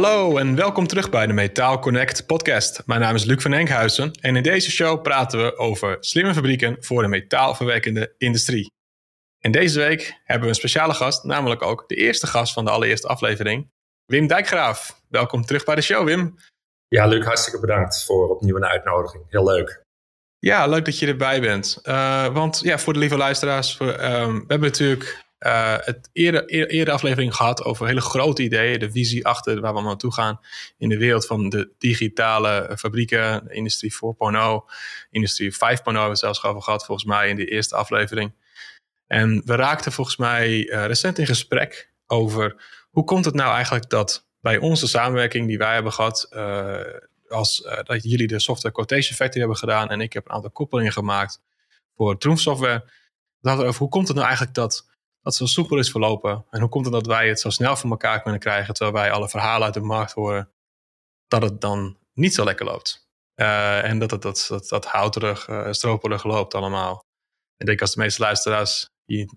Hallo 0.00 0.36
en 0.36 0.54
welkom 0.54 0.86
terug 0.86 1.10
bij 1.10 1.26
de 1.26 1.32
Metaal 1.32 1.78
Connect 1.78 2.26
podcast. 2.26 2.82
Mijn 2.86 3.00
naam 3.00 3.14
is 3.14 3.24
Luc 3.24 3.42
van 3.42 3.52
Enkhuizen 3.52 4.12
en 4.20 4.36
in 4.36 4.42
deze 4.42 4.70
show 4.70 5.02
praten 5.02 5.44
we 5.44 5.56
over 5.56 5.96
slimme 6.00 6.34
fabrieken 6.34 6.76
voor 6.80 7.02
de 7.02 7.08
metaalverwerkende 7.08 8.14
industrie. 8.18 8.72
En 9.38 9.52
deze 9.52 9.78
week 9.78 10.20
hebben 10.24 10.42
we 10.42 10.48
een 10.48 10.54
speciale 10.54 10.94
gast, 10.94 11.24
namelijk 11.24 11.62
ook 11.62 11.88
de 11.88 11.94
eerste 11.94 12.26
gast 12.26 12.52
van 12.52 12.64
de 12.64 12.70
allereerste 12.70 13.08
aflevering, 13.08 13.70
Wim 14.04 14.26
Dijkgraaf. 14.26 15.02
Welkom 15.08 15.44
terug 15.44 15.64
bij 15.64 15.74
de 15.74 15.82
show, 15.82 16.06
Wim. 16.06 16.34
Ja, 16.88 17.06
Luc, 17.06 17.24
hartstikke 17.24 17.60
bedankt 17.60 18.04
voor 18.04 18.28
opnieuw 18.28 18.56
een 18.56 18.64
uitnodiging. 18.64 19.24
Heel 19.28 19.44
leuk. 19.44 19.82
Ja, 20.38 20.66
leuk 20.66 20.84
dat 20.84 20.98
je 20.98 21.06
erbij 21.06 21.40
bent. 21.40 21.78
Uh, 21.84 22.26
want 22.26 22.60
ja, 22.62 22.78
voor 22.78 22.92
de 22.92 22.98
lieve 22.98 23.16
luisteraars, 23.16 23.76
voor, 23.76 23.88
um, 23.88 24.34
we 24.34 24.44
hebben 24.46 24.68
natuurlijk 24.68 25.28
uh, 25.46 25.76
het 25.78 26.10
eerder, 26.12 26.90
aflevering 26.90 27.34
gehad 27.34 27.64
over 27.64 27.86
hele 27.86 28.00
grote 28.00 28.42
ideeën, 28.42 28.78
de 28.78 28.90
visie 28.90 29.26
achter 29.26 29.52
waar 29.52 29.60
we 29.60 29.66
allemaal 29.66 29.84
naartoe 29.84 30.12
gaan 30.12 30.40
in 30.78 30.88
de 30.88 30.98
wereld 30.98 31.26
van 31.26 31.48
de 31.48 31.70
digitale 31.78 32.76
fabrieken, 32.78 33.50
industrie 33.50 33.92
4.0, 33.92 33.98
industrie 35.10 35.52
5.0 35.52 35.58
hebben 35.58 36.08
we 36.08 36.16
zelfs 36.16 36.44
over 36.44 36.62
gehad 36.62 36.84
volgens 36.84 37.06
mij 37.06 37.28
in 37.28 37.36
de 37.36 37.44
eerste 37.44 37.76
aflevering. 37.76 38.32
En 39.06 39.42
we 39.44 39.54
raakten 39.54 39.92
volgens 39.92 40.16
mij 40.16 40.50
uh, 40.50 40.86
recent 40.86 41.18
in 41.18 41.26
gesprek 41.26 41.92
over 42.06 42.62
hoe 42.90 43.04
komt 43.04 43.24
het 43.24 43.34
nou 43.34 43.54
eigenlijk 43.54 43.90
dat 43.90 44.26
bij 44.40 44.58
onze 44.58 44.88
samenwerking 44.88 45.46
die 45.46 45.58
wij 45.58 45.74
hebben 45.74 45.92
gehad, 45.92 46.28
uh, 46.30 46.80
als 47.28 47.68
dat 47.82 48.02
jullie 48.02 48.26
de 48.26 48.38
software 48.38 48.74
quotation 48.74 49.16
factory 49.16 49.38
hebben 49.38 49.56
gedaan 49.56 49.88
en 49.88 50.00
ik 50.00 50.12
heb 50.12 50.24
een 50.24 50.32
aantal 50.32 50.50
koppelingen 50.50 50.92
gemaakt 50.92 51.40
voor 51.96 52.18
Troomf 52.18 52.40
software. 52.40 52.84
Dat 53.40 53.58
over 53.58 53.80
hoe 53.80 53.88
komt 53.88 54.06
het 54.06 54.16
nou 54.16 54.28
eigenlijk 54.28 54.56
dat 54.56 54.89
dat 55.22 55.34
zo 55.34 55.46
soepel 55.46 55.78
is 55.78 55.90
verlopen? 55.90 56.44
En 56.50 56.60
hoe 56.60 56.68
komt 56.68 56.84
het 56.84 56.94
dat 56.94 57.06
wij 57.06 57.28
het 57.28 57.40
zo 57.40 57.50
snel 57.50 57.76
voor 57.76 57.90
elkaar 57.90 58.22
kunnen 58.22 58.40
krijgen, 58.40 58.74
terwijl 58.74 58.96
wij 58.96 59.12
alle 59.12 59.28
verhalen 59.28 59.64
uit 59.64 59.74
de 59.74 59.80
markt 59.80 60.12
horen, 60.12 60.50
dat 61.28 61.42
het 61.42 61.60
dan 61.60 61.98
niet 62.12 62.34
zo 62.34 62.44
lekker 62.44 62.66
loopt? 62.66 63.08
Uh, 63.36 63.84
en 63.84 63.98
dat 63.98 64.10
het 64.10 64.22
dat, 64.22 64.46
dat, 64.48 64.68
dat 64.68 64.86
houterig, 64.86 65.48
uh, 65.48 65.72
stroperig 65.72 66.24
loopt 66.24 66.54
allemaal. 66.54 67.04
Ik 67.56 67.66
denk 67.66 67.80
als 67.80 67.94
de 67.94 68.00
meeste 68.00 68.22
luisteraars 68.22 68.88
die 69.04 69.30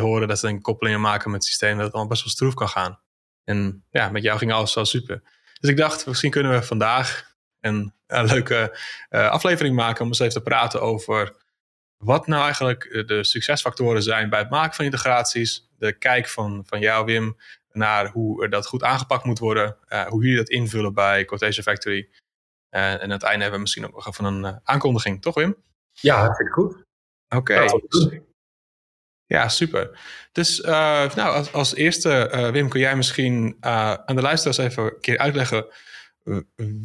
horen 0.00 0.28
dat 0.28 0.38
ze 0.38 0.46
dan 0.46 0.60
koppelingen 0.60 1.00
maken 1.00 1.30
met 1.30 1.40
het 1.40 1.48
systeem, 1.48 1.76
dat 1.76 1.84
het 1.84 1.92
allemaal 1.92 2.10
best 2.10 2.22
wel 2.22 2.32
stroef 2.32 2.54
kan 2.54 2.68
gaan. 2.68 3.00
En 3.44 3.84
ja, 3.90 4.08
met 4.08 4.22
jou 4.22 4.38
ging 4.38 4.52
alles 4.52 4.72
zo 4.72 4.84
super. 4.84 5.22
Dus 5.60 5.70
ik 5.70 5.76
dacht, 5.76 6.06
misschien 6.06 6.30
kunnen 6.30 6.52
we 6.52 6.62
vandaag 6.62 7.34
een, 7.60 7.94
een 8.06 8.24
leuke 8.24 8.78
uh, 9.10 9.30
aflevering 9.30 9.76
maken 9.76 10.02
om 10.02 10.08
eens 10.08 10.18
even 10.18 10.32
te 10.32 10.42
praten 10.42 10.82
over 10.82 11.36
wat 12.04 12.26
nou 12.26 12.42
eigenlijk 12.42 12.84
eh, 12.84 13.06
de 13.06 13.24
succesfactoren 13.24 14.02
zijn 14.02 14.30
bij 14.30 14.38
het 14.38 14.50
maken 14.50 14.74
van 14.74 14.84
integraties. 14.84 15.68
De 15.78 15.92
kijk 15.92 16.28
van, 16.28 16.62
van 16.66 16.80
jou, 16.80 17.04
Wim, 17.04 17.36
naar 17.72 18.08
hoe 18.08 18.48
dat 18.48 18.66
goed 18.66 18.82
aangepakt 18.82 19.24
moet 19.24 19.38
worden. 19.38 19.76
Uh, 19.88 20.06
hoe 20.06 20.22
jullie 20.22 20.36
dat 20.36 20.48
invullen 20.48 20.94
bij 20.94 21.24
Quotation 21.24 21.64
Factory. 21.64 22.08
Uh, 22.70 22.92
en 22.92 23.00
aan 23.00 23.10
het 23.10 23.22
einde 23.22 23.40
hebben 23.40 23.54
we 23.54 23.60
misschien 23.60 23.86
ook 23.86 23.94
nog 23.94 24.06
even 24.06 24.24
een 24.24 24.44
uh, 24.44 24.56
aankondiging, 24.62 25.22
toch 25.22 25.34
Wim? 25.34 25.56
Ja, 25.92 26.34
vind 26.34 26.48
ik 26.48 26.54
goed. 26.54 26.84
Oké. 27.28 27.36
Okay. 27.36 28.22
Ja, 29.26 29.48
super. 29.48 29.98
Dus 30.32 30.60
nou, 30.60 31.18
als, 31.18 31.52
als 31.52 31.74
eerste, 31.74 32.48
Wim, 32.52 32.68
kun 32.68 32.80
jij 32.80 32.96
misschien 32.96 33.56
aan 33.60 34.16
de 34.16 34.22
luisteraars 34.22 34.58
even 34.58 34.84
een 34.84 35.00
keer 35.00 35.18
uitleggen 35.18 35.66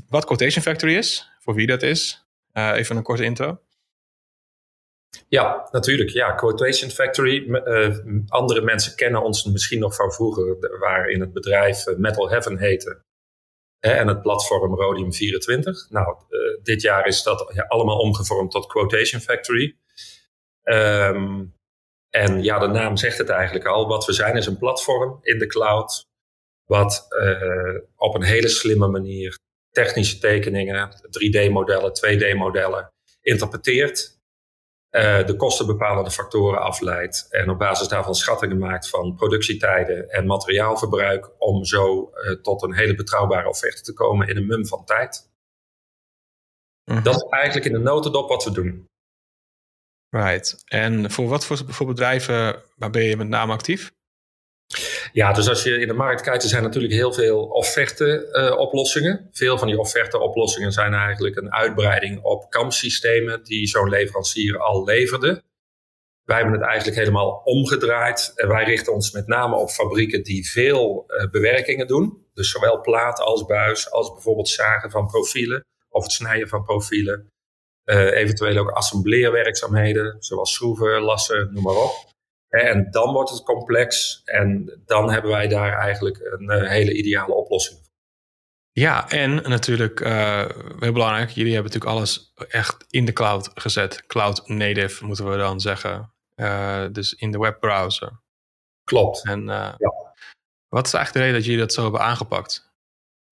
wat 0.09 0.25
Quotation 0.25 0.63
Factory 0.63 0.95
is, 0.95 1.31
voor 1.39 1.53
wie 1.53 1.67
dat 1.67 1.83
is. 1.83 2.25
even 2.53 2.95
een 2.97 3.03
korte 3.03 3.23
intro. 3.23 3.59
Ja, 5.27 5.67
natuurlijk. 5.71 6.09
Ja, 6.09 6.31
Quotation 6.31 6.89
Factory. 6.89 7.47
Uh, 7.47 7.97
andere 8.27 8.61
mensen 8.61 8.95
kennen 8.95 9.23
ons 9.23 9.43
misschien 9.45 9.79
nog 9.79 9.95
van 9.95 10.11
vroeger, 10.11 10.79
waar 10.79 11.09
in 11.09 11.19
het 11.19 11.33
bedrijf 11.33 11.87
eh, 11.87 11.95
Metal 11.95 12.29
Heaven 12.29 12.57
heette. 12.57 13.03
Hè, 13.79 13.91
en 13.91 14.07
het 14.07 14.21
platform 14.21 14.75
Rhodium 14.75 15.13
24. 15.13 15.89
Nou, 15.89 16.17
uh, 16.29 16.39
dit 16.63 16.81
jaar 16.81 17.07
is 17.07 17.23
dat 17.23 17.51
ja, 17.53 17.63
allemaal 17.63 17.97
omgevormd 17.97 18.51
tot 18.51 18.67
Quotation 18.67 19.21
Factory. 19.21 19.77
Um, 20.63 21.53
en 22.09 22.43
ja, 22.43 22.59
de 22.59 22.67
naam 22.67 22.97
zegt 22.97 23.17
het 23.17 23.29
eigenlijk 23.29 23.65
al. 23.65 23.87
Wat 23.87 24.05
we 24.05 24.13
zijn 24.13 24.35
is 24.37 24.45
een 24.45 24.57
platform 24.57 25.19
in 25.21 25.39
de 25.39 25.47
cloud. 25.47 26.05
Wat 26.65 27.07
op 27.95 28.15
een 28.15 28.23
hele 28.23 28.47
slimme 28.47 28.87
manier 28.87 29.37
technische 29.71 30.17
tekeningen, 30.17 30.89
3D-modellen, 30.91 31.91
2D-modellen 31.91 32.93
interpreteert 33.21 34.14
uh, 34.95 35.25
de 35.25 35.35
kostenbepalende 35.35 36.11
factoren 36.11 36.61
afleidt 36.61 37.27
en 37.29 37.49
op 37.49 37.57
basis 37.57 37.87
daarvan 37.87 38.15
schattingen 38.15 38.57
maakt 38.57 38.89
van 38.89 39.15
productietijden 39.15 40.09
en 40.09 40.25
materiaalverbruik 40.25 41.29
om 41.37 41.65
zo 41.65 42.11
uh, 42.15 42.31
tot 42.41 42.63
een 42.63 42.73
hele 42.73 42.95
betrouwbare 42.95 43.49
offerte 43.49 43.81
te 43.81 43.93
komen 43.93 44.27
in 44.27 44.37
een 44.37 44.45
mum 44.45 44.65
van 44.65 44.85
tijd. 44.85 45.29
-hmm. 46.83 47.03
Dat 47.03 47.15
is 47.15 47.29
eigenlijk 47.29 47.65
in 47.65 47.73
de 47.73 47.79
notendop 47.79 48.29
wat 48.29 48.43
we 48.43 48.51
doen. 48.51 48.87
Right. 50.09 50.63
En 50.65 51.11
voor 51.11 51.27
wat 51.27 51.45
voor, 51.45 51.57
voor 51.67 51.87
bedrijven 51.87 52.63
waar 52.75 52.89
ben 52.89 53.03
je 53.03 53.17
met 53.17 53.27
name 53.27 53.53
actief? 53.53 53.91
Ja, 55.11 55.33
dus 55.33 55.49
als 55.49 55.63
je 55.63 55.79
in 55.79 55.87
de 55.87 55.93
markt 55.93 56.21
kijkt, 56.21 56.43
er 56.43 56.49
zijn 56.49 56.63
natuurlijk 56.63 56.93
heel 56.93 57.13
veel 57.13 57.43
offerte-oplossingen. 57.43 59.19
Uh, 59.21 59.27
veel 59.31 59.57
van 59.57 59.67
die 59.67 59.79
offerte-oplossingen 59.79 60.71
zijn 60.71 60.93
eigenlijk 60.93 61.35
een 61.35 61.53
uitbreiding 61.53 62.23
op 62.23 62.49
kampsystemen 62.49 63.43
die 63.43 63.67
zo'n 63.67 63.89
leverancier 63.89 64.59
al 64.59 64.83
leverde. 64.83 65.43
Wij 66.23 66.37
hebben 66.37 66.53
het 66.53 66.67
eigenlijk 66.67 66.97
helemaal 66.97 67.41
omgedraaid. 67.43 68.31
En 68.35 68.47
wij 68.47 68.63
richten 68.63 68.93
ons 68.93 69.11
met 69.11 69.27
name 69.27 69.55
op 69.55 69.69
fabrieken 69.69 70.23
die 70.23 70.49
veel 70.49 71.03
uh, 71.07 71.29
bewerkingen 71.29 71.87
doen. 71.87 72.25
Dus 72.33 72.51
zowel 72.51 72.81
plaat 72.81 73.19
als 73.19 73.45
buis, 73.45 73.91
als 73.91 74.13
bijvoorbeeld 74.13 74.49
zagen 74.49 74.91
van 74.91 75.07
profielen 75.07 75.65
of 75.89 76.03
het 76.03 76.11
snijden 76.11 76.47
van 76.47 76.63
profielen. 76.63 77.27
Uh, 77.85 78.17
eventueel 78.17 78.57
ook 78.57 78.69
assembleerwerkzaamheden, 78.69 80.15
zoals 80.19 80.53
schroeven, 80.53 81.01
lassen, 81.01 81.53
noem 81.53 81.63
maar 81.63 81.75
op. 81.75 82.14
En 82.61 82.91
dan 82.91 83.13
wordt 83.13 83.29
het 83.29 83.43
complex 83.43 84.21
en 84.23 84.81
dan 84.85 85.11
hebben 85.11 85.31
wij 85.31 85.47
daar 85.47 85.77
eigenlijk 85.77 86.19
een 86.19 86.61
uh, 86.61 86.69
hele 86.69 86.93
ideale 86.93 87.33
oplossing 87.33 87.79
voor. 87.79 87.93
Ja, 88.71 89.09
en 89.09 89.35
natuurlijk, 89.35 89.99
uh, 89.99 90.45
heel 90.79 90.91
belangrijk, 90.91 91.29
jullie 91.29 91.53
hebben 91.53 91.71
natuurlijk 91.71 91.97
alles 91.97 92.33
echt 92.47 92.85
in 92.89 93.05
de 93.05 93.13
cloud 93.13 93.51
gezet. 93.53 94.05
Cloud 94.05 94.47
native 94.47 95.05
moeten 95.05 95.29
we 95.29 95.37
dan 95.37 95.59
zeggen. 95.59 96.13
Uh, 96.35 96.85
dus 96.91 97.13
in 97.13 97.31
de 97.31 97.37
webbrowser. 97.37 98.11
Klopt. 98.83 99.25
En 99.25 99.45
ja. 99.45 99.75
wat 100.67 100.85
is 100.85 100.93
eigenlijk 100.93 101.13
de 101.13 101.19
reden 101.19 101.33
dat 101.33 101.45
jullie 101.45 101.59
dat 101.59 101.73
zo 101.73 101.83
hebben 101.83 102.01
aangepakt? 102.01 102.73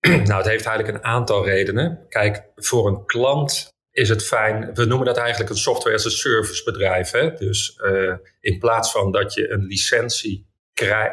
nou, 0.08 0.34
het 0.34 0.46
heeft 0.46 0.66
eigenlijk 0.66 0.88
een 0.88 1.04
aantal 1.04 1.44
redenen. 1.44 2.06
Kijk, 2.08 2.44
voor 2.56 2.86
een 2.86 3.04
klant 3.06 3.73
is 3.94 4.08
het 4.08 4.24
fijn. 4.24 4.74
We 4.74 4.84
noemen 4.84 5.06
dat 5.06 5.16
eigenlijk 5.16 5.50
een 5.50 5.56
software 5.56 5.96
as 5.96 6.06
a 6.06 6.10
service 6.10 6.64
bedrijf. 6.64 7.10
Hè? 7.10 7.34
Dus 7.34 7.80
uh, 7.84 8.16
in 8.40 8.58
plaats 8.58 8.90
van 8.90 9.12
dat 9.12 9.34
je 9.34 9.50
een 9.50 9.64
licentie 9.64 10.46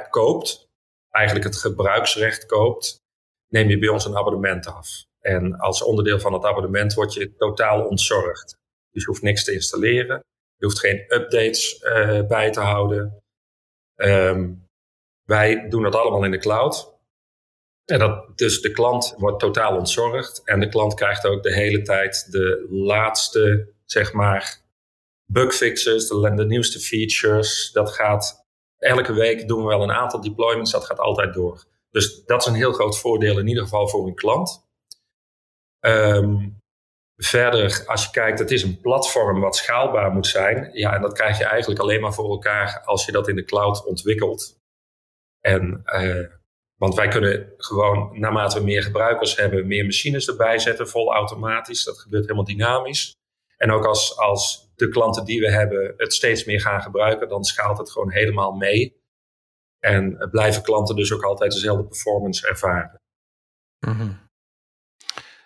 koopt, 0.09 0.69
eigenlijk 1.09 1.46
het 1.46 1.58
gebruiksrecht 1.58 2.46
koopt, 2.46 3.03
neem 3.47 3.69
je 3.69 3.80
bij 3.80 3.90
ons 3.90 4.06
een 4.06 4.18
abonnement 4.18 4.68
af. 4.68 4.88
En 5.19 5.58
als 5.58 5.84
onderdeel 5.84 6.19
van 6.19 6.34
het 6.34 6.44
abonnement 6.44 6.94
word 6.94 7.14
je 7.14 7.36
totaal 7.36 7.86
ontzorgd. 7.86 8.58
Dus 8.92 9.03
je 9.03 9.09
hoeft 9.09 9.22
niks 9.22 9.44
te 9.44 9.53
installeren. 9.53 10.24
Je 10.56 10.66
hoeft 10.66 10.80
geen 10.80 11.06
updates 11.08 11.84
uh, 11.84 12.28
bij 12.28 12.52
te 12.52 12.59
houden. 12.59 13.24
Um, 13.96 14.68
wij 15.25 15.69
doen 15.69 15.84
dat 15.84 15.96
allemaal 15.96 16.24
in 16.24 16.31
de 16.31 16.38
cloud. 16.38 17.00
En 17.91 18.00
dat, 18.00 18.38
dus 18.38 18.62
de 18.62 18.72
klant 18.72 19.16
wordt 19.18 19.40
totaal 19.40 19.78
ontzorgd. 19.78 20.41
En 20.44 20.59
de 20.59 20.69
klant 20.69 20.94
krijgt 20.94 21.25
ook 21.25 21.44
de 21.44 21.53
hele 21.53 21.81
tijd 21.81 22.31
de 22.31 22.68
laatste, 22.69 23.74
zeg 23.86 24.13
maar, 24.13 24.62
bugfixes, 25.25 26.07
de, 26.07 26.45
nieuwste 26.48 26.80
features. 26.80 27.71
Dat 27.71 27.92
gaat, 27.92 28.45
elke 28.77 29.13
week 29.13 29.48
doen 29.48 29.62
we 29.62 29.68
wel 29.68 29.83
een 29.83 29.92
aantal 29.92 30.21
deployments, 30.21 30.71
dat 30.71 30.86
gaat 30.86 31.00
altijd 31.00 31.33
door. 31.33 31.63
Dus 31.89 32.25
dat 32.25 32.42
is 32.42 32.48
een 32.48 32.54
heel 32.54 32.74
groot 32.74 33.00
voordeel 33.00 33.39
in 33.39 33.48
ieder 33.48 33.63
geval 33.63 33.88
voor 33.88 34.07
een 34.07 34.16
klant. 34.16 34.69
Um, 35.86 36.60
verder, 37.16 37.83
als 37.86 38.06
je 38.06 38.12
kijkt, 38.12 38.39
het 38.39 38.51
is 38.51 38.63
een 38.63 38.80
platform 38.80 39.39
wat 39.39 39.56
schaalbaar 39.56 40.12
moet 40.12 40.27
zijn. 40.27 40.69
Ja, 40.74 40.94
en 40.94 41.01
dat 41.01 41.13
krijg 41.13 41.38
je 41.38 41.45
eigenlijk 41.45 41.81
alleen 41.81 42.01
maar 42.01 42.13
voor 42.13 42.30
elkaar 42.30 42.81
als 42.86 43.06
je 43.06 43.12
dat 43.12 43.27
in 43.27 43.36
de 43.36 43.44
cloud 43.44 43.86
ontwikkelt. 43.86 44.60
En 45.39 45.81
uh, 45.86 46.39
want 46.81 46.95
wij 46.95 47.07
kunnen 47.07 47.54
gewoon, 47.57 48.19
naarmate 48.19 48.60
we 48.60 48.66
meer 48.66 48.83
gebruikers 48.83 49.36
hebben, 49.36 49.68
meer 49.68 49.86
machines 49.86 50.28
erbij 50.28 50.60
zetten, 50.60 50.88
vol 50.88 51.13
automatisch. 51.13 51.83
Dat 51.83 52.00
gebeurt 52.00 52.24
helemaal 52.24 52.45
dynamisch. 52.45 53.16
En 53.57 53.72
ook 53.72 53.86
als, 53.86 54.18
als 54.18 54.72
de 54.75 54.89
klanten 54.89 55.25
die 55.25 55.39
we 55.39 55.51
hebben 55.51 55.94
het 55.98 56.13
steeds 56.13 56.45
meer 56.45 56.62
gaan 56.62 56.81
gebruiken, 56.81 57.30
dan 57.30 57.44
schaalt 57.44 57.78
het 57.78 57.92
gewoon 57.92 58.12
helemaal 58.12 58.51
mee. 58.51 59.01
En 59.80 60.28
blijven 60.31 60.63
klanten 60.63 60.95
dus 60.95 61.13
ook 61.13 61.24
altijd 61.24 61.51
dezelfde 61.51 61.86
performance 61.86 62.48
ervaren. 62.48 63.01
-hmm. 63.80 64.30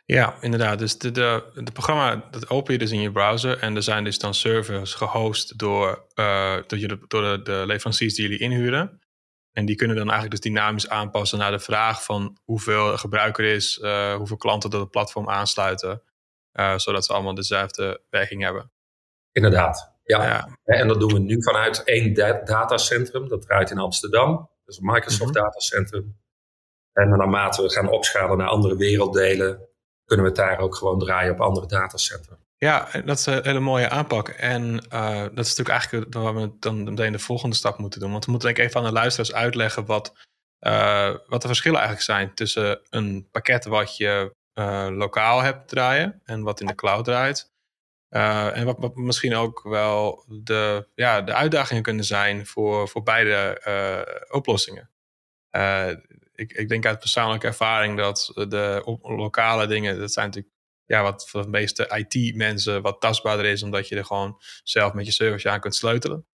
Ja, 0.05 0.41
inderdaad. 0.41 0.79
Dus 0.79 0.97
de, 0.97 1.11
de, 1.11 1.71
programma, 1.73 2.27
dat 2.31 2.49
open 2.49 2.73
je 2.73 2.79
dus 2.79 2.91
in 2.91 3.01
je 3.01 3.11
browser. 3.11 3.59
En 3.59 3.75
er 3.75 3.83
zijn 3.83 4.03
dus 4.03 4.19
dan 4.19 4.33
servers 4.33 4.93
gehost 4.93 5.59
door, 5.59 6.07
uh, 6.15 6.57
door, 6.67 6.79
je, 6.79 7.05
door 7.07 7.21
de, 7.21 7.41
de 7.43 7.63
leveranciers 7.65 8.13
die 8.13 8.23
jullie 8.23 8.39
inhuren. 8.39 8.99
En 9.57 9.65
die 9.65 9.75
kunnen 9.75 9.95
dan 9.95 10.09
eigenlijk 10.09 10.41
dus 10.41 10.51
dynamisch 10.51 10.89
aanpassen 10.89 11.37
naar 11.37 11.51
de 11.51 11.59
vraag 11.59 12.03
van 12.03 12.37
hoeveel 12.43 12.97
gebruiker 12.97 13.45
is, 13.45 13.77
uh, 13.77 14.15
hoeveel 14.15 14.37
klanten 14.37 14.69
dat 14.69 14.81
het 14.81 14.91
platform 14.91 15.29
aansluiten. 15.29 16.01
Uh, 16.53 16.77
zodat 16.77 17.05
ze 17.05 17.13
allemaal 17.13 17.33
dezelfde 17.33 18.01
werking 18.09 18.43
hebben. 18.43 18.71
Inderdaad, 19.31 19.93
ja. 20.03 20.23
ja. 20.23 20.57
En 20.63 20.87
dat 20.87 20.99
doen 20.99 21.13
we 21.13 21.19
nu 21.19 21.43
vanuit 21.43 21.83
één 21.83 22.13
datacentrum. 22.45 23.27
Dat 23.27 23.41
draait 23.41 23.71
in 23.71 23.77
Amsterdam. 23.77 24.31
Dat 24.35 24.75
is 24.75 24.77
een 24.77 24.85
Microsoft 24.85 25.19
mm 25.19 25.35
-hmm. 25.35 25.43
datacentrum. 25.43 26.17
En 26.93 27.09
naarmate 27.09 27.61
we 27.61 27.69
gaan 27.69 27.89
opschalen 27.89 28.37
naar 28.37 28.47
andere 28.47 28.75
werelddelen, 28.75 29.67
kunnen 30.05 30.25
we 30.25 30.31
het 30.31 30.49
daar 30.49 30.59
ook 30.59 30.75
gewoon 30.75 30.99
draaien 30.99 31.33
op 31.33 31.41
andere 31.41 31.67
datacentra. 31.67 32.37
Ja, 32.65 32.89
dat 33.05 33.17
is 33.17 33.25
een 33.25 33.43
hele 33.43 33.59
mooie 33.59 33.89
aanpak. 33.89 34.29
En 34.29 34.73
uh, 34.93 35.21
dat 35.21 35.45
is 35.45 35.55
natuurlijk 35.55 35.69
eigenlijk 35.69 36.13
waar 36.13 36.35
we 36.35 36.51
dan 36.59 36.83
meteen 36.83 37.11
de 37.11 37.19
volgende 37.19 37.55
stap 37.55 37.77
moeten 37.77 37.99
doen. 37.99 38.11
Want 38.11 38.25
we 38.25 38.31
moeten 38.31 38.49
ik 38.49 38.57
even 38.57 38.79
aan 38.79 38.85
de 38.85 38.91
luisteraars 38.91 39.33
uitleggen 39.33 39.85
wat, 39.85 40.13
uh, 40.59 41.15
wat 41.27 41.41
de 41.41 41.47
verschillen 41.47 41.79
eigenlijk 41.79 42.07
zijn 42.07 42.33
tussen 42.33 42.81
een 42.89 43.27
pakket 43.31 43.65
wat 43.65 43.97
je 43.97 44.35
uh, 44.59 44.87
lokaal 44.89 45.41
hebt 45.41 45.67
draaien 45.67 46.21
en 46.23 46.43
wat 46.43 46.59
in 46.59 46.67
de 46.67 46.75
cloud 46.75 47.05
draait. 47.05 47.53
en 48.09 48.65
wat, 48.65 48.77
wat, 48.79 48.95
misschien 48.95 49.35
ook 49.35 49.63
wel 49.63 50.25
de, 50.27 50.87
ja, 50.95 51.21
de 51.21 51.33
uitdagingen 51.33 51.83
kunnen 51.83 52.05
zijn 52.05 52.45
voor, 52.45 52.87
voor 52.87 53.03
beide 53.03 53.61
oplossingen. 54.31 54.89
ik, 56.35 56.53
ik 56.53 56.69
denk 56.69 56.85
uit 56.85 56.99
persoonlijke 56.99 57.47
ervaring 57.47 57.97
dat 57.97 58.31
de 58.33 58.99
lokale 59.01 59.67
dingen, 59.67 59.99
dat 59.99 60.13
zijn 60.13 60.25
natuurlijk 60.25 60.54
ja, 60.85 61.01
wat 61.01 61.29
voor 61.29 61.41
de 61.41 61.49
meeste 61.49 62.05
IT-mensen 62.07 62.81
wat 62.81 63.01
tastbaarder 63.01 63.45
is, 63.45 63.63
omdat 63.63 63.87
je 63.87 63.95
er 63.95 64.05
gewoon 64.05 64.41
zelf 64.63 64.93
met 64.93 65.05
je 65.05 65.11
service 65.11 65.49
aan 65.49 65.59
kunt 65.59 65.75
sleutelen. 65.75 66.25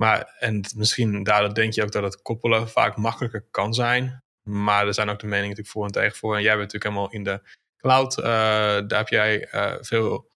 Maar, 0.00 0.36
en 0.38 0.64
misschien 0.76 1.22
daardoor 1.22 1.54
denk 1.54 1.72
je 1.72 1.82
ook 1.82 1.92
dat 1.92 2.02
het 2.02 2.22
koppelen 2.22 2.68
vaak 2.68 2.96
makkelijker 2.96 3.46
kan 3.50 3.74
zijn. 3.74 4.24
Maar 4.42 4.86
er 4.86 4.94
zijn 4.94 5.08
ook 5.08 5.18
de 5.18 5.26
meningen 5.26 5.48
natuurlijk 5.48 5.74
voor 5.74 5.84
en 5.84 5.92
tegen 5.92 6.16
voor. 6.16 6.36
En 6.36 6.42
jij 6.42 6.56
bent 6.56 6.72
natuurlijk 6.72 6.94
helemaal 6.94 7.12
in 7.12 7.24
de 7.24 7.56
cloud. 7.76 8.18
Uh, 8.18 8.24
daar 8.24 8.98
heb 8.98 9.08
jij 9.08 9.54
uh, 9.54 9.74
veel 9.80 10.30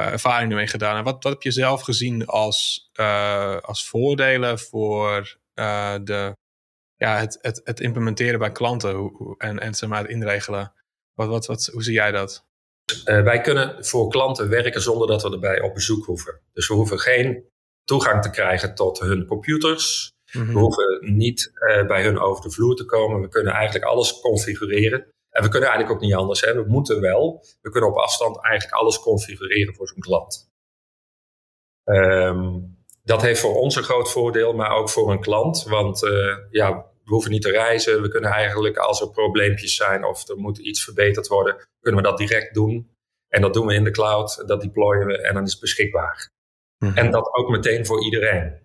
uh, 0.00 0.06
ervaring 0.06 0.52
mee 0.52 0.66
gedaan. 0.66 0.96
En 0.96 1.04
wat, 1.04 1.22
wat 1.22 1.32
heb 1.32 1.42
je 1.42 1.50
zelf 1.50 1.82
gezien 1.82 2.26
als, 2.26 2.90
als 3.60 3.88
voordelen 3.88 4.58
voor 4.58 5.38
de, 5.54 6.36
ja, 6.96 7.16
het, 7.16 7.38
het, 7.40 7.60
het 7.64 7.80
implementeren 7.80 8.38
bij 8.38 8.52
klanten 8.52 9.12
en, 9.38 9.58
en 9.58 9.74
zeg 9.74 9.88
maar, 9.88 10.02
het 10.02 10.10
inregelen? 10.10 10.74
Wat, 11.16 11.28
wat, 11.28 11.46
wat, 11.46 11.68
hoe 11.72 11.82
zie 11.82 11.94
jij 11.94 12.10
dat? 12.10 12.44
Uh, 13.04 13.22
wij 13.22 13.40
kunnen 13.40 13.84
voor 13.84 14.08
klanten 14.08 14.48
werken 14.48 14.82
zonder 14.82 15.06
dat 15.06 15.22
we 15.22 15.30
erbij 15.30 15.60
op 15.60 15.74
bezoek 15.74 16.04
hoeven. 16.04 16.40
Dus 16.52 16.68
we 16.68 16.74
hoeven 16.74 16.98
geen 16.98 17.44
toegang 17.84 18.22
te 18.22 18.30
krijgen 18.30 18.74
tot 18.74 18.98
hun 18.98 19.26
computers. 19.26 20.12
Mm 20.32 20.42
-hmm. 20.42 20.52
We 20.54 20.58
hoeven 20.58 21.16
niet 21.16 21.52
uh, 21.54 21.86
bij 21.86 22.02
hun 22.02 22.18
over 22.18 22.42
de 22.42 22.50
vloer 22.50 22.76
te 22.76 22.84
komen. 22.84 23.20
We 23.20 23.28
kunnen 23.28 23.52
eigenlijk 23.52 23.84
alles 23.84 24.20
configureren. 24.20 25.06
En 25.30 25.42
we 25.42 25.48
kunnen 25.48 25.68
eigenlijk 25.68 25.98
ook 25.98 26.06
niet 26.06 26.14
anders. 26.14 26.40
Hè. 26.40 26.54
We 26.54 26.68
moeten 26.68 27.00
wel. 27.00 27.44
We 27.60 27.70
kunnen 27.70 27.90
op 27.90 27.96
afstand 27.96 28.42
eigenlijk 28.42 28.80
alles 28.80 29.00
configureren 29.00 29.74
voor 29.74 29.88
zo'n 29.88 29.98
klant. 29.98 30.50
Um, 31.84 32.76
dat 33.02 33.22
heeft 33.22 33.40
voor 33.40 33.54
ons 33.54 33.76
een 33.76 33.82
groot 33.82 34.10
voordeel, 34.10 34.52
maar 34.52 34.70
ook 34.70 34.88
voor 34.88 35.12
een 35.12 35.20
klant. 35.20 35.64
Want 35.64 36.02
uh, 36.02 36.36
ja, 36.50 36.86
we 37.06 37.12
hoeven 37.12 37.30
niet 37.30 37.42
te 37.42 37.50
reizen. 37.50 38.02
We 38.02 38.08
kunnen 38.08 38.30
eigenlijk, 38.30 38.76
als 38.76 39.00
er 39.00 39.10
probleempjes 39.10 39.76
zijn 39.76 40.04
of 40.04 40.28
er 40.28 40.36
moet 40.36 40.58
iets 40.58 40.84
verbeterd 40.84 41.26
worden, 41.26 41.56
kunnen 41.80 42.02
we 42.02 42.08
dat 42.08 42.18
direct 42.18 42.54
doen. 42.54 42.90
En 43.28 43.40
dat 43.40 43.54
doen 43.54 43.66
we 43.66 43.74
in 43.74 43.84
de 43.84 43.90
cloud, 43.90 44.42
dat 44.46 44.60
deployen 44.60 45.06
we 45.06 45.22
en 45.22 45.34
dan 45.34 45.44
is 45.44 45.50
het 45.50 45.60
beschikbaar. 45.60 46.30
Mm-hmm. 46.78 46.96
En 46.96 47.10
dat 47.10 47.34
ook 47.34 47.48
meteen 47.48 47.86
voor 47.86 48.04
iedereen. 48.04 48.64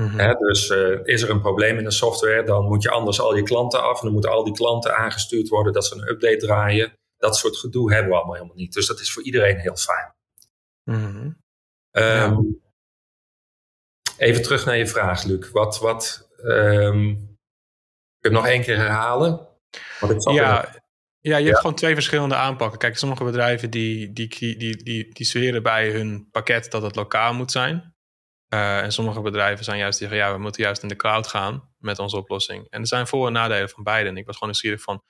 He, 0.00 0.34
dus 0.34 0.70
uh, 0.70 1.00
is 1.02 1.22
er 1.22 1.30
een 1.30 1.40
probleem 1.40 1.78
in 1.78 1.84
de 1.84 1.90
software, 1.90 2.42
dan 2.42 2.64
moet 2.64 2.82
je 2.82 2.90
anders 2.90 3.20
al 3.20 3.36
je 3.36 3.42
klanten 3.42 3.82
af. 3.82 3.98
En 3.98 4.04
dan 4.04 4.12
moeten 4.12 4.30
al 4.30 4.44
die 4.44 4.54
klanten 4.54 4.96
aangestuurd 4.96 5.48
worden 5.48 5.72
dat 5.72 5.86
ze 5.86 5.94
een 5.94 6.08
update 6.08 6.36
draaien. 6.36 6.92
Dat 7.16 7.36
soort 7.36 7.56
gedoe 7.56 7.92
hebben 7.92 8.10
we 8.10 8.16
allemaal 8.16 8.34
helemaal 8.34 8.56
niet. 8.56 8.72
Dus 8.72 8.86
dat 8.86 9.00
is 9.00 9.12
voor 9.12 9.22
iedereen 9.22 9.58
heel 9.58 9.76
fijn. 9.76 10.14
Um, 10.84 11.38
ja. 11.90 12.42
Even 14.16 14.42
terug 14.42 14.64
naar 14.64 14.76
je 14.76 14.86
vraag, 14.86 15.24
Luc. 15.24 15.50
Wat, 15.50 15.78
wat, 15.78 16.28
um, 16.44 17.27
ik 18.20 18.30
nog 18.30 18.46
één 18.46 18.62
keer 18.62 18.76
herhalen? 18.76 19.46
ja, 20.32 20.68
ja, 21.20 21.36
je 21.36 21.46
hebt 21.46 21.58
gewoon 21.58 21.74
twee 21.74 21.94
verschillende 21.94 22.34
aanpakken. 22.34 22.78
Kijk, 22.78 22.96
sommige 22.96 23.24
bedrijven 23.24 23.70
die, 23.70 24.12
die, 24.12 24.28
die, 24.38 24.76
die, 24.76 25.14
die 25.14 25.26
zweren 25.26 25.62
bij 25.62 25.90
hun 25.90 26.28
pakket 26.30 26.70
dat 26.70 26.82
het 26.82 26.96
lokaal 26.96 27.34
moet 27.34 27.50
zijn. 27.50 27.96
Uh, 28.54 28.82
en 28.82 28.92
sommige 28.92 29.20
bedrijven 29.20 29.64
zijn 29.64 29.78
juist 29.78 29.98
die 29.98 30.08
van 30.08 30.16
ja, 30.16 30.32
we 30.32 30.38
moeten 30.38 30.62
juist 30.62 30.82
in 30.82 30.88
de 30.88 30.96
cloud 30.96 31.26
gaan 31.26 31.74
met 31.78 31.98
onze 31.98 32.16
oplossing. 32.16 32.66
En 32.70 32.80
er 32.80 32.86
zijn 32.86 33.06
voor- 33.06 33.26
en 33.26 33.32
nadelen 33.32 33.68
van 33.68 33.82
beide. 33.82 34.08
En 34.08 34.16
ik 34.16 34.26
was 34.26 34.36
gewoon 34.36 34.48
nieuwsgierig 34.48 34.82
van 34.82 35.02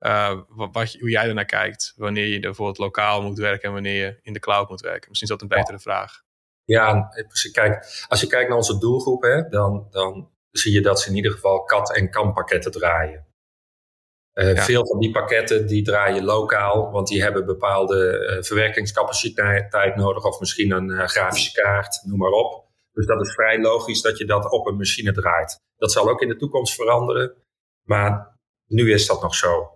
uh, 0.00 0.40
wat, 0.48 0.92
hoe 0.92 1.10
jij 1.10 1.28
ernaar 1.28 1.44
kijkt. 1.44 1.92
Wanneer 1.96 2.26
je 2.26 2.40
bijvoorbeeld 2.40 2.78
lokaal 2.78 3.22
moet 3.22 3.38
werken 3.38 3.68
en 3.68 3.72
wanneer 3.72 4.04
je 4.04 4.18
in 4.22 4.32
de 4.32 4.38
cloud 4.38 4.68
moet 4.68 4.80
werken. 4.80 5.08
Misschien 5.08 5.30
is 5.30 5.38
dat 5.38 5.42
een 5.42 5.56
betere 5.56 5.78
vraag. 5.78 6.22
Ja, 6.64 7.08
precies. 7.26 7.52
Kijk, 7.52 8.04
als 8.08 8.20
je 8.20 8.26
kijkt 8.26 8.48
naar 8.48 8.56
onze 8.56 8.78
doelgroep, 8.78 9.22
hè, 9.22 9.48
dan, 9.48 9.86
dan 9.90 10.30
zie 10.58 10.72
je 10.72 10.80
dat 10.80 11.00
ze 11.00 11.10
in 11.10 11.16
ieder 11.16 11.32
geval 11.32 11.64
kat- 11.64 11.94
en 11.96 12.10
kan 12.10 12.32
pakketten 12.32 12.72
draaien. 12.72 13.26
Uh, 14.34 14.54
ja. 14.54 14.62
Veel 14.62 14.86
van 14.86 14.98
die 14.98 15.10
pakketten 15.10 15.66
die 15.66 15.82
draaien 15.82 16.24
lokaal, 16.24 16.90
want 16.90 17.08
die 17.08 17.22
hebben 17.22 17.46
bepaalde 17.46 18.28
uh, 18.36 18.42
verwerkingscapaciteit 18.42 19.96
nodig 19.96 20.24
of 20.24 20.40
misschien 20.40 20.70
een 20.70 20.88
uh, 20.88 21.06
grafische 21.06 21.60
kaart, 21.60 22.00
noem 22.04 22.18
maar 22.18 22.30
op. 22.30 22.64
Dus 22.92 23.06
dat 23.06 23.20
is 23.20 23.32
vrij 23.32 23.60
logisch 23.60 24.02
dat 24.02 24.18
je 24.18 24.24
dat 24.24 24.50
op 24.50 24.66
een 24.66 24.76
machine 24.76 25.12
draait. 25.12 25.60
Dat 25.76 25.92
zal 25.92 26.08
ook 26.08 26.20
in 26.20 26.28
de 26.28 26.36
toekomst 26.36 26.74
veranderen, 26.74 27.34
maar 27.82 28.38
nu 28.66 28.92
is 28.92 29.06
dat 29.06 29.22
nog 29.22 29.34
zo. 29.34 29.70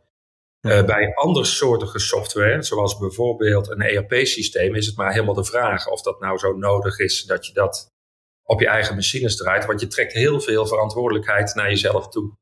Ja. 0.62 0.84
bij 0.84 1.14
andersoortige 1.14 1.98
software, 1.98 2.62
zoals 2.62 2.98
bijvoorbeeld 2.98 3.70
een 3.70 3.80
ERP-systeem, 3.80 4.74
is 4.74 4.86
het 4.86 4.96
maar 4.96 5.12
helemaal 5.12 5.34
de 5.34 5.44
vraag 5.44 5.88
of 5.88 6.02
dat 6.02 6.20
nou 6.20 6.38
zo 6.38 6.56
nodig 6.56 6.98
is 6.98 7.24
dat 7.24 7.46
je 7.46 7.52
dat 7.52 7.90
op 8.50 8.60
je 8.60 8.66
eigen 8.66 8.94
machines 8.94 9.36
draait. 9.36 9.66
Want 9.66 9.80
je 9.80 9.86
trekt 9.86 10.12
heel 10.12 10.40
veel 10.40 10.66
verantwoordelijkheid 10.66 11.54
naar 11.54 11.68
jezelf 11.68 12.08
toe. 12.08 12.38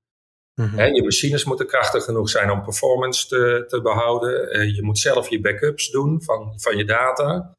Mm-hmm. 0.54 0.94
je 0.94 1.02
machines 1.02 1.44
moeten 1.44 1.66
krachtig 1.66 2.04
genoeg 2.04 2.28
zijn 2.28 2.50
om 2.50 2.62
performance 2.62 3.28
te, 3.28 3.64
te 3.66 3.80
behouden. 3.80 4.56
Uh, 4.56 4.76
je 4.76 4.82
moet 4.82 4.98
zelf 4.98 5.28
je 5.28 5.40
backups 5.40 5.90
doen 5.90 6.22
van, 6.22 6.60
van 6.60 6.76
je 6.76 6.84
data. 6.84 7.56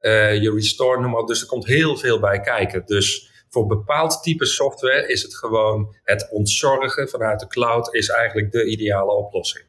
Uh, 0.00 0.42
je 0.42 0.52
restore, 0.52 1.00
noem 1.00 1.10
maar. 1.10 1.24
Dus 1.24 1.40
er 1.40 1.46
komt 1.46 1.66
heel 1.66 1.96
veel 1.96 2.20
bij 2.20 2.40
kijken. 2.40 2.86
Dus 2.86 3.30
voor 3.48 3.66
bepaald 3.66 4.22
type 4.22 4.44
software 4.44 5.06
is 5.06 5.22
het 5.22 5.36
gewoon 5.36 5.96
het 6.02 6.30
ontzorgen 6.30 7.08
vanuit 7.08 7.40
de 7.40 7.46
cloud 7.46 7.94
is 7.94 8.08
eigenlijk 8.08 8.52
de 8.52 8.64
ideale 8.64 9.12
oplossing. 9.12 9.64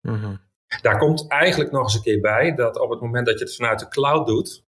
Mm-hmm. 0.00 0.40
Daar 0.82 0.98
komt 0.98 1.28
eigenlijk 1.28 1.70
nog 1.70 1.82
eens 1.82 1.94
een 1.94 2.02
keer 2.02 2.20
bij 2.20 2.54
dat 2.54 2.78
op 2.78 2.90
het 2.90 3.00
moment 3.00 3.26
dat 3.26 3.38
je 3.38 3.44
het 3.44 3.56
vanuit 3.56 3.78
de 3.78 3.88
cloud 3.88 4.26
doet, 4.26 4.64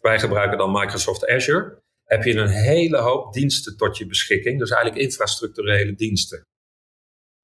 wij 0.00 0.18
gebruiken 0.18 0.58
dan 0.58 0.72
Microsoft 0.72 1.28
Azure, 1.28 1.78
heb 2.10 2.24
je 2.24 2.34
een 2.34 2.48
hele 2.48 2.98
hoop 2.98 3.32
diensten 3.32 3.76
tot 3.76 3.96
je 3.98 4.06
beschikking. 4.06 4.58
Dus 4.58 4.70
eigenlijk 4.70 5.02
infrastructurele 5.02 5.94
diensten. 5.94 6.42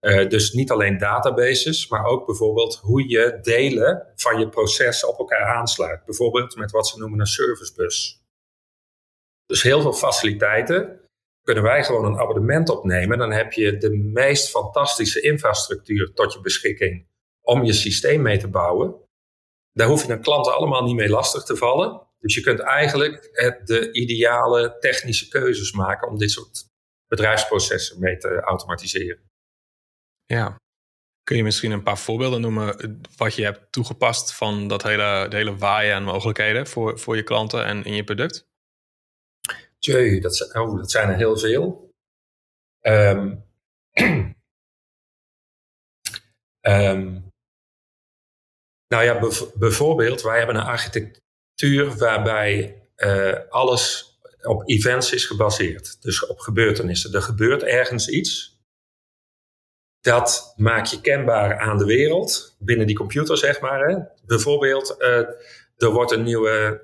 Uh, 0.00 0.28
dus 0.28 0.52
niet 0.52 0.70
alleen 0.70 0.98
databases, 0.98 1.88
maar 1.88 2.04
ook 2.04 2.26
bijvoorbeeld 2.26 2.76
hoe 2.76 3.08
je 3.08 3.38
delen 3.42 4.12
van 4.14 4.38
je 4.38 4.48
proces 4.48 5.04
op 5.04 5.18
elkaar 5.18 5.56
aansluit. 5.56 6.04
Bijvoorbeeld 6.04 6.56
met 6.56 6.70
wat 6.70 6.88
ze 6.88 6.98
noemen 6.98 7.20
een 7.20 7.26
servicebus. 7.26 8.22
Dus 9.46 9.62
heel 9.62 9.80
veel 9.80 9.92
faciliteiten 9.92 11.00
kunnen 11.42 11.64
wij 11.64 11.84
gewoon 11.84 12.04
een 12.04 12.18
abonnement 12.18 12.68
opnemen. 12.68 13.18
Dan 13.18 13.32
heb 13.32 13.52
je 13.52 13.76
de 13.76 13.90
meest 13.90 14.50
fantastische 14.50 15.20
infrastructuur 15.20 16.12
tot 16.14 16.32
je 16.32 16.40
beschikking 16.40 17.06
om 17.42 17.64
je 17.64 17.72
systeem 17.72 18.22
mee 18.22 18.38
te 18.38 18.48
bouwen. 18.48 18.94
Daar 19.72 19.88
hoef 19.88 20.06
je 20.06 20.12
een 20.12 20.22
klant 20.22 20.46
allemaal 20.46 20.84
niet 20.84 20.96
mee 20.96 21.08
lastig 21.08 21.42
te 21.42 21.56
vallen. 21.56 22.05
Dus 22.18 22.34
je 22.34 22.40
kunt 22.40 22.60
eigenlijk 22.60 23.30
de 23.64 23.92
ideale 23.92 24.76
technische 24.78 25.28
keuzes 25.28 25.72
maken 25.72 26.08
om 26.08 26.18
dit 26.18 26.30
soort 26.30 26.68
bedrijfsprocessen 27.06 28.00
mee 28.00 28.16
te 28.16 28.40
automatiseren. 28.40 29.30
Ja. 30.24 30.56
Kun 31.22 31.36
je 31.36 31.42
misschien 31.42 31.70
een 31.70 31.82
paar 31.82 31.98
voorbeelden 31.98 32.40
noemen 32.40 32.78
eh, 32.78 32.90
wat 33.16 33.34
je 33.34 33.42
hebt 33.42 33.72
toegepast 33.72 34.34
van 34.34 34.68
dat 34.68 34.82
hele, 34.82 35.26
de 35.28 35.36
hele 35.36 35.56
waaien 35.56 35.94
aan 35.94 36.02
mogelijkheden 36.02 36.66
voor, 36.66 36.98
voor 36.98 37.16
je 37.16 37.22
klanten 37.22 37.64
en 37.64 37.84
in 37.84 37.94
je 37.94 38.04
product? 38.04 38.48
Tjeu, 39.78 40.20
dat, 40.20 40.36
zijn, 40.36 40.60
oh, 40.60 40.76
dat 40.76 40.90
zijn 40.90 41.08
er 41.08 41.16
heel 41.16 41.38
veel. 41.38 41.90
Um, 42.80 43.44
um, 46.60 47.30
nou 48.92 49.04
ja, 49.04 49.18
bijvoorbeeld, 49.58 50.22
wij 50.22 50.38
hebben 50.38 50.56
een 50.56 50.62
architect, 50.62 51.20
waarbij 51.98 52.82
uh, 52.96 53.34
alles 53.48 54.14
op 54.42 54.68
events 54.68 55.12
is 55.12 55.24
gebaseerd. 55.24 56.02
Dus 56.02 56.26
op 56.26 56.38
gebeurtenissen. 56.38 57.14
Er 57.14 57.22
gebeurt 57.22 57.62
ergens 57.62 58.08
iets. 58.08 58.60
Dat 60.00 60.52
maak 60.56 60.86
je 60.86 61.00
kenbaar 61.00 61.58
aan 61.58 61.78
de 61.78 61.84
wereld, 61.84 62.56
binnen 62.58 62.86
die 62.86 62.96
computer 62.96 63.38
zeg 63.38 63.60
maar. 63.60 63.88
Hè. 63.88 63.98
Bijvoorbeeld, 64.26 64.96
uh, 64.98 65.08
er 65.76 65.90
wordt 65.90 66.12
een 66.12 66.22
nieuwe 66.22 66.82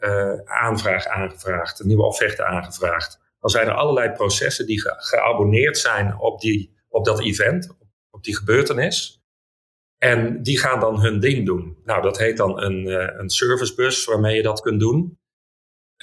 uh, 0.00 0.52
aanvraag 0.54 1.06
aangevraagd, 1.06 1.80
een 1.80 1.86
nieuwe 1.86 2.04
offerte 2.04 2.44
aangevraagd. 2.44 3.18
dan 3.40 3.50
zijn 3.50 3.66
er 3.66 3.74
allerlei 3.74 4.12
processen 4.12 4.66
die 4.66 4.80
geabonneerd 4.80 5.78
zijn 5.78 6.18
op, 6.18 6.40
die, 6.40 6.76
op 6.88 7.04
dat 7.04 7.20
event, 7.20 7.76
op 8.10 8.24
die 8.24 8.36
gebeurtenis. 8.36 9.23
En 10.04 10.42
die 10.42 10.58
gaan 10.58 10.80
dan 10.80 11.00
hun 11.00 11.20
ding 11.20 11.46
doen. 11.46 11.78
Nou, 11.84 12.02
dat 12.02 12.18
heet 12.18 12.36
dan 12.36 12.62
een, 12.62 12.86
uh, 12.86 13.18
een 13.18 13.30
servicebus 13.30 14.04
waarmee 14.04 14.36
je 14.36 14.42
dat 14.42 14.60
kunt 14.60 14.80
doen. 14.80 15.18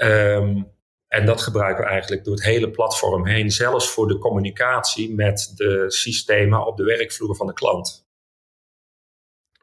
Um, 0.02 0.72
en 1.08 1.26
dat 1.26 1.42
gebruiken 1.42 1.84
we 1.84 1.90
eigenlijk 1.90 2.24
door 2.24 2.34
het 2.34 2.44
hele 2.44 2.72
platform 2.72 3.26
heen, 3.26 3.52
zelfs 3.52 3.90
voor 3.90 4.08
de 4.08 4.18
communicatie 4.18 5.16
met 5.16 5.52
de 5.56 5.92
systemen 5.92 6.66
op 6.66 6.78
de 6.78 6.84
werkvloer 6.84 7.36
van 7.36 7.48
de 7.48 7.54
klant. 7.54 8.08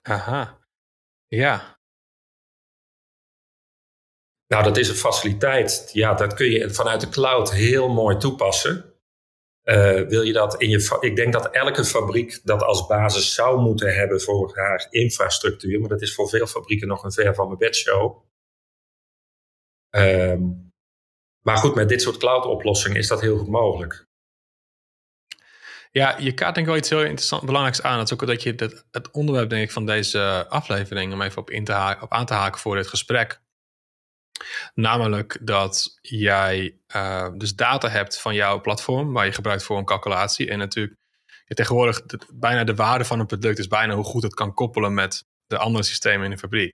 Aha, 0.02 0.59
ja. 1.26 1.78
Nou, 4.47 4.64
dat 4.64 4.76
is 4.76 4.88
een 4.88 4.95
faciliteit. 4.95 5.90
Ja, 5.92 6.14
dat 6.14 6.35
kun 6.35 6.50
je 6.50 6.71
vanuit 6.71 7.00
de 7.00 7.09
cloud 7.09 7.52
heel 7.52 7.88
mooi 7.88 8.16
toepassen. 8.16 8.88
Uh, 9.68 10.08
wil 10.08 10.22
je 10.22 10.32
dat 10.32 10.60
in 10.60 10.68
je. 10.68 10.98
Ik 11.00 11.16
denk 11.16 11.32
dat 11.32 11.50
elke 11.50 11.84
fabriek 11.84 12.40
dat 12.44 12.62
als 12.62 12.87
basis 12.87 13.34
zou 13.34 13.60
moeten 13.60 13.94
hebben 13.94 14.20
voor 14.20 14.56
haar 14.56 14.87
infrastructuur. 14.90 15.80
Maar 15.80 15.88
dat 15.88 16.02
is 16.02 16.14
voor 16.14 16.28
veel 16.28 16.46
fabrieken 16.46 16.88
nog 16.88 17.04
een 17.04 17.12
ver 17.12 17.34
van 17.34 17.46
mijn 17.46 17.58
bedshow. 17.58 18.22
Um, 19.90 20.72
maar 21.42 21.56
goed, 21.56 21.75
met 21.75 21.88
dit 21.88 22.02
soort 22.02 22.16
cloud-oplossingen 22.16 22.98
is 22.98 23.08
dat 23.08 23.20
heel 23.20 23.38
goed 23.38 23.48
mogelijk. 23.48 24.06
Ja, 25.90 26.18
je 26.18 26.34
kaart 26.34 26.54
denk 26.54 26.66
ik 26.66 26.72
wel 26.72 26.82
iets 26.82 26.90
heel 26.90 27.02
interessant, 27.02 27.44
belangrijks 27.44 27.82
aan. 27.82 27.98
Dat 27.98 28.06
is 28.06 28.12
ook 28.12 28.26
dat 28.26 28.42
je 28.42 28.54
het, 28.90 29.10
onderwerp 29.10 29.50
denk 29.50 29.62
ik, 29.62 29.72
van 29.72 29.87
deze 29.87 30.46
aflevering, 30.48 31.12
om 31.12 31.22
even 31.22 31.40
op, 31.40 31.50
in 31.50 31.64
te 31.64 31.96
op 32.00 32.12
aan 32.12 32.26
te 32.26 32.34
haken 32.34 32.60
voor 32.60 32.76
dit 32.76 32.87
gesprek. 32.87 33.40
Namelijk 34.75 35.38
dat 35.40 35.99
jij 36.00 36.78
uh, 36.97 37.28
dus 37.37 37.54
data 37.54 37.88
hebt 37.88 38.20
van 38.20 38.35
jouw 38.35 38.61
platform, 38.61 39.12
waar 39.12 39.26
je 39.26 39.32
gebruikt 39.32 39.62
voor 39.62 39.78
een 39.78 39.85
calculatie. 39.85 40.50
En 40.50 40.58
natuurlijk, 40.58 40.97
tegenwoordig, 41.47 42.02
bijna 42.35 42.64
de 42.64 42.75
waarde 42.75 43.04
van 43.04 43.20
een 43.20 43.26
product 43.26 43.58
is 43.58 43.66
bijna 43.66 43.94
hoe 43.94 44.04
goed 44.04 44.23
het 44.23 44.35
kan 44.35 44.54
koppelen 44.54 44.94
met 44.94 45.25
de 45.47 45.58
andere 45.58 45.85
systemen 45.85 46.25
in 46.25 46.30
de 46.30 46.38
fabriek. 46.38 46.73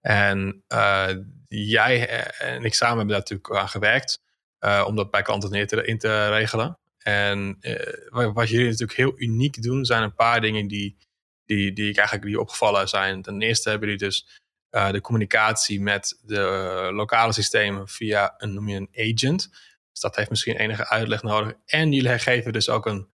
En 0.00 0.64
uh, 0.68 1.08
jij 1.48 2.08
en 2.38 2.64
ik 2.64 2.74
samen 2.74 2.96
hebben 2.96 3.14
daar 3.14 3.18
natuurlijk 3.28 3.54
aan 3.54 3.68
gewerkt. 3.68 4.18
Om 4.86 4.96
dat 4.96 5.10
bij 5.10 5.22
klanten 5.22 5.50
neer 5.50 5.66
te, 5.66 5.84
in 5.84 5.98
te 5.98 6.28
regelen. 6.28 6.78
En 6.98 7.58
wat 8.10 8.48
jullie 8.48 8.70
natuurlijk 8.70 8.98
heel 8.98 9.12
uniek 9.16 9.62
doen, 9.62 9.84
zijn 9.84 10.02
een 10.02 10.14
paar 10.14 10.40
dingen 10.40 10.66
die, 10.66 10.96
die, 11.44 11.72
die 11.72 11.88
ik 11.88 11.96
eigenlijk 11.96 12.26
die 12.26 12.40
opgevallen 12.40 12.88
zijn. 12.88 13.22
Ten 13.22 13.42
eerste 13.42 13.70
hebben 13.70 13.88
jullie 13.88 14.04
dus 14.04 14.40
uh, 14.70 14.90
de 14.90 15.00
communicatie 15.00 15.80
met 15.80 16.18
de 16.22 16.90
lokale 16.92 17.32
systemen 17.32 17.88
via 17.88 18.34
een, 18.36 18.54
noem 18.54 18.68
je 18.68 18.76
een 18.76 19.14
agent. 19.14 19.48
Dus 19.90 20.00
dat 20.00 20.16
heeft 20.16 20.30
misschien 20.30 20.56
enige 20.56 20.88
uitleg 20.88 21.22
nodig. 21.22 21.52
En 21.64 21.92
jullie 21.92 22.18
geven 22.18 22.52
dus 22.52 22.68
ook 22.68 22.86
een, 22.86 23.08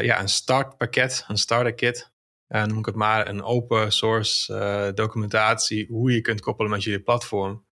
ja, 0.00 0.20
een 0.20 0.28
startpakket, 0.28 1.24
een 1.28 1.38
starter 1.38 1.74
kit 1.74 2.12
noem 2.48 2.78
ik 2.78 2.86
het 2.86 2.94
maar, 2.94 3.28
een 3.28 3.42
open 3.42 3.92
source 3.92 4.92
documentatie 4.94 5.86
hoe 5.86 6.12
je 6.12 6.20
kunt 6.20 6.40
koppelen 6.40 6.70
met 6.70 6.82
je 6.82 7.02
platform. 7.02 7.66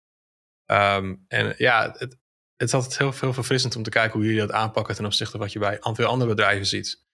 Um, 0.67 1.25
en 1.29 1.55
ja, 1.57 1.95
het, 1.99 2.19
het 2.57 2.69
is 2.69 2.75
altijd 2.75 2.99
heel 2.99 3.13
veel 3.13 3.33
verfrissend 3.33 3.77
om 3.77 3.83
te 3.83 3.91
kijken 3.91 4.13
hoe 4.13 4.25
jullie 4.25 4.41
dat 4.41 4.53
aanpakken 4.53 4.95
ten 4.95 5.05
opzichte 5.05 5.31
van 5.33 5.41
wat 5.41 5.53
je 5.53 5.59
bij 5.59 5.79
veel 5.81 6.07
andere 6.07 6.31
bedrijven 6.31 6.67
ziet. 6.67 7.05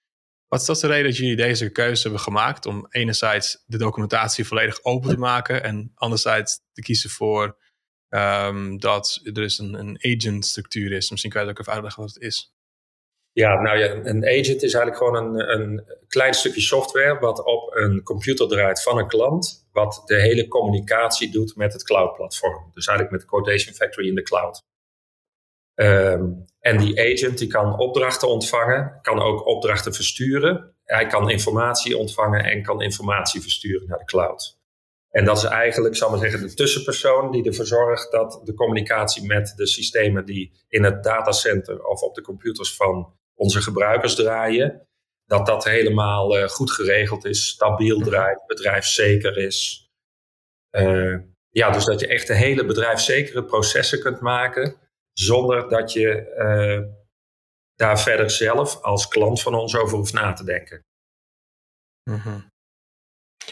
Wat 0.48 0.60
is 0.60 0.66
dat 0.66 0.80
de 0.80 0.86
reden 0.86 1.04
dat 1.04 1.16
jullie 1.16 1.36
deze 1.36 1.70
keuze 1.70 2.02
hebben 2.02 2.20
gemaakt 2.20 2.66
om 2.66 2.86
enerzijds 2.90 3.62
de 3.66 3.78
documentatie 3.78 4.46
volledig 4.46 4.84
open 4.84 5.10
te 5.10 5.18
maken 5.18 5.62
en 5.62 5.92
anderzijds 5.94 6.60
te 6.72 6.82
kiezen 6.82 7.10
voor 7.10 7.56
um, 8.08 8.78
dat 8.78 9.20
er 9.22 9.32
dus 9.32 9.58
een, 9.58 9.74
een 9.74 9.98
agent 10.00 10.46
structuur 10.46 10.92
is? 10.92 11.10
Misschien 11.10 11.32
kan 11.32 11.44
je 11.44 11.50
ook 11.50 11.58
even 11.58 11.72
uitleggen 11.72 12.02
wat 12.02 12.14
het 12.14 12.22
is. 12.22 12.52
Ja, 13.32 13.60
nou 13.60 13.78
ja, 13.78 13.92
een 13.92 14.26
agent 14.26 14.62
is 14.62 14.74
eigenlijk 14.74 14.96
gewoon 14.96 15.16
een, 15.16 15.60
een 15.60 15.84
klein 16.08 16.34
stukje 16.34 16.60
software 16.60 17.18
wat 17.18 17.44
op 17.44 17.74
een 17.74 18.02
computer 18.02 18.48
draait 18.48 18.82
van 18.82 18.98
een 18.98 19.08
klant, 19.08 19.68
wat 19.72 20.02
de 20.04 20.20
hele 20.20 20.48
communicatie 20.48 21.30
doet 21.30 21.56
met 21.56 21.72
het 21.72 21.84
cloud-platform. 21.84 22.70
Dus 22.74 22.86
eigenlijk 22.86 23.10
met 23.10 23.20
de 23.20 23.36
Quotation 23.36 23.74
Factory 23.74 24.08
in 24.08 24.14
de 24.14 24.22
cloud. 24.22 24.62
Um, 25.80 26.44
en 26.60 26.78
die 26.78 27.00
agent 27.00 27.38
die 27.38 27.48
kan 27.48 27.78
opdrachten 27.78 28.28
ontvangen, 28.28 28.98
kan 29.02 29.20
ook 29.20 29.46
opdrachten 29.46 29.94
versturen. 29.94 30.74
Hij 30.84 31.06
kan 31.06 31.30
informatie 31.30 31.96
ontvangen 31.96 32.44
en 32.44 32.62
kan 32.62 32.82
informatie 32.82 33.40
versturen 33.40 33.88
naar 33.88 33.98
de 33.98 34.04
cloud. 34.04 34.58
En 35.10 35.24
dat 35.24 35.36
is 35.36 35.44
eigenlijk, 35.44 35.96
zal 35.96 36.10
maar 36.10 36.18
zeggen, 36.18 36.40
de 36.40 36.54
tussenpersoon 36.54 37.30
die 37.30 37.44
ervoor 37.44 37.66
zorgt 37.66 38.10
dat 38.10 38.40
de 38.44 38.54
communicatie 38.54 39.26
met 39.26 39.52
de 39.56 39.66
systemen 39.66 40.24
die 40.24 40.52
in 40.68 40.84
het 40.84 41.04
datacenter 41.04 41.84
of 41.84 42.00
op 42.00 42.14
de 42.14 42.22
computers 42.22 42.76
van 42.76 43.12
onze 43.34 43.62
gebruikers 43.62 44.14
draaien, 44.14 44.88
dat 45.24 45.46
dat 45.46 45.64
helemaal 45.64 46.38
uh, 46.38 46.48
goed 46.48 46.70
geregeld 46.70 47.24
is, 47.24 47.46
stabiel 47.46 47.98
mhm. 47.98 48.08
draait, 48.08 48.46
bedrijfszeker 48.46 49.36
is. 49.36 49.88
Uh, 50.70 51.16
ja, 51.50 51.70
dus 51.70 51.84
dat 51.84 52.00
je 52.00 52.06
echt 52.06 52.26
de 52.26 52.34
hele 52.34 52.64
bedrijfszekere 52.64 53.44
processen 53.44 54.00
kunt 54.00 54.20
maken, 54.20 54.76
zonder 55.20 55.68
dat 55.68 55.92
je 55.92 56.34
uh, 56.38 56.94
daar 57.74 58.00
verder 58.00 58.30
zelf 58.30 58.82
als 58.82 59.08
klant 59.08 59.42
van 59.42 59.54
ons 59.54 59.76
over 59.76 59.96
hoeft 59.96 60.12
na 60.12 60.32
te 60.32 60.44
denken. 60.44 60.84
Mm 62.10 62.50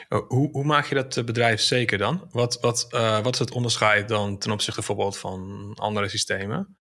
hoe, 0.08 0.50
hoe, 0.50 0.64
maak 0.64 0.86
je 0.86 0.94
dat 0.94 1.24
bedrijfszeker 1.24 1.98
dan? 1.98 2.28
Wat, 2.32 2.60
wat, 2.60 2.86
wat 3.22 3.32
is 3.32 3.38
het 3.38 3.50
onderscheid 3.50 4.08
dan 4.08 4.38
ten 4.38 4.50
opzichte 4.50 4.80
bijvoorbeeld 4.80 5.18
van 5.18 5.72
andere 5.74 6.08
systemen? 6.08 6.78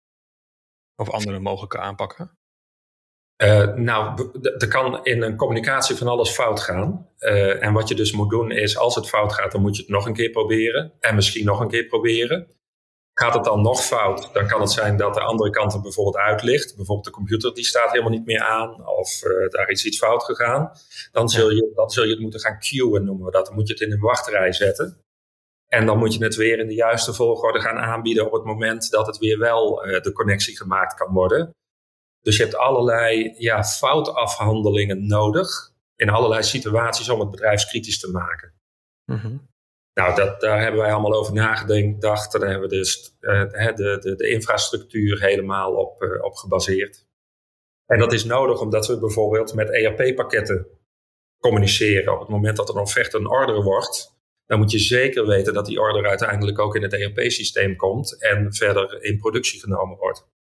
Of 0.95 1.09
andere 1.09 1.39
mogelijke 1.39 1.79
aanpakken? 1.79 2.37
Uh, 3.43 3.73
nou, 3.75 4.29
er 4.57 4.67
kan 4.67 5.05
in 5.05 5.21
een 5.21 5.35
communicatie 5.35 5.95
van 5.95 6.07
alles 6.07 6.29
fout 6.29 6.59
gaan. 6.59 7.09
Uh, 7.19 7.63
en 7.63 7.73
wat 7.73 7.87
je 7.87 7.95
dus 7.95 8.11
moet 8.11 8.29
doen 8.29 8.51
is, 8.51 8.77
als 8.77 8.95
het 8.95 9.09
fout 9.09 9.33
gaat, 9.33 9.51
dan 9.51 9.61
moet 9.61 9.75
je 9.75 9.81
het 9.81 9.91
nog 9.91 10.05
een 10.05 10.13
keer 10.13 10.29
proberen. 10.29 10.93
En 10.99 11.15
misschien 11.15 11.45
nog 11.45 11.59
een 11.59 11.69
keer 11.69 11.85
proberen. 11.85 12.47
Gaat 13.13 13.33
het 13.33 13.43
dan 13.43 13.61
nog 13.61 13.85
fout, 13.85 14.29
dan 14.33 14.47
kan 14.47 14.61
het 14.61 14.71
zijn 14.71 14.97
dat 14.97 15.13
de 15.13 15.21
andere 15.21 15.49
kant 15.49 15.73
er 15.73 15.81
bijvoorbeeld 15.81 16.17
uit 16.17 16.41
ligt. 16.41 16.75
Bijvoorbeeld 16.75 17.05
de 17.05 17.11
computer 17.11 17.53
die 17.53 17.65
staat 17.65 17.91
helemaal 17.91 18.11
niet 18.11 18.25
meer 18.25 18.41
aan 18.41 18.87
of 18.87 19.23
uh, 19.23 19.49
daar 19.49 19.69
is 19.69 19.85
iets 19.85 19.97
fout 19.97 20.23
gegaan. 20.23 20.71
Dan 21.11 21.29
zul, 21.29 21.49
je, 21.49 21.71
dan 21.75 21.89
zul 21.89 22.03
je 22.03 22.11
het 22.11 22.19
moeten 22.19 22.39
gaan 22.39 22.59
queuen, 22.59 23.05
noemen 23.05 23.25
we 23.25 23.31
dat. 23.31 23.45
Dan 23.45 23.55
moet 23.55 23.67
je 23.67 23.73
het 23.73 23.81
in 23.81 23.91
een 23.91 23.99
wachtrij 23.99 24.53
zetten. 24.53 24.97
En 25.67 25.85
dan 25.85 25.97
moet 25.97 26.13
je 26.13 26.23
het 26.23 26.35
weer 26.35 26.59
in 26.59 26.67
de 26.67 26.73
juiste 26.73 27.13
volgorde 27.13 27.59
gaan 27.59 27.77
aanbieden 27.77 28.25
op 28.25 28.31
het 28.31 28.43
moment 28.43 28.89
dat 28.89 29.07
het 29.07 29.17
weer 29.17 29.39
wel 29.39 29.75
de 29.75 30.11
connectie 30.13 30.57
gemaakt 30.57 30.93
kan 30.93 31.13
worden. 31.13 31.51
Dus 32.21 32.37
je 32.37 32.43
hebt 32.43 32.55
allerlei 32.55 33.35
ja, 33.37 33.63
foutafhandelingen 33.63 35.07
nodig 35.07 35.71
in 35.95 36.09
allerlei 36.09 36.43
situaties 36.43 37.09
om 37.09 37.19
het 37.19 37.31
bedrijfskritisch 37.31 37.99
te 37.99 38.11
maken. 38.11 38.53
Mhm. 39.05 39.37
Nou, 39.93 40.15
dat, 40.15 40.41
daar 40.41 40.61
hebben 40.61 40.81
wij 40.81 40.91
allemaal 40.91 41.13
over 41.13 41.33
nagedacht. 41.33 42.31
Daar 42.31 42.49
hebben 42.49 42.69
we 42.69 42.75
dus 42.75 43.17
uh, 43.21 43.51
de, 43.51 43.97
de, 44.01 44.15
de, 44.15 44.29
infrastructuur 44.29 45.21
helemaal 45.21 45.73
op, 45.75 46.03
uh, 46.03 46.23
op 46.23 46.35
gebaseerd. 46.35 47.05
En 47.85 47.99
dat 47.99 48.13
is 48.13 48.25
nodig 48.25 48.59
omdat 48.59 48.87
we 48.87 48.99
bijvoorbeeld 48.99 49.53
met 49.53 49.69
ERP-pakketten 49.69 50.67
communiceren. 51.39 52.13
Op 52.13 52.19
het 52.19 52.29
moment 52.29 52.57
dat 52.57 52.69
er 52.69 52.75
een 52.75 52.81
offerte 52.81 53.17
een 53.17 53.29
order 53.29 53.63
wordt, 53.63 54.17
dan 54.45 54.59
moet 54.59 54.71
je 54.71 54.79
zeker 54.79 55.27
weten 55.27 55.53
dat 55.53 55.65
die 55.65 55.79
order 55.79 56.07
uiteindelijk 56.07 56.59
ook 56.59 56.75
in 56.75 56.81
het 56.81 56.93
ERP-systeem 56.93 57.75
komt 57.75 58.21
en 58.21 58.53
verder 58.53 59.03
in 59.03 59.17
productie 59.17 59.59
genomen 59.59 59.97
wordt. 59.97 60.31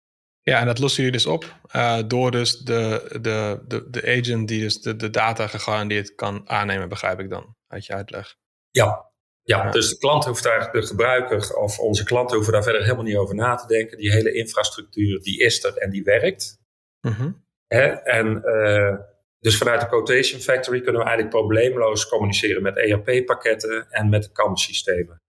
Ja, 0.41 0.59
en 0.59 0.65
dat 0.65 0.79
lossen 0.79 1.03
jullie 1.03 1.17
dus 1.17 1.27
op 1.27 1.55
uh, 1.75 1.99
door 2.07 2.31
dus 2.31 2.59
de, 2.59 3.07
de, 3.21 3.63
de, 3.67 3.89
de 3.89 4.01
agent 4.01 4.47
die 4.47 4.61
dus 4.61 4.81
de, 4.81 4.95
de 4.95 5.09
data 5.09 5.47
gegarandeerd 5.47 6.15
kan 6.15 6.49
aannemen, 6.49 6.89
begrijp 6.89 7.19
ik 7.19 7.29
dan 7.29 7.55
uit 7.67 7.85
je 7.85 7.93
uitleg. 7.93 8.35
Ja. 8.71 9.12
Ja, 9.43 9.71
dus 9.71 9.89
de 9.89 9.97
klant 9.97 10.25
hoeft 10.25 10.43
daar, 10.43 10.71
de 10.71 10.81
gebruiker 10.81 11.55
of 11.55 11.79
onze 11.79 12.03
klanten 12.03 12.35
hoeven 12.35 12.53
daar 12.53 12.63
verder 12.63 12.81
helemaal 12.81 13.03
niet 13.03 13.15
over 13.15 13.35
na 13.35 13.55
te 13.55 13.67
denken. 13.67 13.97
Die 13.97 14.11
hele 14.11 14.33
infrastructuur 14.33 15.21
die 15.21 15.39
is 15.39 15.63
er 15.63 15.77
en 15.77 15.89
die 15.89 16.03
werkt. 16.03 16.57
Mm 17.01 17.41
Hè? 17.67 17.87
En 17.87 18.41
uh, 18.45 18.95
dus 19.39 19.57
vanuit 19.57 19.81
de 19.81 19.87
Quotation 19.87 20.39
Factory 20.39 20.81
kunnen 20.81 21.01
we 21.01 21.07
eigenlijk 21.07 21.35
probleemloos 21.35 22.07
communiceren 22.07 22.61
met 22.61 22.77
ERP-pakketten 22.77 23.87
en 23.89 24.09
met 24.09 24.31
CAM-systemen. 24.31 25.21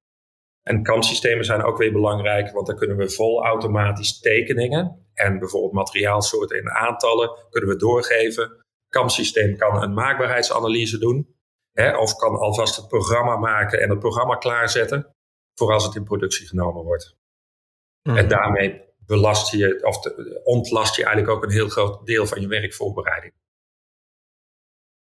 En 0.62 0.82
CAM-systemen 0.82 1.44
zijn 1.44 1.62
ook 1.62 1.78
weer 1.78 1.92
belangrijk, 1.92 2.52
want 2.52 2.66
dan 2.66 2.76
kunnen 2.76 2.96
we 2.96 3.10
vol 3.10 3.44
automatisch 3.44 4.20
tekeningen 4.20 5.06
en 5.14 5.38
bijvoorbeeld 5.38 5.72
materiaalsoorten 5.72 6.58
in 6.58 6.70
aantallen 6.70 7.30
kunnen 7.50 7.70
we 7.70 7.76
doorgeven. 7.76 8.64
CAM-systeem 8.88 9.56
kan 9.56 9.82
een 9.82 9.94
maakbaarheidsanalyse 9.94 10.98
doen. 10.98 11.33
Hè, 11.74 11.96
of 11.96 12.16
kan 12.16 12.36
alvast 12.36 12.76
het 12.76 12.88
programma 12.88 13.36
maken 13.36 13.80
en 13.80 13.90
het 13.90 13.98
programma 13.98 14.36
klaarzetten 14.36 15.14
voor 15.54 15.72
als 15.72 15.84
het 15.84 15.94
in 15.94 16.04
productie 16.04 16.46
genomen 16.46 16.82
wordt. 16.82 17.16
Hmm. 18.02 18.16
En 18.16 18.28
daarmee 18.28 18.82
belast 18.98 19.50
je, 19.50 19.82
of 19.82 19.96
ontlast 20.44 20.96
je 20.96 21.04
eigenlijk 21.04 21.36
ook 21.36 21.44
een 21.44 21.50
heel 21.50 21.68
groot 21.68 22.06
deel 22.06 22.26
van 22.26 22.40
je 22.40 22.46
werkvoorbereiding. 22.46 23.32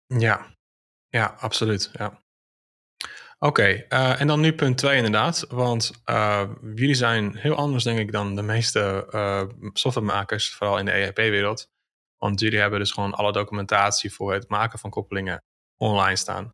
Ja, 0.05 0.55
ja, 1.07 1.35
absoluut. 1.39 1.89
Ja. 1.93 2.21
Oké, 3.39 3.63
eh, 3.63 4.21
en 4.21 4.27
dan 4.27 4.39
nu 4.39 4.53
punt 4.53 4.77
2 4.77 4.95
inderdaad. 4.95 5.45
Want 5.49 5.91
uh, 6.05 6.49
jullie 6.75 6.95
zijn 6.95 7.35
heel 7.35 7.55
anders, 7.55 7.83
denk 7.83 7.99
ik, 7.99 8.11
dan 8.11 8.35
de 8.35 8.41
meeste 8.41 9.07
uh, 9.11 9.69
softwaremakers, 9.73 10.53
vooral 10.55 10.79
in 10.79 10.85
de 10.85 10.91
ERP-wereld. 10.91 11.69
Want 12.17 12.39
jullie 12.39 12.59
hebben 12.59 12.79
dus 12.79 12.91
gewoon 12.91 13.13
alle 13.13 13.31
documentatie 13.31 14.13
voor 14.13 14.33
het 14.33 14.49
maken 14.49 14.79
van 14.79 14.89
koppelingen 14.89 15.43
online 15.77 16.15
staan. 16.15 16.53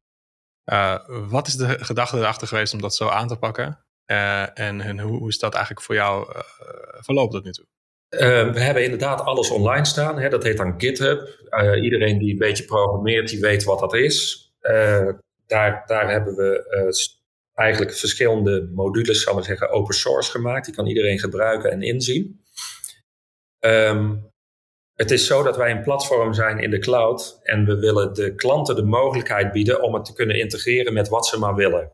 wat 1.30 1.48
is 1.48 1.56
de 1.56 1.84
gedachte 1.84 2.18
erachter 2.18 2.48
geweest 2.48 2.74
om 2.74 2.82
dat 2.82 2.96
zo 2.96 3.08
aan 3.08 3.28
te 3.28 3.38
pakken? 3.38 3.80
En, 4.06 4.82
en, 4.82 5.00
hoe, 5.00 5.18
hoe 5.18 5.30
is 5.30 5.40
dat 5.40 5.54
eigenlijk 5.54 5.86
voor 5.86 5.96
jou 5.96 6.28
verlopen 7.00 7.36
tot 7.36 7.44
nu 7.44 7.52
toe? 7.52 7.66
we 8.54 8.60
hebben 8.60 8.84
inderdaad 8.84 9.22
alles 9.22 9.50
online 9.50 9.86
staan. 9.86 10.20
Hè? 10.20 10.30
Dat 10.30 10.44
heet 10.44 10.58
dan 10.58 10.74
GitHub. 10.78 11.28
iedereen 11.82 12.18
die 12.18 12.32
een 12.32 12.38
beetje 12.38 12.66
programmeert, 12.66 13.30
die 13.30 13.40
weet 13.40 13.64
wat 13.64 13.80
dat 13.80 13.94
is 13.94 14.44
daar, 15.54 15.84
daar 15.86 16.12
hebben 16.12 16.36
we 16.36 16.66
eigenlijk 17.54 17.94
verschillende 17.94 18.70
modules, 18.74 19.24
zal 19.24 19.38
ik 19.38 19.44
zeggen, 19.44 19.70
open 19.70 19.96
source 19.96 20.32
gemaakt. 20.32 20.66
Die 20.66 20.76
kan 20.76 20.88
iedereen 20.88 21.20
gebruiken 21.20 21.72
en 21.72 21.82
inzien. 21.82 22.42
Um, 23.60 24.32
het 24.94 25.12
is 25.12 25.26
zo 25.26 25.44
dat 25.44 25.58
wij 25.58 25.72
een 25.72 25.84
platform 25.84 26.34
zijn 26.34 26.60
in 26.60 26.70
de 26.70 26.80
cloud 26.80 27.40
en 27.44 27.66
we 27.66 27.76
willen 27.76 28.14
de 28.14 28.36
klanten 28.36 28.76
de 28.76 28.84
mogelijkheid 28.84 29.52
bieden 29.52 29.82
om 29.82 29.94
het 29.94 30.06
te 30.06 30.14
kunnen 30.14 30.40
integreren 30.40 30.94
met 30.94 31.08
wat 31.08 31.26
ze 31.26 31.40
maar 31.40 31.56
willen. 31.56 31.92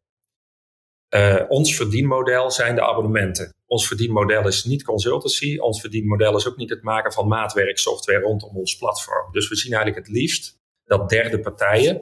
Uh, 1.16 1.44
ons 1.48 1.76
verdienmodel 1.76 2.52
zijn 2.52 2.76
de 2.76 2.82
abonnementen. 2.82 3.54
Ons 3.66 3.88
verdienmodel 3.88 4.48
is 4.48 4.64
niet 4.64 4.84
consultancy. 4.84 5.58
Ons 5.58 5.82
verdienmodel 5.82 6.36
is 6.36 6.48
ook 6.48 6.58
niet 6.58 6.70
het 6.70 6.84
maken 6.84 7.14
van 7.14 7.28
maatwerksoftware 7.28 8.20
rondom 8.20 8.58
ons 8.58 8.78
platform. 8.78 9.32
Dus 9.32 9.50
we 9.50 9.56
zien 9.56 9.74
eigenlijk 9.74 10.08
het 10.08 10.16
liefst 10.16 10.58
dat 10.86 11.10
derde 11.10 11.40
partijen 11.40 12.02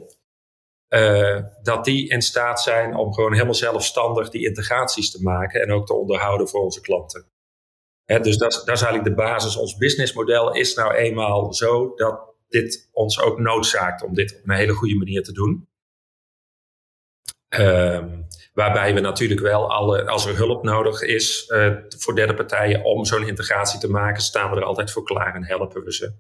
uh, 0.90 1.44
dat 1.62 1.86
die 1.86 2.10
in 2.10 2.22
staat 2.22 2.62
zijn 2.62 2.96
om 2.96 3.14
gewoon 3.14 3.34
helemaal 3.34 3.54
zelfstandig 3.54 4.30
die 4.30 4.46
integraties 4.46 5.12
te 5.12 5.22
maken 5.22 5.62
en 5.62 5.72
ook 5.72 5.86
te 5.86 5.94
onderhouden 5.94 6.48
voor 6.48 6.62
onze 6.62 6.82
klanten. 6.82 7.26
Dus 8.08 8.38
dat, 8.38 8.52
dat 8.66 8.76
is 8.76 8.82
eigenlijk 8.82 9.04
de 9.04 9.24
basis. 9.24 9.56
Ons 9.56 9.78
businessmodel 9.78 10.54
is 10.54 10.76
nou 10.76 10.94
eenmaal 10.94 11.54
zo 11.54 11.96
dat 11.96 12.36
dit 12.48 12.90
ons 12.92 13.22
ook 13.22 13.40
noodzaakt 13.40 14.04
om 14.04 14.14
dit 14.14 14.36
op 14.36 14.50
een 14.50 14.56
hele 14.56 14.74
goede 14.74 14.96
manier 14.96 15.24
te 15.24 15.32
doen. 15.32 15.70
Um, 17.50 18.28
waarbij 18.54 18.94
we 18.94 19.00
natuurlijk 19.00 19.42
wel 19.42 19.72
alle, 19.72 20.08
als 20.08 20.26
er 20.26 20.36
hulp 20.36 20.64
nodig 20.64 21.02
is 21.02 21.50
uh, 21.50 21.76
voor 21.88 22.16
derde 22.16 22.34
partijen 22.34 22.84
om 22.84 23.06
zo'n 23.06 23.28
integratie 23.28 23.80
te 23.80 23.90
maken, 23.90 24.22
staan 24.22 24.50
we 24.50 24.56
er 24.56 24.64
altijd 24.64 24.92
voor 24.92 25.04
klaar 25.04 25.36
en 25.36 25.46
helpen 25.46 25.84
we 25.84 25.94
ze. 25.94 26.14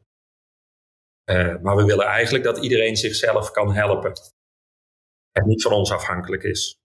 Uh, 1.25 1.61
maar 1.61 1.75
we 1.75 1.85
willen 1.85 2.05
eigenlijk 2.05 2.43
dat 2.43 2.57
iedereen 2.57 2.97
zichzelf 2.97 3.51
kan 3.51 3.73
helpen 3.73 4.13
en 5.31 5.47
niet 5.47 5.61
van 5.61 5.71
ons 5.71 5.91
afhankelijk 5.91 6.43
is. 6.43 6.79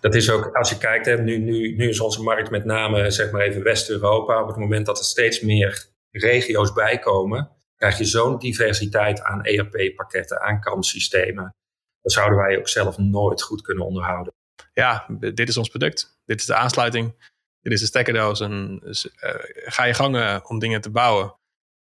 Dat 0.00 0.14
is 0.14 0.30
ook, 0.30 0.56
als 0.56 0.70
je 0.70 0.78
kijkt, 0.78 1.06
hè, 1.06 1.22
nu, 1.22 1.38
nu, 1.38 1.76
nu 1.76 1.88
is 1.88 2.00
onze 2.00 2.22
markt 2.22 2.50
met 2.50 2.64
name 2.64 3.10
zeg 3.10 3.30
maar 3.30 3.40
even 3.40 3.62
West-Europa. 3.62 4.42
Op 4.42 4.48
het 4.48 4.56
moment 4.56 4.86
dat 4.86 4.98
er 4.98 5.04
steeds 5.04 5.40
meer 5.40 5.86
regio's 6.10 6.72
bijkomen, 6.72 7.50
krijg 7.76 7.98
je 7.98 8.04
zo'n 8.04 8.38
diversiteit 8.38 9.22
aan 9.22 9.44
ERP-pakketten, 9.44 10.40
aan 10.40 10.60
kanssystemen. 10.60 11.54
Dat 12.02 12.12
zouden 12.12 12.38
wij 12.38 12.58
ook 12.58 12.68
zelf 12.68 12.98
nooit 12.98 13.42
goed 13.42 13.62
kunnen 13.62 13.86
onderhouden. 13.86 14.32
Ja, 14.72 15.06
dit 15.18 15.48
is 15.48 15.56
ons 15.56 15.68
product. 15.68 16.20
Dit 16.24 16.40
is 16.40 16.46
de 16.46 16.54
aansluiting. 16.54 17.32
Dit 17.60 17.72
is 17.72 17.80
de 17.80 17.86
stekkerdoos. 17.86 18.40
En 18.40 18.78
dus, 18.84 19.04
uh, 19.06 19.30
ga 19.64 19.84
je 19.84 19.94
gangen 19.94 20.48
om 20.48 20.58
dingen 20.58 20.80
te 20.80 20.90
bouwen. 20.90 21.36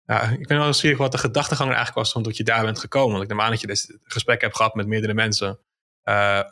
Ja, 0.06 0.22
ik 0.22 0.48
ben 0.48 0.58
wel 0.58 0.66
nieuwsgierig 0.66 0.98
wat 0.98 1.12
de 1.12 1.18
gedachtegang 1.18 1.70
er 1.70 1.76
eigenlijk 1.76 2.06
was 2.06 2.16
omdat 2.16 2.38
je 2.38 2.44
daar 2.44 2.64
bent 2.64 2.80
gekomen. 2.80 3.12
Want 3.12 3.24
ik 3.24 3.30
neem 3.30 3.42
aan 3.42 3.52
dat 3.52 3.62
je 3.62 3.68
dit 3.68 3.98
gesprek 4.04 4.42
hebt 4.42 4.56
gehad 4.56 4.76
met 4.76 4.88
meerdere 4.88 5.14
mensen. 5.14 5.60
Uh, 6.04 6.44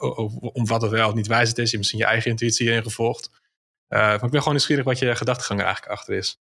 om 0.53 0.65
wat 0.67 0.81
het 0.81 0.91
wel 0.91 1.07
of 1.07 1.13
niet 1.13 1.27
wijs 1.27 1.49
is. 1.49 1.55
Je 1.55 1.61
hebt 1.61 1.77
misschien 1.77 1.99
je 1.99 2.05
eigen 2.05 2.31
intuïtie 2.31 2.71
ingevolgd. 2.71 3.29
Uh, 3.89 3.99
maar 3.99 4.13
ik 4.13 4.19
ben 4.19 4.39
gewoon 4.39 4.53
nieuwsgierig 4.53 4.85
wat 4.85 4.99
je 4.99 5.15
gedachtegang 5.15 5.59
er 5.59 5.65
eigenlijk 5.65 5.97
achter 5.97 6.13
is. 6.15 6.39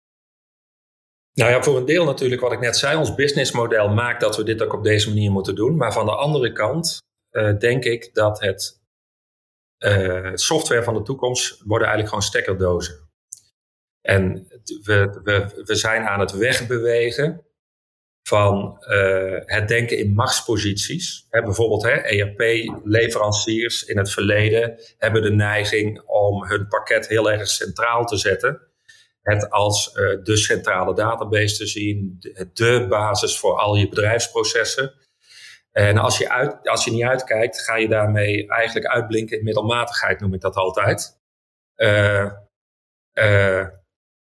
Nou 1.32 1.50
ja, 1.50 1.62
voor 1.62 1.76
een 1.76 1.85
deel 1.85 2.04
natuurlijk 2.04 2.40
wat 2.40 2.52
ik 2.52 2.61
net 2.61 2.76
zei. 2.76 2.96
Ons 2.96 3.14
businessmodel 3.14 3.88
maakt 3.88 4.20
dat 4.20 4.37
we 4.37 4.42
dit 4.42 4.62
ook 4.62 4.72
op 4.72 4.85
deze 4.85 5.09
manier 5.09 5.30
moeten 5.30 5.54
doen. 5.54 5.76
Maar 5.76 5.92
van 5.92 6.06
de 6.06 6.14
andere 6.14 6.52
kant 6.52 7.02
uh, 7.30 7.59
denk 7.59 7.85
ik 7.85 8.14
dat 8.14 8.40
het 8.40 8.80
software 10.35 10.82
van 10.82 10.94
de 10.94 11.02
toekomst 11.02 11.50
worden 11.64 11.88
eigenlijk 11.88 12.09
gewoon 12.09 12.22
stekkerdozen. 12.22 13.09
En 14.00 14.46
we, 14.82 15.20
we, 15.22 15.62
we 15.64 15.74
zijn 15.74 16.06
aan 16.06 16.20
het 16.20 16.32
wegbewegen 16.32 17.46
van 18.28 18.84
uh, 18.88 19.40
het 19.44 19.68
denken 19.68 19.98
in 19.98 20.14
machtsposities. 20.14 21.26
Hè, 21.30 21.42
bijvoorbeeld 21.42 21.84
ERP-leveranciers 21.84 23.82
in 23.82 23.98
het 23.98 24.10
verleden 24.10 24.80
hebben 24.98 25.22
de 25.22 25.30
neiging 25.30 26.02
om 26.06 26.44
hun 26.44 26.68
pakket 26.68 27.08
heel 27.08 27.30
erg 27.30 27.48
centraal 27.48 28.04
te 28.04 28.16
zetten. 28.16 28.60
Het 29.22 29.50
als 29.50 29.94
uh, 29.94 30.18
de 30.22 30.36
centrale 30.36 30.94
database 30.94 31.56
te 31.56 31.66
zien, 31.66 32.16
de, 32.18 32.50
de, 32.52 32.86
basis 32.88 33.38
voor 33.38 33.58
al 33.58 33.76
je 33.76 33.88
bedrijfsprocessen. 33.88 34.92
En 35.72 35.98
als 35.98 36.18
je, 36.18 36.30
uit, 36.30 36.68
als 36.68 36.84
je 36.84 36.90
niet 36.90 37.04
uitkijkt, 37.04 37.60
ga 37.60 37.76
je 37.76 37.88
daarmee 37.88 38.48
eigenlijk 38.48 38.86
uitblinken 38.86 39.38
in 39.38 39.44
middelmatigheid, 39.44 40.20
noem 40.20 40.34
ik 40.34 40.40
dat 40.40 40.56
altijd. 40.56 41.18
Uh, 41.76 42.30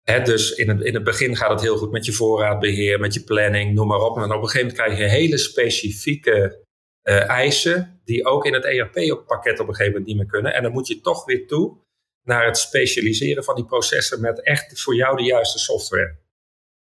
dus 0.04 0.54
in 0.54 0.68
het, 0.68 0.80
in 0.80 0.94
het 0.94 1.04
begin 1.04 1.36
gaat 1.36 1.50
het 1.50 1.60
heel 1.60 1.76
goed 1.76 1.90
met 1.90 2.04
je 2.04 2.12
voorraadbeheer, 2.12 3.00
met 3.00 3.14
je 3.14 3.24
planning, 3.24 3.74
noem 3.74 3.86
maar 3.86 4.00
op. 4.00 4.16
En 4.16 4.22
op 4.22 4.30
een 4.30 4.48
gegeven 4.48 4.58
moment 4.58 4.76
krijg 4.76 4.98
je 4.98 5.04
hele 5.04 5.38
specifieke 5.38 6.64
uh, 7.02 7.28
eisen 7.28 8.00
die 8.04 8.26
ook 8.26 8.44
in 8.46 8.52
het 8.52 8.64
ERP-pakket 8.64 9.60
op 9.60 9.68
een 9.68 9.74
gegeven 9.74 9.92
moment 9.92 10.06
niet 10.06 10.16
meer 10.16 10.26
kunnen. 10.26 10.54
En 10.54 10.62
dan 10.62 10.72
moet 10.72 10.88
je 10.88 11.00
toch 11.00 11.24
weer 11.24 11.46
toe 11.46 11.78
naar 12.22 12.46
het 12.46 12.58
specialiseren 12.58 13.44
van 13.44 13.54
die 13.54 13.64
processen 13.64 14.20
met 14.20 14.42
echt 14.42 14.80
voor 14.80 14.94
jou 14.94 15.16
de 15.16 15.22
juiste 15.22 15.58
software. 15.58 16.18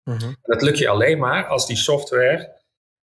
Mm 0.04 0.36
Dat 0.42 0.62
lukt 0.62 0.78
je 0.78 0.88
alleen 0.88 1.18
maar 1.18 1.46
als 1.46 1.66
die 1.66 1.76
software 1.76 2.60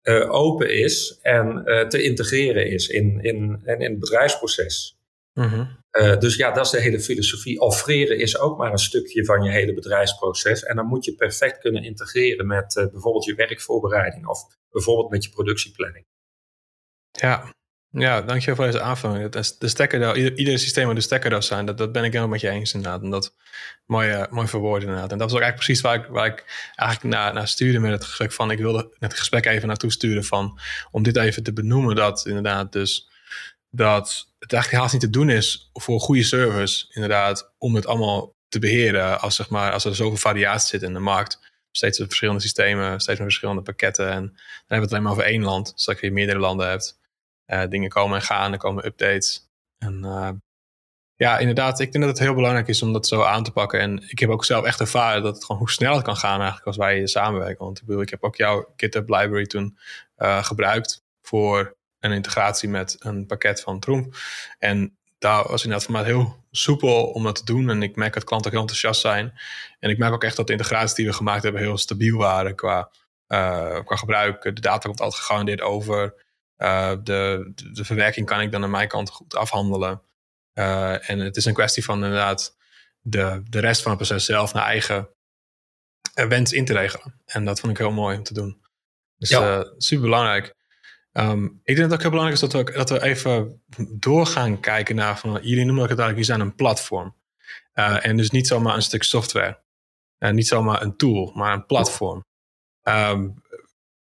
uh, 0.03 0.31
open 0.31 0.75
is 0.75 1.19
en 1.23 1.63
uh, 1.65 1.87
te 1.87 2.03
integreren 2.03 2.67
is 2.67 2.89
in, 2.89 3.21
in, 3.23 3.63
in, 3.65 3.81
in 3.81 3.91
het 3.91 3.99
bedrijfsproces. 3.99 4.99
Mm 5.35 5.83
uh, 6.01 6.19
dus 6.19 6.37
ja, 6.37 6.51
dat 6.51 6.65
is 6.65 6.71
de 6.71 6.81
hele 6.81 7.01
filosofie. 7.01 7.61
Offreren 7.61 8.19
is 8.19 8.39
ook 8.39 8.59
maar 8.59 8.73
een 8.73 8.79
stukje 8.79 9.25
van 9.25 9.43
je 9.43 9.51
hele 9.51 9.75
bedrijfsproces. 9.75 10.63
En 10.63 10.77
dan 10.77 10.87
moet 10.87 11.05
je 11.05 11.15
perfect 11.15 11.59
kunnen 11.59 11.85
integreren 11.85 12.47
met 12.47 12.77
uh, 12.77 12.87
bijvoorbeeld 12.91 13.25
je 13.25 13.35
werkvoorbereiding 13.35 14.27
of 14.27 14.39
bijvoorbeeld 14.71 15.11
met 15.11 15.25
je 15.25 15.31
productieplanning. 15.31 16.07
Ja, 17.11 17.55
ja 17.91 18.23
dankjewel 18.23 18.57
voor 18.57 18.65
deze 18.65 18.81
aanvulling. 18.81 19.29
De 19.59 19.69
stekker, 19.69 20.17
ieder, 20.17 20.39
ieder 20.39 20.59
systeem 20.59 20.87
moet 20.87 20.95
de 20.95 21.01
stekkerdoos 21.01 21.47
zijn. 21.47 21.67
Dat, 21.67 21.79
dat 21.79 21.93
ben 21.93 22.05
ik 22.05 22.13
helemaal 22.13 22.33
met 22.33 22.41
je 22.41 22.49
eens 22.49 22.75
inderdaad. 22.75 23.03
En 23.03 23.11
dat 23.11 23.35
mooi, 23.87 24.11
uh, 24.11 24.25
mooi 24.31 24.49
verwoord 24.49 24.83
inderdaad. 24.83 25.13
En 25.13 25.19
dat 25.19 25.31
was 25.31 25.37
ook 25.37 25.43
eigenlijk 25.43 25.65
precies 25.65 25.81
waar 25.81 25.95
ik, 25.95 26.07
waar 26.07 26.27
ik 26.27 26.71
eigenlijk 26.75 27.17
naar, 27.17 27.35
naar 27.35 27.49
stuurde 27.49 27.79
met 27.79 27.93
het 27.93 28.05
gesprek 28.05 28.33
van. 28.33 28.51
Ik 28.51 28.59
wilde 28.59 28.95
het 28.99 29.15
gesprek 29.15 29.47
even 29.47 29.69
naartoe 29.69 29.93
sturen 29.93 30.25
van. 30.25 30.59
Om 30.91 31.03
dit 31.03 31.17
even 31.17 31.43
te 31.43 31.53
benoemen 31.53 31.97
dat 31.97 32.27
inderdaad 32.27 32.73
dus 32.73 33.09
dat 33.71 34.34
het 34.45 34.53
eigenlijk 34.53 34.83
haast 34.83 34.93
niet 34.93 35.03
te 35.03 35.19
doen 35.19 35.31
is 35.31 35.71
voor 35.73 36.01
goede 36.01 36.23
service, 36.23 36.87
inderdaad, 36.89 37.53
om 37.59 37.75
het 37.75 37.87
allemaal 37.87 38.35
te 38.49 38.59
beheren. 38.59 39.21
Als, 39.21 39.37
zeg 39.37 39.49
maar, 39.49 39.73
als 39.73 39.85
er 39.85 39.95
zoveel 39.95 40.17
variatie 40.17 40.69
zit 40.69 40.83
in 40.83 40.93
de 40.93 40.99
markt. 40.99 41.53
Steeds 41.71 41.99
verschillende 41.99 42.41
systemen, 42.41 43.01
steeds 43.01 43.19
meer 43.19 43.29
verschillende 43.29 43.63
pakketten. 43.63 44.11
En 44.11 44.23
dan 44.23 44.33
hebben 44.57 44.67
we 44.67 44.83
het 44.83 44.91
alleen 44.91 45.03
maar 45.03 45.13
over 45.13 45.25
één 45.25 45.43
land. 45.43 45.73
Zodat 45.75 46.01
je 46.01 46.11
meerdere 46.11 46.39
landen 46.39 46.69
hebt. 46.69 46.99
Uh, 47.47 47.63
dingen 47.69 47.89
komen 47.89 48.17
en 48.17 48.23
gaan, 48.23 48.53
er 48.53 48.59
komen 48.59 48.87
updates. 48.87 49.49
En 49.79 50.01
uh, 50.05 50.31
ja, 51.15 51.39
inderdaad, 51.39 51.81
ik 51.81 51.93
denk 51.93 52.05
dat 52.05 52.13
het 52.19 52.27
heel 52.27 52.35
belangrijk 52.35 52.69
is 52.69 52.83
om 52.83 52.93
dat 52.93 53.07
zo 53.07 53.23
aan 53.23 53.45
te 53.45 53.53
pakken. 53.53 53.81
En 53.81 54.11
ik 54.11 54.19
heb 54.19 54.31
ook 54.31 54.45
zelf 54.45 54.65
echt 54.65 54.81
ervaren 54.81 55.23
dat 55.23 55.35
het 55.35 55.45
gewoon 55.45 55.61
hoe 55.61 55.71
snel 55.71 55.95
het 55.95 56.05
kan 56.05 56.17
gaan 56.17 56.39
eigenlijk 56.39 56.67
als 56.67 56.77
wij 56.77 57.07
samenwerken. 57.07 57.65
Want 57.65 57.79
ik 57.79 57.87
bedoel, 57.87 58.03
ik 58.03 58.11
heb 58.11 58.23
ook 58.23 58.37
jouw 58.37 58.73
GitHub 58.77 59.09
library 59.09 59.47
toen 59.47 59.79
uh, 60.17 60.45
gebruikt 60.45 61.03
voor 61.23 61.77
een 62.05 62.17
integratie 62.17 62.69
met 62.69 62.97
een 62.99 63.27
pakket 63.27 63.61
van 63.61 63.81
Troom. 63.81 64.11
En 64.59 64.97
daar 65.19 65.49
was 65.49 65.63
inderdaad 65.63 65.85
voor 65.85 65.95
mij 65.95 66.05
heel 66.05 66.45
soepel 66.51 67.05
om 67.05 67.23
dat 67.23 67.37
te 67.37 67.45
doen. 67.45 67.71
En 67.71 67.83
ik 67.83 67.97
merk 67.97 68.15
dat 68.15 68.25
klanten 68.25 68.51
heel 68.51 68.61
enthousiast 68.61 69.01
zijn. 69.01 69.41
En 69.81 69.91
ik 69.91 69.99
merk 69.99 70.13
ook 70.13 70.25
echt 70.25 70.37
dat 70.37 70.47
de 70.47 70.53
integraties 70.53 70.95
die 70.95 71.07
we 71.07 71.13
gemaakt 71.13 71.43
hebben 71.43 71.61
heel 71.61 71.79
stabiel 71.79 72.19
waren 72.19 72.55
qua, 72.55 72.91
uh, 73.29 73.79
qua 73.85 73.97
gebruik. 73.97 74.43
De 74.43 74.61
data 74.61 74.89
komt 74.89 75.01
altijd 75.01 75.23
gegarandeerd 75.23 75.61
over. 75.61 76.23
Uh, 76.59 76.93
de, 77.03 77.53
de, 77.73 77.85
verwerking 77.85 78.27
kan 78.27 78.41
ik 78.41 78.53
dan 78.53 78.63
aan 78.63 78.71
mijn 78.71 78.89
kant 78.89 79.11
goed 79.11 79.35
afhandelen. 79.35 80.03
Uh, 80.55 81.11
en 81.11 81.19
het 81.19 81.37
is 81.37 81.45
een 81.45 81.55
kwestie 81.55 81.85
van 81.85 82.05
inderdaad 82.05 82.57
de, 83.01 83.43
de 83.49 83.61
rest 83.61 83.83
van 83.83 83.91
het 83.91 84.01
proces 84.01 84.25
zelf 84.25 84.53
naar 84.53 84.65
eigen 84.65 85.09
wens 86.15 86.53
in 86.53 86.65
te 86.65 86.73
regelen. 86.73 87.21
En 87.27 87.45
dat 87.45 87.61
vond 87.61 87.73
ik 87.73 87.79
heel 87.79 87.93
mooi 87.93 88.17
om 88.17 88.23
te 88.23 88.35
doen. 88.35 88.63
Dus 89.19 89.29
ja. 89.29 89.73
super 89.77 90.05
belangrijk. 90.05 90.55
Um, 91.17 91.61
ik 91.65 91.77
denk 91.77 91.79
dat 91.79 91.85
het 91.85 91.93
ook 91.93 92.01
heel 92.01 92.11
belangrijk 92.11 92.43
is 92.43 92.49
dat 92.49 92.53
we, 92.53 92.73
dat 92.73 92.91
we 92.91 93.03
even 93.03 93.63
doorgaan 93.91 94.61
kijken 94.61 94.97
naar 94.97 95.19
van 95.19 95.33
jullie 95.33 95.65
noemen 95.65 95.89
het 95.89 95.99
eigenlijk, 95.99 96.11
jullie 96.11 96.25
zijn 96.25 96.41
een 96.41 96.55
platform. 96.55 97.15
Uh, 97.75 98.07
en 98.07 98.17
dus 98.17 98.31
niet 98.31 98.47
zomaar 98.47 98.75
een 98.75 98.83
stuk 98.83 99.03
software. 99.03 99.63
Uh, 100.19 100.31
niet 100.31 100.47
zomaar 100.47 100.83
een 100.83 100.97
tool, 100.97 101.33
maar 101.35 101.53
een 101.53 101.67
platform. 101.67 102.25
Um, 102.83 103.35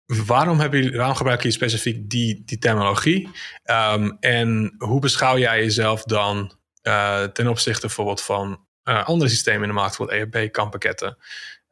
waarom, 0.05 0.59
heb 0.59 0.73
je, 0.73 1.13
gebruik 1.15 1.43
je 1.43 1.51
specifiek 1.51 2.09
die, 2.09 2.41
die 2.45 2.57
terminologie? 2.57 3.29
Um, 3.65 4.17
en 4.19 4.75
hoe 4.77 4.99
beschouw 4.99 5.37
jij 5.37 5.59
jezelf 5.59 6.03
dan 6.03 6.57
uh, 6.83 7.23
ten 7.23 7.47
opzichte 7.47 7.85
bijvoorbeeld 7.85 8.21
van 8.21 8.67
andere 8.83 9.29
systemen 9.29 9.61
in 9.61 9.67
de 9.67 9.73
markt, 9.73 9.97
bijvoorbeeld 9.97 10.33
ERP, 10.33 10.51
kampakketten? 10.51 11.17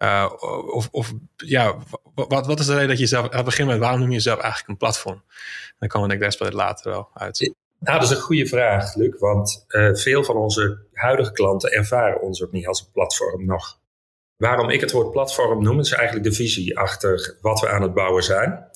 Uh, 0.03 0.33
of, 0.73 0.87
of 0.91 1.13
ja, 1.35 1.77
wat, 2.13 2.45
wat 2.45 2.59
is 2.59 2.65
de 2.65 2.73
reden 2.73 2.87
dat 2.87 2.99
je 2.99 3.05
zelf, 3.05 3.29
aan 3.29 3.35
het 3.35 3.45
begin 3.45 3.67
met 3.67 3.79
waarom 3.79 3.99
noem 3.99 4.09
je 4.09 4.15
jezelf 4.15 4.39
eigenlijk 4.39 4.69
een 4.69 4.77
platform? 4.77 5.23
Dan 5.79 5.89
komen 5.89 6.09
we 6.09 6.17
denk 6.17 6.33
ik 6.33 6.53
later 6.53 6.91
wel 6.91 7.09
uit. 7.13 7.53
Nou, 7.79 7.99
dat 7.99 8.09
is 8.09 8.15
een 8.15 8.23
goede 8.23 8.45
vraag, 8.45 8.95
Luc, 8.95 9.19
want 9.19 9.65
uh, 9.67 9.95
veel 9.95 10.23
van 10.23 10.35
onze 10.35 10.85
huidige 10.93 11.31
klanten 11.31 11.71
ervaren 11.71 12.21
ons 12.21 12.43
ook 12.43 12.51
niet 12.51 12.67
als 12.67 12.81
een 12.81 12.91
platform 12.91 13.45
nog. 13.45 13.79
Waarom 14.37 14.69
ik 14.69 14.81
het 14.81 14.91
woord 14.91 15.11
platform 15.11 15.63
noem, 15.63 15.79
is 15.79 15.91
eigenlijk 15.91 16.25
de 16.29 16.35
visie 16.35 16.77
achter 16.77 17.37
wat 17.41 17.59
we 17.59 17.69
aan 17.69 17.81
het 17.81 17.93
bouwen 17.93 18.23
zijn. 18.23 18.69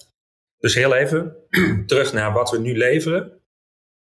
Dus 0.58 0.76
heel 0.76 0.96
even 0.96 1.36
terug 1.88 2.14
naar 2.14 2.34
wat 2.34 2.52
we 2.52 2.60
nu 2.60 2.78
leveren. 2.78 3.42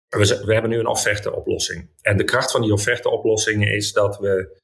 We, 0.10 0.44
we 0.46 0.54
hebben 0.54 0.72
nu 0.72 0.80
een 0.80 0.88
offerteoplossing. 0.88 1.90
En 2.02 2.18
de 2.18 2.24
kracht 2.24 2.52
van 2.52 2.62
die 2.62 2.74
offerteoplossing 2.74 3.66
is 3.66 3.94
dat, 3.94 4.18
we, 4.18 4.62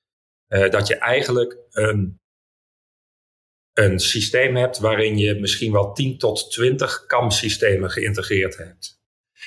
uh, 0.49 0.69
dat 0.69 0.87
je 0.87 0.95
eigenlijk 0.95 1.57
een, 1.71 2.20
een 3.81 3.99
systeem 3.99 4.55
hebt 4.55 4.79
waarin 4.79 5.17
je 5.17 5.39
misschien 5.39 5.71
wel 5.71 5.93
10 5.93 6.17
tot 6.17 6.51
20 6.51 7.05
CAM-systemen 7.05 7.89
geïntegreerd 7.89 8.57
hebt. 8.57 8.99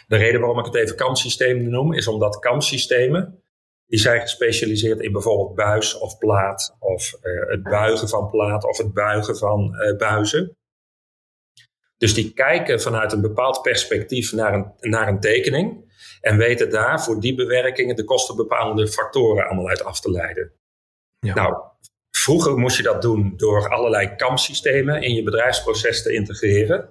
De 0.06 0.16
reden 0.16 0.40
waarom 0.40 0.58
ik 0.58 0.64
het 0.64 0.74
even 0.74 0.96
CAM-systemen 0.96 1.70
noem, 1.70 1.92
is 1.92 2.08
omdat 2.08 2.38
CAM-systemen 2.38 3.42
die 3.86 3.98
zijn 3.98 4.20
gespecialiseerd 4.20 5.00
in 5.00 5.12
bijvoorbeeld 5.12 5.54
buis 5.54 5.98
of 5.98 6.18
plaat, 6.18 6.76
of 6.78 7.12
uh, 7.22 7.50
het 7.50 7.62
buigen 7.62 8.08
van 8.08 8.30
plaat 8.30 8.64
of 8.64 8.78
het 8.78 8.92
buigen 8.92 9.36
van 9.36 9.74
uh, 9.74 9.96
buizen. 9.96 10.56
Dus 11.96 12.14
die 12.14 12.32
kijken 12.32 12.80
vanuit 12.80 13.12
een 13.12 13.20
bepaald 13.20 13.62
perspectief 13.62 14.32
naar 14.32 14.54
een, 14.54 14.72
naar 14.80 15.08
een 15.08 15.20
tekening 15.20 15.92
en 16.20 16.36
weten 16.36 16.70
daar 16.70 17.02
voor 17.02 17.20
die 17.20 17.34
bewerkingen 17.34 17.96
de 17.96 18.04
kostenbepalende 18.04 18.88
factoren 18.88 19.46
allemaal 19.46 19.68
uit 19.68 19.84
af 19.84 20.00
te 20.00 20.10
leiden. 20.10 20.52
Ja. 21.18 21.34
Nou, 21.34 21.62
vroeger 22.16 22.56
moest 22.56 22.76
je 22.76 22.82
dat 22.82 23.02
doen 23.02 23.34
door 23.36 23.68
allerlei 23.68 24.16
CAM-systemen 24.16 25.02
in 25.02 25.14
je 25.14 25.22
bedrijfsproces 25.22 26.02
te 26.02 26.12
integreren. 26.12 26.88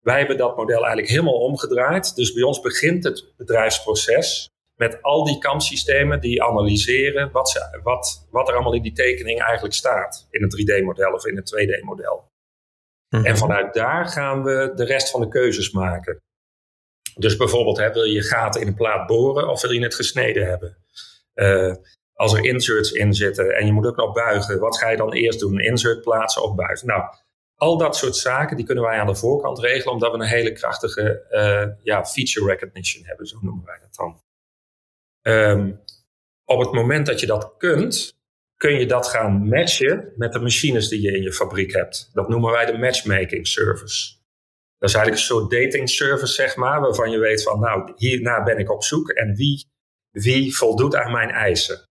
Wij 0.00 0.18
hebben 0.18 0.36
dat 0.36 0.56
model 0.56 0.78
eigenlijk 0.78 1.08
helemaal 1.08 1.40
omgedraaid. 1.40 2.16
Dus 2.16 2.32
bij 2.32 2.42
ons 2.42 2.60
begint 2.60 3.04
het 3.04 3.32
bedrijfsproces 3.36 4.50
met 4.74 5.02
al 5.02 5.24
die 5.24 5.38
kampsystemen 5.38 6.20
die 6.20 6.42
analyseren 6.42 7.30
wat, 7.30 7.48
ze, 7.48 7.80
wat, 7.82 8.26
wat 8.30 8.48
er 8.48 8.54
allemaal 8.54 8.74
in 8.74 8.82
die 8.82 8.92
tekening 8.92 9.40
eigenlijk 9.40 9.74
staat. 9.74 10.26
In 10.30 10.42
een 10.42 10.50
3D-model 10.50 11.12
of 11.12 11.26
in 11.26 11.36
een 11.36 11.44
2D-model. 11.44 12.30
Mhm. 13.08 13.24
En 13.24 13.36
vanuit 13.36 13.74
daar 13.74 14.06
gaan 14.06 14.42
we 14.42 14.72
de 14.74 14.84
rest 14.84 15.10
van 15.10 15.20
de 15.20 15.28
keuzes 15.28 15.70
maken. 15.70 16.20
Dus 17.14 17.36
bijvoorbeeld, 17.36 17.78
hè, 17.78 17.92
wil 17.92 18.04
je 18.04 18.22
gaten 18.22 18.60
in 18.60 18.66
een 18.66 18.74
plaat 18.74 19.06
boren 19.06 19.48
of 19.48 19.62
wil 19.62 19.70
je 19.70 19.82
het 19.82 19.94
gesneden 19.94 20.46
hebben? 20.46 20.76
Uh, 21.34 21.74
als 22.14 22.32
er 22.32 22.44
inserts 22.44 22.92
in 22.92 23.14
zitten 23.14 23.56
en 23.56 23.66
je 23.66 23.72
moet 23.72 23.86
ook 23.86 23.96
nog 23.96 24.12
buigen, 24.12 24.58
wat 24.58 24.78
ga 24.78 24.88
je 24.88 24.96
dan 24.96 25.12
eerst 25.12 25.40
doen? 25.40 25.60
Insert 25.60 26.00
plaatsen 26.00 26.42
of 26.42 26.54
buigen? 26.54 26.86
Nou, 26.86 27.02
al 27.54 27.78
dat 27.78 27.96
soort 27.96 28.16
zaken 28.16 28.56
die 28.56 28.66
kunnen 28.66 28.84
wij 28.84 28.98
aan 28.98 29.06
de 29.06 29.14
voorkant 29.14 29.58
regelen, 29.58 29.92
omdat 29.92 30.12
we 30.12 30.18
een 30.18 30.26
hele 30.26 30.52
krachtige 30.52 31.26
uh, 31.30 31.84
ja, 31.84 32.04
feature 32.04 32.46
recognition 32.46 33.04
hebben, 33.04 33.26
zo 33.26 33.38
noemen 33.40 33.64
wij 33.64 33.78
dat 33.80 33.94
dan. 33.94 34.20
Um, 35.34 35.80
op 36.44 36.60
het 36.60 36.72
moment 36.72 37.06
dat 37.06 37.20
je 37.20 37.26
dat 37.26 37.54
kunt, 37.58 38.20
kun 38.56 38.78
je 38.78 38.86
dat 38.86 39.06
gaan 39.06 39.48
matchen 39.48 40.12
met 40.16 40.32
de 40.32 40.40
machines 40.40 40.88
die 40.88 41.00
je 41.00 41.16
in 41.16 41.22
je 41.22 41.32
fabriek 41.32 41.72
hebt. 41.72 42.10
Dat 42.12 42.28
noemen 42.28 42.50
wij 42.50 42.66
de 42.66 42.78
matchmaking 42.78 43.46
service. 43.46 44.20
Dat 44.78 44.88
is 44.88 44.96
eigenlijk 44.96 45.16
een 45.16 45.36
soort 45.36 45.50
dating 45.50 45.88
service, 45.88 46.32
zeg 46.32 46.56
maar, 46.56 46.80
waarvan 46.80 47.10
je 47.10 47.18
weet 47.18 47.42
van, 47.42 47.60
nou, 47.60 47.92
hierna 47.96 48.42
ben 48.42 48.58
ik 48.58 48.70
op 48.70 48.82
zoek 48.82 49.10
en 49.10 49.34
wie, 49.34 49.66
wie 50.10 50.56
voldoet 50.56 50.96
aan 50.96 51.12
mijn 51.12 51.30
eisen. 51.30 51.90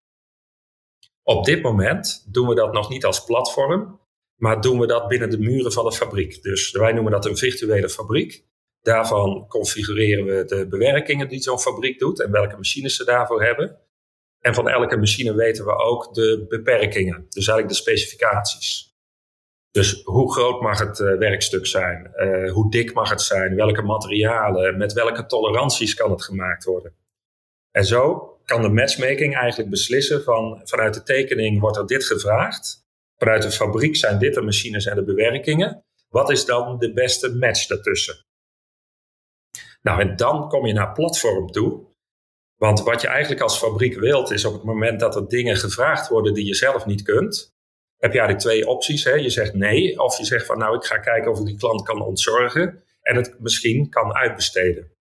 Op 1.22 1.44
dit 1.44 1.62
moment 1.62 2.26
doen 2.28 2.48
we 2.48 2.54
dat 2.54 2.72
nog 2.72 2.88
niet 2.88 3.04
als 3.04 3.24
platform, 3.24 4.00
maar 4.36 4.60
doen 4.60 4.78
we 4.78 4.86
dat 4.86 5.08
binnen 5.08 5.30
de 5.30 5.38
muren 5.38 5.72
van 5.72 5.84
de 5.84 5.92
fabriek. 5.92 6.42
Dus 6.42 6.70
wij 6.70 6.92
noemen 6.92 7.12
dat 7.12 7.26
een 7.26 7.36
virtuele 7.36 7.88
fabriek. 7.88 8.44
Daarvan 8.80 9.46
configureren 9.48 10.24
we 10.24 10.44
de 10.44 10.66
bewerkingen 10.68 11.28
die 11.28 11.42
zo'n 11.42 11.60
fabriek 11.60 11.98
doet 11.98 12.20
en 12.20 12.30
welke 12.30 12.56
machines 12.56 12.96
ze 12.96 13.04
daarvoor 13.04 13.42
hebben. 13.42 13.78
En 14.40 14.54
van 14.54 14.68
elke 14.68 14.96
machine 14.96 15.34
weten 15.34 15.64
we 15.64 15.74
ook 15.74 16.14
de 16.14 16.46
beperkingen, 16.48 17.26
dus 17.28 17.46
eigenlijk 17.48 17.68
de 17.68 17.74
specificaties. 17.74 18.90
Dus 19.70 20.02
hoe 20.04 20.32
groot 20.32 20.60
mag 20.60 20.78
het 20.78 20.98
uh, 20.98 21.18
werkstuk 21.18 21.66
zijn? 21.66 22.10
Uh, 22.14 22.52
hoe 22.52 22.70
dik 22.70 22.94
mag 22.94 23.10
het 23.10 23.20
zijn? 23.20 23.54
Welke 23.54 23.82
materialen? 23.82 24.78
Met 24.78 24.92
welke 24.92 25.26
toleranties 25.26 25.94
kan 25.94 26.10
het 26.10 26.24
gemaakt 26.24 26.64
worden? 26.64 26.94
En 27.70 27.84
zo 27.84 28.31
kan 28.52 28.62
de 28.62 28.68
matchmaking 28.68 29.36
eigenlijk 29.36 29.70
beslissen 29.70 30.22
van 30.22 30.60
vanuit 30.64 30.94
de 30.94 31.02
tekening 31.02 31.60
wordt 31.60 31.76
er 31.76 31.86
dit 31.86 32.04
gevraagd. 32.04 32.86
Vanuit 33.16 33.42
de 33.42 33.50
fabriek 33.50 33.96
zijn 33.96 34.18
dit 34.18 34.34
de 34.34 34.42
machines 34.42 34.86
en 34.86 34.96
de 34.96 35.04
bewerkingen. 35.04 35.84
Wat 36.08 36.30
is 36.30 36.44
dan 36.44 36.78
de 36.78 36.92
beste 36.92 37.34
match 37.34 37.66
daartussen? 37.66 38.26
Nou, 39.82 40.00
en 40.00 40.16
dan 40.16 40.48
kom 40.48 40.66
je 40.66 40.72
naar 40.72 40.92
platform 40.92 41.50
toe. 41.50 41.86
Want 42.56 42.82
wat 42.82 43.00
je 43.00 43.06
eigenlijk 43.06 43.40
als 43.40 43.58
fabriek 43.58 43.94
wilt, 43.94 44.30
is 44.30 44.44
op 44.44 44.52
het 44.52 44.62
moment 44.62 45.00
dat 45.00 45.16
er 45.16 45.28
dingen 45.28 45.56
gevraagd 45.56 46.08
worden 46.08 46.34
die 46.34 46.46
je 46.46 46.54
zelf 46.54 46.86
niet 46.86 47.02
kunt, 47.02 47.54
heb 47.96 48.12
je 48.12 48.18
eigenlijk 48.18 48.38
twee 48.38 48.68
opties. 48.68 49.04
Hè? 49.04 49.12
Je 49.12 49.30
zegt 49.30 49.54
nee, 49.54 50.00
of 50.00 50.18
je 50.18 50.24
zegt 50.24 50.46
van 50.46 50.58
nou, 50.58 50.76
ik 50.76 50.84
ga 50.84 50.98
kijken 50.98 51.30
of 51.30 51.38
ik 51.38 51.46
die 51.46 51.58
klant 51.58 51.82
kan 51.82 52.02
ontzorgen 52.02 52.84
en 53.02 53.16
het 53.16 53.36
misschien 53.38 53.88
kan 53.88 54.14
uitbesteden. 54.14 54.92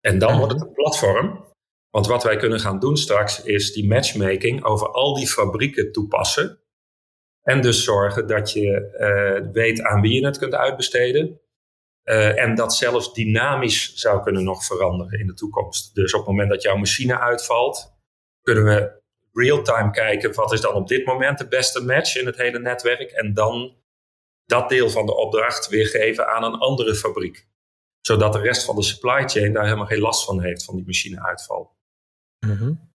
En 0.00 0.18
dan 0.18 0.38
wordt 0.38 0.52
het 0.52 0.62
een 0.62 0.72
platform. 0.72 1.52
Want 1.94 2.06
wat 2.06 2.22
wij 2.22 2.36
kunnen 2.36 2.60
gaan 2.60 2.78
doen 2.78 2.96
straks 2.96 3.42
is 3.42 3.72
die 3.72 3.88
matchmaking 3.88 4.64
over 4.64 4.88
al 4.88 5.14
die 5.14 5.26
fabrieken 5.26 5.92
toepassen. 5.92 6.60
En 7.42 7.60
dus 7.60 7.84
zorgen 7.84 8.26
dat 8.26 8.52
je 8.52 8.94
uh, 8.98 9.52
weet 9.52 9.82
aan 9.82 10.00
wie 10.00 10.20
je 10.20 10.26
het 10.26 10.38
kunt 10.38 10.54
uitbesteden. 10.54 11.40
Uh, 12.04 12.42
en 12.42 12.54
dat 12.54 12.74
zelfs 12.74 13.12
dynamisch 13.12 13.94
zou 13.94 14.22
kunnen 14.22 14.44
nog 14.44 14.64
veranderen 14.64 15.18
in 15.18 15.26
de 15.26 15.34
toekomst. 15.34 15.94
Dus 15.94 16.12
op 16.12 16.20
het 16.20 16.28
moment 16.28 16.50
dat 16.50 16.62
jouw 16.62 16.76
machine 16.76 17.18
uitvalt, 17.18 17.94
kunnen 18.42 18.64
we 18.64 19.02
real-time 19.32 19.90
kijken 19.90 20.34
wat 20.34 20.52
is 20.52 20.60
dan 20.60 20.74
op 20.74 20.88
dit 20.88 21.06
moment 21.06 21.38
de 21.38 21.48
beste 21.48 21.84
match 21.84 22.16
in 22.16 22.26
het 22.26 22.36
hele 22.36 22.58
netwerk. 22.58 23.10
En 23.10 23.34
dan 23.34 23.76
dat 24.44 24.68
deel 24.68 24.90
van 24.90 25.06
de 25.06 25.16
opdracht 25.16 25.68
weer 25.68 25.86
geven 25.86 26.28
aan 26.28 26.44
een 26.44 26.58
andere 26.58 26.94
fabriek. 26.94 27.48
Zodat 28.00 28.32
de 28.32 28.40
rest 28.40 28.64
van 28.64 28.76
de 28.76 28.82
supply 28.82 29.28
chain 29.28 29.52
daar 29.52 29.64
helemaal 29.64 29.86
geen 29.86 30.00
last 30.00 30.24
van 30.24 30.42
heeft, 30.42 30.64
van 30.64 30.76
die 30.76 30.86
machineuitval. 30.86 31.82
Mm 32.46 32.92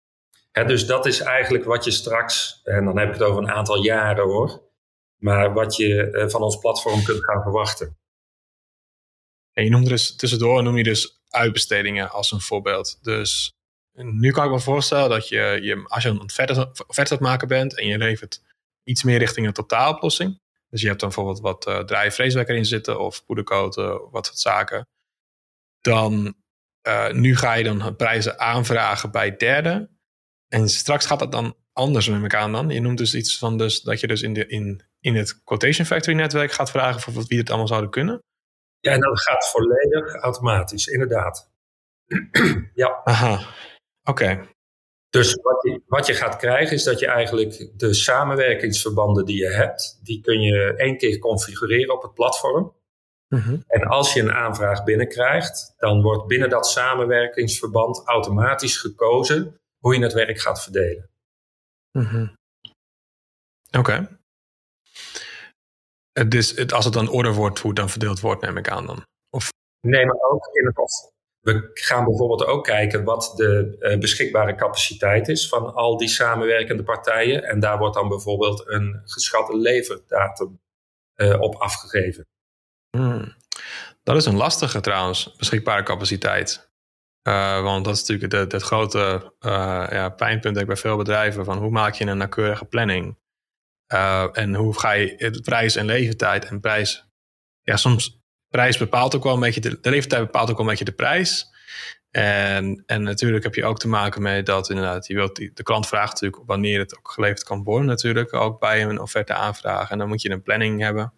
dus 0.64 0.86
dat 0.86 1.06
is 1.06 1.20
eigenlijk 1.20 1.64
wat 1.64 1.84
je 1.84 1.90
straks, 1.90 2.60
en 2.64 2.84
dan 2.84 2.98
heb 2.98 3.08
ik 3.08 3.14
het 3.14 3.22
over 3.22 3.42
een 3.42 3.50
aantal 3.50 3.82
jaren 3.82 4.24
hoor, 4.24 4.62
maar 5.16 5.52
wat 5.52 5.76
je 5.76 6.10
uh, 6.12 6.28
van 6.28 6.42
ons 6.42 6.58
platform 6.58 7.04
kunt 7.04 7.24
gaan 7.24 7.42
verwachten. 7.42 7.98
En 9.52 9.64
je 9.64 9.70
noemde 9.70 9.88
dus 9.88 10.16
tussendoor 10.16 10.62
noem 10.62 10.76
je 10.76 10.82
dus 10.82 11.22
uitbestedingen 11.28 12.10
als 12.10 12.32
een 12.32 12.40
voorbeeld. 12.40 12.98
Dus 13.02 13.52
nu 13.92 14.30
kan 14.30 14.44
ik 14.44 14.50
me 14.50 14.60
voorstellen 14.60 15.10
dat 15.10 15.28
je, 15.28 15.58
je 15.62 15.84
als 15.86 16.02
je 16.02 16.08
een 16.08 16.20
offerte 16.20 17.12
aan 17.12 17.18
het 17.18 17.20
maken 17.20 17.48
bent 17.48 17.78
en 17.78 17.86
je 17.86 17.98
levert 17.98 18.42
iets 18.84 19.02
meer 19.02 19.18
richting 19.18 19.46
een 19.46 19.52
totaaloplossing. 19.52 20.40
Dus 20.70 20.80
je 20.80 20.86
hebt 20.86 21.00
dan 21.00 21.08
bijvoorbeeld 21.08 21.40
wat 21.40 21.66
uh, 21.68 22.38
erin 22.48 22.64
zitten 22.64 23.00
of 23.00 23.24
poederkoten, 23.24 24.10
wat 24.10 24.26
soort 24.26 24.38
zaken. 24.38 24.88
Dan 25.80 26.34
uh, 26.86 27.10
nu 27.10 27.36
ga 27.36 27.54
je 27.54 27.64
dan 27.64 27.96
prijzen 27.96 28.38
aanvragen 28.38 29.10
bij 29.10 29.36
derden. 29.36 29.98
En 30.48 30.68
straks 30.68 31.06
gaat 31.06 31.18
dat 31.18 31.32
dan 31.32 31.56
anders 31.72 32.08
met 32.08 32.22
elkaar 32.22 32.50
dan. 32.50 32.68
Je 32.68 32.80
noemt 32.80 32.98
dus 32.98 33.14
iets 33.14 33.38
van 33.38 33.58
dus, 33.58 33.80
dat 33.80 34.00
je 34.00 34.06
dus 34.06 34.22
in, 34.22 34.32
de, 34.32 34.46
in, 34.46 34.84
in 35.00 35.16
het 35.16 35.42
Quotation 35.44 35.86
Factory 35.86 36.16
netwerk 36.16 36.52
gaat 36.52 36.70
vragen 36.70 37.00
voor 37.00 37.24
wie 37.26 37.38
het 37.38 37.48
allemaal 37.48 37.68
zouden 37.68 37.90
kunnen. 37.90 38.22
Ja, 38.80 38.92
en 38.92 39.00
dat 39.00 39.22
gaat 39.22 39.50
volledig 39.50 40.14
automatisch, 40.14 40.86
inderdaad. 40.86 41.50
ja. 42.74 43.00
Aha, 43.04 43.40
oké. 44.04 44.48
Dus 45.10 45.34
wat 45.34 45.62
je, 45.62 45.82
wat 45.86 46.06
je 46.06 46.14
gaat 46.14 46.36
krijgen 46.36 46.76
is 46.76 46.84
dat 46.84 46.98
je 46.98 47.06
eigenlijk 47.06 47.70
de 47.76 47.94
samenwerkingsverbanden 47.94 49.24
die 49.24 49.36
je 49.36 49.52
hebt, 49.52 50.00
die 50.02 50.20
kun 50.20 50.40
je 50.40 50.74
één 50.76 50.98
keer 50.98 51.18
configureren 51.18 51.94
op 51.94 52.02
het 52.02 52.14
platform. 52.14 52.75
Mhm. 53.28 53.56
En 53.66 53.82
als 53.84 54.12
je 54.12 54.20
een 54.20 54.32
aanvraag 54.32 54.84
binnenkrijgt, 54.84 55.74
dan 55.76 56.02
wordt 56.02 56.26
binnen 56.26 56.50
dat 56.50 56.66
samenwerkingsverband 56.66 58.02
automatisch 58.04 58.78
gekozen 58.78 59.60
hoe 59.78 59.96
je 59.96 60.02
het 60.02 60.12
werk 60.12 60.40
gaat 60.40 60.62
verdelen. 60.62 61.10
Mhm. 61.92 62.26
Oké. 63.78 64.18
Dus 66.28 66.50
het, 66.50 66.72
als 66.72 66.84
het 66.84 66.94
dan 66.94 67.08
orde 67.08 67.32
wordt, 67.32 67.58
hoe 67.58 67.70
het 67.70 67.78
dan 67.78 67.88
verdeeld 67.88 68.20
wordt, 68.20 68.42
neem 68.42 68.56
ik 68.56 68.68
aan 68.68 68.86
dan? 68.86 69.02
Of... 69.30 69.48
Nee, 69.80 70.06
maar 70.06 70.20
ook 70.30 70.46
in 70.52 70.66
het 70.66 70.78
of. 70.78 71.14
We 71.40 71.70
gaan 71.74 72.04
bijvoorbeeld 72.04 72.44
ook 72.44 72.64
kijken 72.64 73.04
wat 73.04 73.32
de 73.36 73.76
uh, 73.80 73.98
beschikbare 73.98 74.54
capaciteit 74.54 75.28
is 75.28 75.48
van 75.48 75.74
al 75.74 75.96
die 75.96 76.08
samenwerkende 76.08 76.82
partijen. 76.82 77.44
En 77.44 77.60
daar 77.60 77.78
wordt 77.78 77.94
dan 77.94 78.08
bijvoorbeeld 78.08 78.68
een 78.68 79.02
geschatte 79.04 79.56
leverdatum 79.56 80.60
uh, 81.16 81.40
op 81.40 81.54
afgegeven. 81.54 82.26
Hmm. 82.96 83.34
Dat 84.02 84.16
is 84.16 84.24
een 84.24 84.36
lastige 84.36 84.80
trouwens, 84.80 85.34
beschikbare 85.36 85.82
capaciteit. 85.82 86.70
Uh, 87.28 87.62
want 87.62 87.84
dat 87.84 87.94
is 87.94 88.04
natuurlijk 88.04 88.52
het 88.52 88.62
grote 88.62 89.32
uh, 89.40 89.86
ja, 89.90 90.08
pijnpunt 90.08 90.66
bij 90.66 90.76
veel 90.76 90.96
bedrijven. 90.96 91.44
Van 91.44 91.58
hoe 91.58 91.70
maak 91.70 91.94
je 91.94 92.06
een 92.06 92.16
nauwkeurige 92.16 92.64
planning? 92.64 93.18
Uh, 93.92 94.26
en 94.32 94.54
hoe 94.54 94.78
ga 94.78 94.92
je 94.92 95.14
het 95.16 95.42
prijs 95.42 95.76
en 95.76 95.86
leeftijd 95.86 96.44
en 96.44 96.60
prijs. 96.60 97.04
Ja, 97.62 97.76
soms 97.76 98.20
prijs 98.48 98.78
bepaalt 98.78 99.14
ook 99.14 99.22
wel 99.22 99.34
een 99.34 99.40
beetje 99.40 99.60
de, 99.60 99.80
de 99.80 99.90
leeftijd 99.90 100.22
bepaalt 100.22 100.50
ook 100.50 100.56
wel 100.56 100.64
een 100.64 100.70
beetje 100.70 100.84
de 100.84 100.92
prijs. 100.92 101.54
En, 102.10 102.82
en 102.86 103.02
natuurlijk 103.02 103.44
heb 103.44 103.54
je 103.54 103.64
ook 103.64 103.78
te 103.78 103.88
maken 103.88 104.22
met 104.22 104.46
dat 104.46 104.70
inderdaad, 104.70 105.06
je 105.06 105.14
wilt, 105.14 105.36
de 105.36 105.62
klant 105.62 105.86
vraagt 105.86 106.12
natuurlijk 106.12 106.42
wanneer 106.46 106.78
het 106.78 106.98
ook 106.98 107.10
geleverd 107.10 107.44
kan 107.44 107.62
worden 107.62 107.86
natuurlijk, 107.86 108.34
ook 108.34 108.60
bij 108.60 108.82
een 108.82 109.00
offerte 109.00 109.34
aanvragen. 109.34 109.90
En 109.90 109.98
dan 109.98 110.08
moet 110.08 110.22
je 110.22 110.30
een 110.30 110.42
planning 110.42 110.80
hebben. 110.80 111.12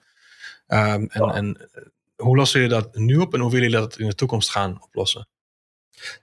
Um, 0.69 1.09
en, 1.11 1.31
en 1.31 1.71
hoe 2.17 2.37
lossen 2.37 2.61
jullie 2.61 2.75
dat 2.75 2.95
nu 2.95 3.17
op 3.17 3.35
en 3.35 3.41
hoe 3.41 3.51
willen 3.51 3.71
jullie 3.71 3.87
dat 3.87 3.99
in 3.99 4.09
de 4.09 4.15
toekomst 4.15 4.51
gaan 4.51 4.83
oplossen? 4.83 5.29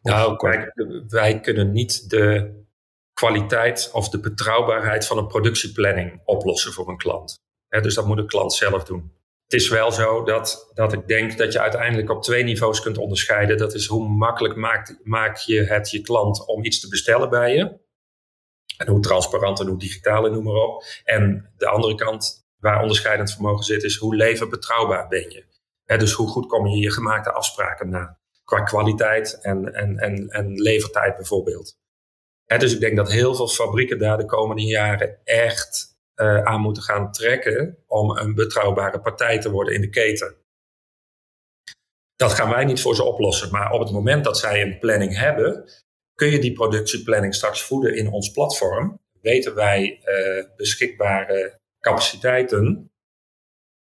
Nou, 0.02 0.36
kijk, 0.36 0.74
wij 1.08 1.40
kunnen 1.40 1.72
niet 1.72 2.10
de 2.10 2.54
kwaliteit 3.14 3.90
of 3.94 4.10
de 4.10 4.20
betrouwbaarheid 4.20 5.08
van 5.08 5.18
een 5.18 5.28
productieplanning 5.28 6.22
oplossen 6.26 6.74
voor 6.74 6.90
een 6.90 6.98
klant. 6.98 7.40
dus 7.70 7.96
dat 7.96 8.06
moet 8.06 8.18
de 8.18 8.26
klant 8.26 8.54
zelf 8.54 8.84
doen. 8.84 9.14
Het 9.44 9.54
is 9.54 9.70
wel 9.70 9.92
zo 9.92 10.24
dat, 10.24 10.72
dat 10.74 10.94
ik 10.94 11.08
denk 11.08 11.38
dat 11.38 11.54
je 11.54 11.60
uiteindelijk 11.60 12.10
op 12.10 12.24
twee 12.24 12.44
niveaus 12.44 12.82
kunt 12.82 12.98
onderscheiden. 12.98 13.58
Dat 13.58 13.74
is 13.74 13.86
hoe 13.86 14.08
makkelijk 14.08 14.56
maakt, 14.56 15.00
maak 15.04 15.38
je 15.38 15.64
het 15.64 15.92
je 15.92 16.02
klant 16.02 16.48
om 16.48 16.64
iets 16.64 16.80
te 16.80 16.88
bestellen 16.88 17.30
bij 17.30 17.56
je. 17.56 17.84
En 18.78 18.88
hoe 18.88 19.00
transparant 19.00 19.60
en 19.60 19.68
hoe 19.68 19.80
digitaal 19.80 20.26
en 20.26 20.32
noem 20.32 20.44
maar 20.44 20.54
op. 20.54 20.84
En 21.04 21.54
de 21.58 21.68
andere 21.68 21.96
kant 21.96 22.45
waar 22.60 22.82
onderscheidend 22.82 23.32
vermogen 23.32 23.64
zit 23.64 23.84
is 23.84 23.98
hoe 23.98 24.16
leverbetrouwbaar 24.16 25.08
ben 25.08 25.30
je. 25.30 25.46
dus 25.86 26.14
hoe 26.14 26.28
goed 26.28 26.48
kom 26.48 26.68
je 26.68 26.78
je 26.78 26.92
gemaakte 26.92 27.32
afspraken 27.32 27.90
na. 27.90 28.18
Qua 28.44 28.64
kwaliteit 28.64 29.40
en, 29.42 29.74
en, 29.74 29.98
en, 29.98 30.30
en 30.30 30.54
levertijd 30.54 31.16
bijvoorbeeld. 31.16 31.78
dus 32.46 32.74
ik 32.74 32.80
denk 32.80 32.96
dat 32.96 33.12
heel 33.12 33.36
veel 33.36 33.48
fabrieken 33.48 34.00
daar 34.00 34.18
de 34.18 34.26
komende 34.26 34.64
jaren 34.64 35.20
echt 35.24 35.96
uh, 36.16 36.44
aan 36.44 36.62
moeten 36.62 36.84
gaan 36.84 37.12
trekken 37.12 37.78
om 37.88 38.18
een 38.18 38.34
betrouwbare 38.34 39.00
partij 39.00 39.40
te 39.40 39.52
worden 39.52 39.74
in 39.74 39.82
de 39.82 39.90
keten. 39.90 40.36
Dat 42.16 42.34
gaan 42.34 42.50
wij 42.50 42.66
niet 42.66 42.82
voor 42.82 42.96
ze 42.96 43.04
oplossen, 43.04 43.52
maar 43.52 43.72
op 43.72 43.80
het 43.80 43.92
moment 43.92 44.24
dat 44.24 44.38
zij 44.38 44.62
een 44.62 44.80
planning 44.80 45.18
hebben, 45.18 45.70
kun 46.14 46.32
je 46.32 46.40
die 46.40 46.54
productieplanning 46.54 47.36
straks 47.36 47.62
voeden 47.62 47.96
in 47.96 48.12
ons 48.12 48.32
platform. 48.32 49.00
Weten 49.22 49.56
wij 49.56 50.02
uh, 50.06 50.44
beschikbare 50.56 51.60
capaciteiten 51.86 52.92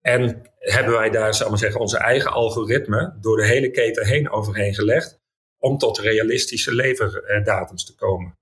en 0.01 0.41
hebben 0.57 0.93
wij 0.93 1.09
daar, 1.09 1.33
zal 1.33 1.49
maar 1.49 1.57
zeggen, 1.57 1.81
onze 1.81 1.97
eigen 1.97 2.31
algoritme 2.31 3.17
door 3.21 3.37
de 3.37 3.45
hele 3.45 3.71
keten 3.71 4.05
heen 4.05 4.29
overheen 4.29 4.73
gelegd 4.73 5.21
om 5.57 5.77
tot 5.77 5.97
realistische 5.97 6.75
leverdatums 6.75 7.85
te 7.85 7.95
komen. 7.95 8.37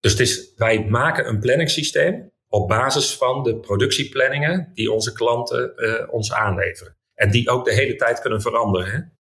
Dus 0.00 0.10
het 0.12 0.20
is, 0.20 0.54
wij 0.56 0.84
maken 0.84 1.28
een 1.28 1.40
planningssysteem 1.40 2.32
op 2.48 2.68
basis 2.68 3.16
van 3.16 3.42
de 3.42 3.60
productieplanningen 3.60 4.70
die 4.74 4.92
onze 4.92 5.12
klanten 5.12 5.72
uh, 5.76 6.12
ons 6.12 6.32
aanleveren. 6.32 6.96
En 7.14 7.30
die 7.30 7.50
ook 7.50 7.64
de 7.64 7.74
hele 7.74 7.96
tijd 7.96 8.20
kunnen 8.20 8.40
veranderen. 8.40 9.18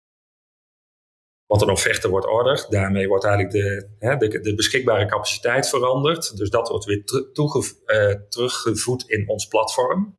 Want 1.49 1.62
een 1.62 1.69
offerte 1.69 2.09
wordt 2.09 2.27
order, 2.27 2.65
daarmee 2.69 3.07
wordt 3.07 3.23
eigenlijk 3.23 3.53
de, 3.53 3.89
hè, 3.99 4.17
de, 4.17 4.39
de, 4.39 4.55
beschikbare 4.55 5.05
capaciteit 5.05 5.69
veranderd. 5.69 6.38
Dus 6.38 6.49
dat 6.49 6.69
wordt 6.69 6.85
weer 6.85 7.03
uh, 7.05 8.15
teruggevoed 8.29 9.09
in 9.09 9.29
ons 9.29 9.45
platform. 9.45 10.17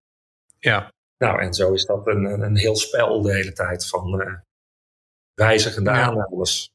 Ja. 0.59 0.93
Nou, 1.19 1.41
en 1.41 1.55
zo 1.55 1.73
is 1.73 1.85
dat 1.85 2.07
een, 2.07 2.25
een, 2.25 2.57
heel 2.57 2.77
spel 2.77 3.23
de 3.23 3.33
hele 3.33 3.53
tijd 3.53 3.89
van 3.89 4.21
uh, 4.21 4.35
wijzigende 5.35 5.91
ja. 5.91 6.03
aannames. 6.03 6.71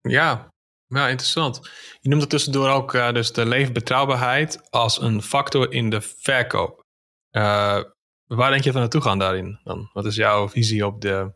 Ja, 0.00 0.48
ja, 0.86 1.08
interessant. 1.08 1.70
Je 2.00 2.08
noemt 2.08 2.22
er 2.22 2.28
tussendoor 2.28 2.68
ook 2.68 2.94
uh, 2.94 3.12
dus 3.12 3.32
de 3.32 3.46
leefbetrouwbaarheid 3.46 4.70
als 4.70 5.00
een 5.00 5.22
factor 5.22 5.72
in 5.72 5.90
de 5.90 6.00
verkoop. 6.00 6.82
Waar 8.26 8.50
denk 8.50 8.64
je 8.64 8.72
van 8.72 8.80
naartoe 8.80 9.00
gaan 9.00 9.18
daarin 9.18 9.60
dan? 9.64 9.90
Wat 9.92 10.04
is 10.04 10.16
jouw 10.16 10.48
visie 10.48 10.86
op 10.86 11.00
de 11.00 11.32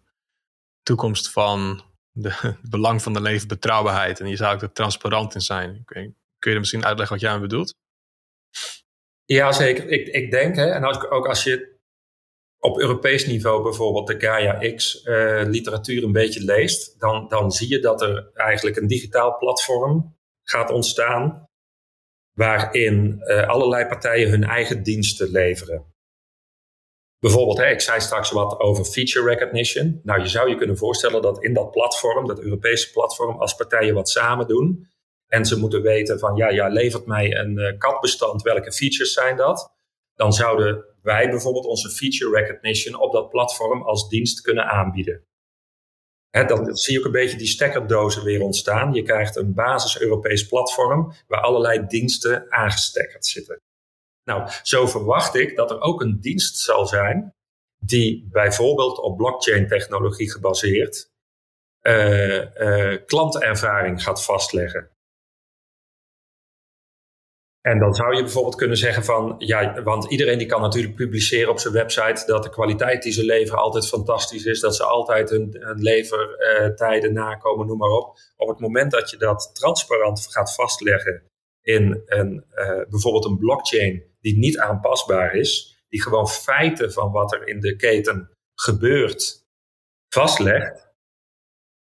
toekomst 0.83 1.33
van 1.33 1.87
de, 2.23 2.31
het 2.33 2.71
belang 2.71 3.03
van 3.03 3.13
de 3.13 3.21
leefbetrouwbaarheid? 3.21 4.21
En 4.21 4.29
je 4.29 4.37
zou 4.37 4.55
ook 4.55 4.63
er 4.63 4.73
transparant 4.73 5.35
in 5.35 5.41
zijn. 5.41 5.83
Kun 5.85 6.15
je 6.39 6.51
er 6.51 6.59
misschien 6.59 6.85
uitleggen 6.85 7.17
wat 7.17 7.25
jij 7.25 7.41
bedoelt? 7.41 7.77
Ja, 9.25 9.53
zeker. 9.53 9.89
Ik, 9.89 10.07
ik 10.07 10.31
denk, 10.31 10.57
hè, 10.57 10.71
en 10.71 10.85
als, 10.85 11.09
ook 11.09 11.27
als 11.27 11.45
je 11.45 11.77
op 12.59 12.79
Europees 12.79 13.27
niveau 13.27 13.63
bijvoorbeeld 13.63 14.07
de 14.07 14.21
Gaia 14.21 14.75
X 14.75 15.05
uh, 15.05 15.43
literatuur 15.45 16.05
een 16.05 16.13
beetje 16.13 16.45
leest, 16.45 17.01
dan, 17.01 17.29
dan 17.29 17.53
zie 17.53 17.69
je 17.69 17.79
dat 17.79 18.03
er 18.03 18.31
eigenlijk 18.35 18.77
een 18.77 18.87
digitaal 18.87 19.37
platform 19.37 20.17
gaat 20.43 20.71
ontstaan 20.71 21.49
waarin 22.33 23.17
uh, 23.19 23.49
allerlei 23.49 23.87
partijen 23.87 24.31
hun 24.31 24.45
eigen 24.45 24.83
diensten 24.83 25.31
leveren. 25.31 25.95
Bijvoorbeeld, 27.21 27.59
hè, 27.59 27.71
ik 27.71 27.81
zei 27.81 28.01
straks 28.01 28.31
wat 28.31 28.61
over 28.61 28.85
feature 28.85 29.29
recognition. 29.29 30.01
Nou, 30.03 30.21
je 30.21 30.29
zou 30.29 30.49
je 30.49 30.57
kunnen 30.57 30.77
voorstellen 30.77 31.23
dat 31.23 31.45
in 31.45 31.55
dat 31.55 31.71
platform, 31.71 32.27
dat 32.27 32.41
Europese 32.41 32.91
platform, 32.91 33.39
als 33.39 33.55
partijen 33.55 33.95
wat 33.95 34.09
samen 34.09 34.47
doen 34.47 34.89
en 35.29 35.45
ze 35.45 35.59
moeten 35.59 35.83
weten 35.83 36.19
van, 36.19 36.37
ja, 36.37 36.49
ja, 36.49 36.69
levert 36.69 37.07
mij 37.07 37.37
een 37.37 37.59
uh, 37.59 37.79
katbestand, 37.79 38.43
welke 38.43 38.73
features 38.73 39.13
zijn 39.13 39.37
dat? 39.37 39.77
Dan 40.15 40.33
zouden 40.33 40.85
wij 41.03 41.31
bijvoorbeeld 41.31 41.67
onze 41.67 41.91
feature 41.91 42.41
recognition 42.41 43.01
op 43.01 43.13
dat 43.13 43.31
platform 43.31 43.83
als 43.83 44.09
dienst 44.09 44.41
kunnen 44.41 44.65
aanbieden. 44.65 45.25
dan 46.31 46.77
zie 46.77 46.93
je 46.93 46.99
ook 46.99 47.05
een 47.05 47.13
beetje 47.13 47.37
die 47.37 47.47
stekkerdozen 47.47 48.25
weer 48.25 48.43
ontstaan. 48.43 48.93
Je 48.93 49.03
krijgt 49.03 49.37
een 49.37 49.55
basis-Europees 49.55 50.47
platform 50.47 51.13
waar 51.27 51.41
allerlei 51.41 51.87
diensten 51.87 52.53
aangestekkerd 52.53 53.27
zitten. 53.27 53.61
Nou, 54.29 54.51
zo 54.63 54.87
verwacht 54.87 55.35
ik 55.35 55.57
dat 55.57 55.71
er 55.71 55.81
ook 55.81 56.01
een 56.01 56.21
dienst 56.21 56.57
zal 56.59 56.87
zijn 56.87 57.35
die 57.79 58.29
bijvoorbeeld 58.31 58.99
op 58.99 59.17
blockchain-technologie 59.17 60.31
gebaseerd 60.31 61.11
uh, 61.83 62.97
klantervaring 63.07 64.03
gaat 64.03 64.25
vastleggen. 64.25 64.91
En 67.61 67.79
dan 67.79 67.95
zou 67.95 68.17
je 68.17 68.23
bijvoorbeeld 68.23 68.55
kunnen 68.55 68.77
zeggen 68.77 69.05
van, 69.05 69.35
ja, 69.39 69.83
want 69.83 70.11
iedereen 70.11 70.39
die 70.39 70.47
kan 70.47 70.61
natuurlijk 70.61 70.95
publiceren 70.95 71.51
op 71.51 71.59
zijn 71.59 71.75
website 71.75 72.27
dat 72.27 72.43
de 72.43 72.51
kwaliteit 72.51 73.03
die 73.03 73.13
ze 73.13 73.25
leveren 73.25 73.61
altijd 73.61 73.89
fantastisch 73.89 74.45
is, 74.45 74.61
dat 74.61 74.77
ze 74.77 74.85
altijd 74.85 75.31
hun, 75.31 75.57
levertijden 75.77 77.13
nakomen, 77.13 77.67
noem 77.67 77.79
maar 77.79 77.91
op. 77.91 78.19
Op 78.37 78.49
het 78.49 78.59
moment 78.59 78.91
dat 78.91 79.11
je 79.11 79.17
dat 79.17 79.51
transparant 79.55 80.27
gaat 80.31 80.55
vastleggen 80.55 81.23
in 81.63 82.03
een, 82.07 82.45
uh, 82.55 82.81
bijvoorbeeld 82.89 83.25
een 83.25 83.39
blockchain 83.39 84.03
die 84.21 84.39
niet 84.39 84.59
aanpasbaar 84.59 85.35
is, 85.35 85.83
die 85.89 86.03
gewoon 86.03 86.29
feiten 86.29 86.93
van 86.93 87.13
wat 87.13 87.33
er 87.33 87.49
in 87.49 87.61
de 87.61 87.77
keten 87.77 88.31
gebeurt 88.55 89.47
vastlegt, 90.09 90.89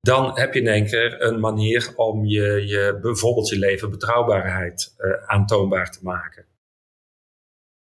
dan 0.00 0.38
heb 0.38 0.54
je 0.54 0.60
in 0.60 0.66
één 0.66 0.86
keer 0.86 1.22
een 1.22 1.40
manier 1.40 1.92
om 1.96 2.24
je, 2.24 2.66
je 2.66 2.98
bijvoorbeeld 3.02 3.48
je 3.48 3.58
leven 3.58 3.90
betrouwbaarheid 3.90 4.94
uh, 4.98 5.12
aantoonbaar 5.12 5.90
te 5.90 5.98
maken. 6.02 6.46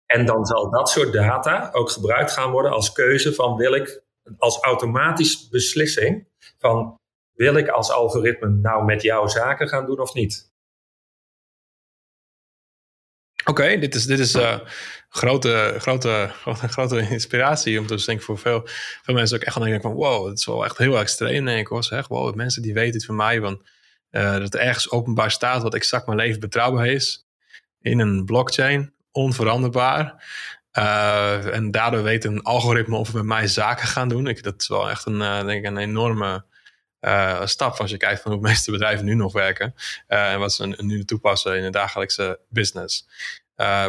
En 0.07 0.27
dan 0.27 0.47
zal 0.47 0.71
dat 0.71 0.89
soort 0.89 1.13
data 1.13 1.71
ook 1.73 1.91
gebruikt 1.91 2.31
gaan 2.31 2.51
worden 2.51 2.73
als 2.73 2.93
keuze 2.93 3.35
van 3.35 3.57
wil 3.57 3.75
ik 3.75 4.03
als 4.39 4.63
automatisch 4.63 5.49
beslissing 5.49 6.29
van 6.59 7.01
wil 7.33 7.55
ik 7.55 7.69
als 7.69 7.91
algoritme 7.91 8.49
nou 8.49 8.85
met 8.85 9.03
jou 9.03 9.29
zaken 9.29 9.69
gaan 9.69 9.87
doen 9.87 10.01
of 10.01 10.15
niet. 10.15 10.52
Oké, 13.45 13.79
dit 13.79 13.95
is, 13.95 14.07
dit 14.07 14.19
is 14.19 14.35
uh, 14.35 14.59
grote, 15.09 15.75
grote, 15.79 16.31
grote, 16.41 16.69
grote 16.69 17.09
inspiratie. 17.09 17.79
Om 17.79 17.87
te 17.87 18.05
denken 18.07 18.25
voor 18.25 18.39
veel, 18.39 18.63
veel 19.03 19.15
mensen 19.15 19.37
ook 19.37 19.43
echt 19.43 19.57
aan 19.57 19.63
denken 19.63 19.83
van 19.83 19.93
wow, 19.93 20.29
het 20.29 20.39
is 20.39 20.47
wel 20.47 20.65
echt 20.65 20.79
heel 20.79 20.99
extreem 20.99 21.45
denk 21.45 21.59
ik 21.59 21.67
hoor. 21.67 21.85
Zeg. 21.85 22.09
Wow, 22.09 22.35
mensen 22.35 22.63
die 22.63 22.75
weten 22.75 22.95
het 22.95 23.05
van 23.05 23.17
mij. 23.17 23.41
Want, 23.41 23.61
uh, 24.11 24.39
dat 24.39 24.55
er 24.55 24.61
ergens 24.61 24.91
openbaar 24.91 25.31
staat 25.31 25.63
wat 25.63 25.75
exact 25.75 26.07
mijn 26.07 26.19
leven 26.19 26.41
betrouwbaar 26.41 26.87
is. 26.87 27.27
In 27.81 27.99
een 27.99 28.25
blockchain, 28.25 28.93
onveranderbaar. 29.13 30.25
Uh, 30.79 31.55
en 31.55 31.71
daardoor 31.71 32.03
weet 32.03 32.25
een 32.25 32.43
algoritme 32.43 32.97
of 32.97 33.11
we 33.11 33.17
met 33.17 33.27
mij 33.27 33.47
zaken 33.47 33.87
gaan 33.87 34.09
doen. 34.09 34.27
Ik, 34.27 34.43
dat 34.43 34.61
is 34.61 34.69
wel 34.69 34.91
echt 34.91 35.07
een, 35.07 35.19
denk 35.19 35.51
ik, 35.51 35.65
een 35.65 35.77
enorme 35.77 36.45
uh, 37.05 37.47
stap 37.47 37.79
als 37.79 37.91
je 37.91 37.97
kijkt 37.97 38.23
van 38.23 38.33
hoe 38.33 38.41
de 38.41 38.49
meeste 38.49 38.71
bedrijven 38.71 39.05
nu 39.05 39.15
nog 39.15 39.33
werken 39.33 39.75
uh, 40.09 40.33
en 40.33 40.39
wat 40.39 40.53
ze 40.53 40.67
nu 40.67 41.05
toepassen 41.05 41.57
in 41.57 41.63
de 41.63 41.71
dagelijkse 41.71 42.41
business. 42.49 43.07
Uh, 43.57 43.87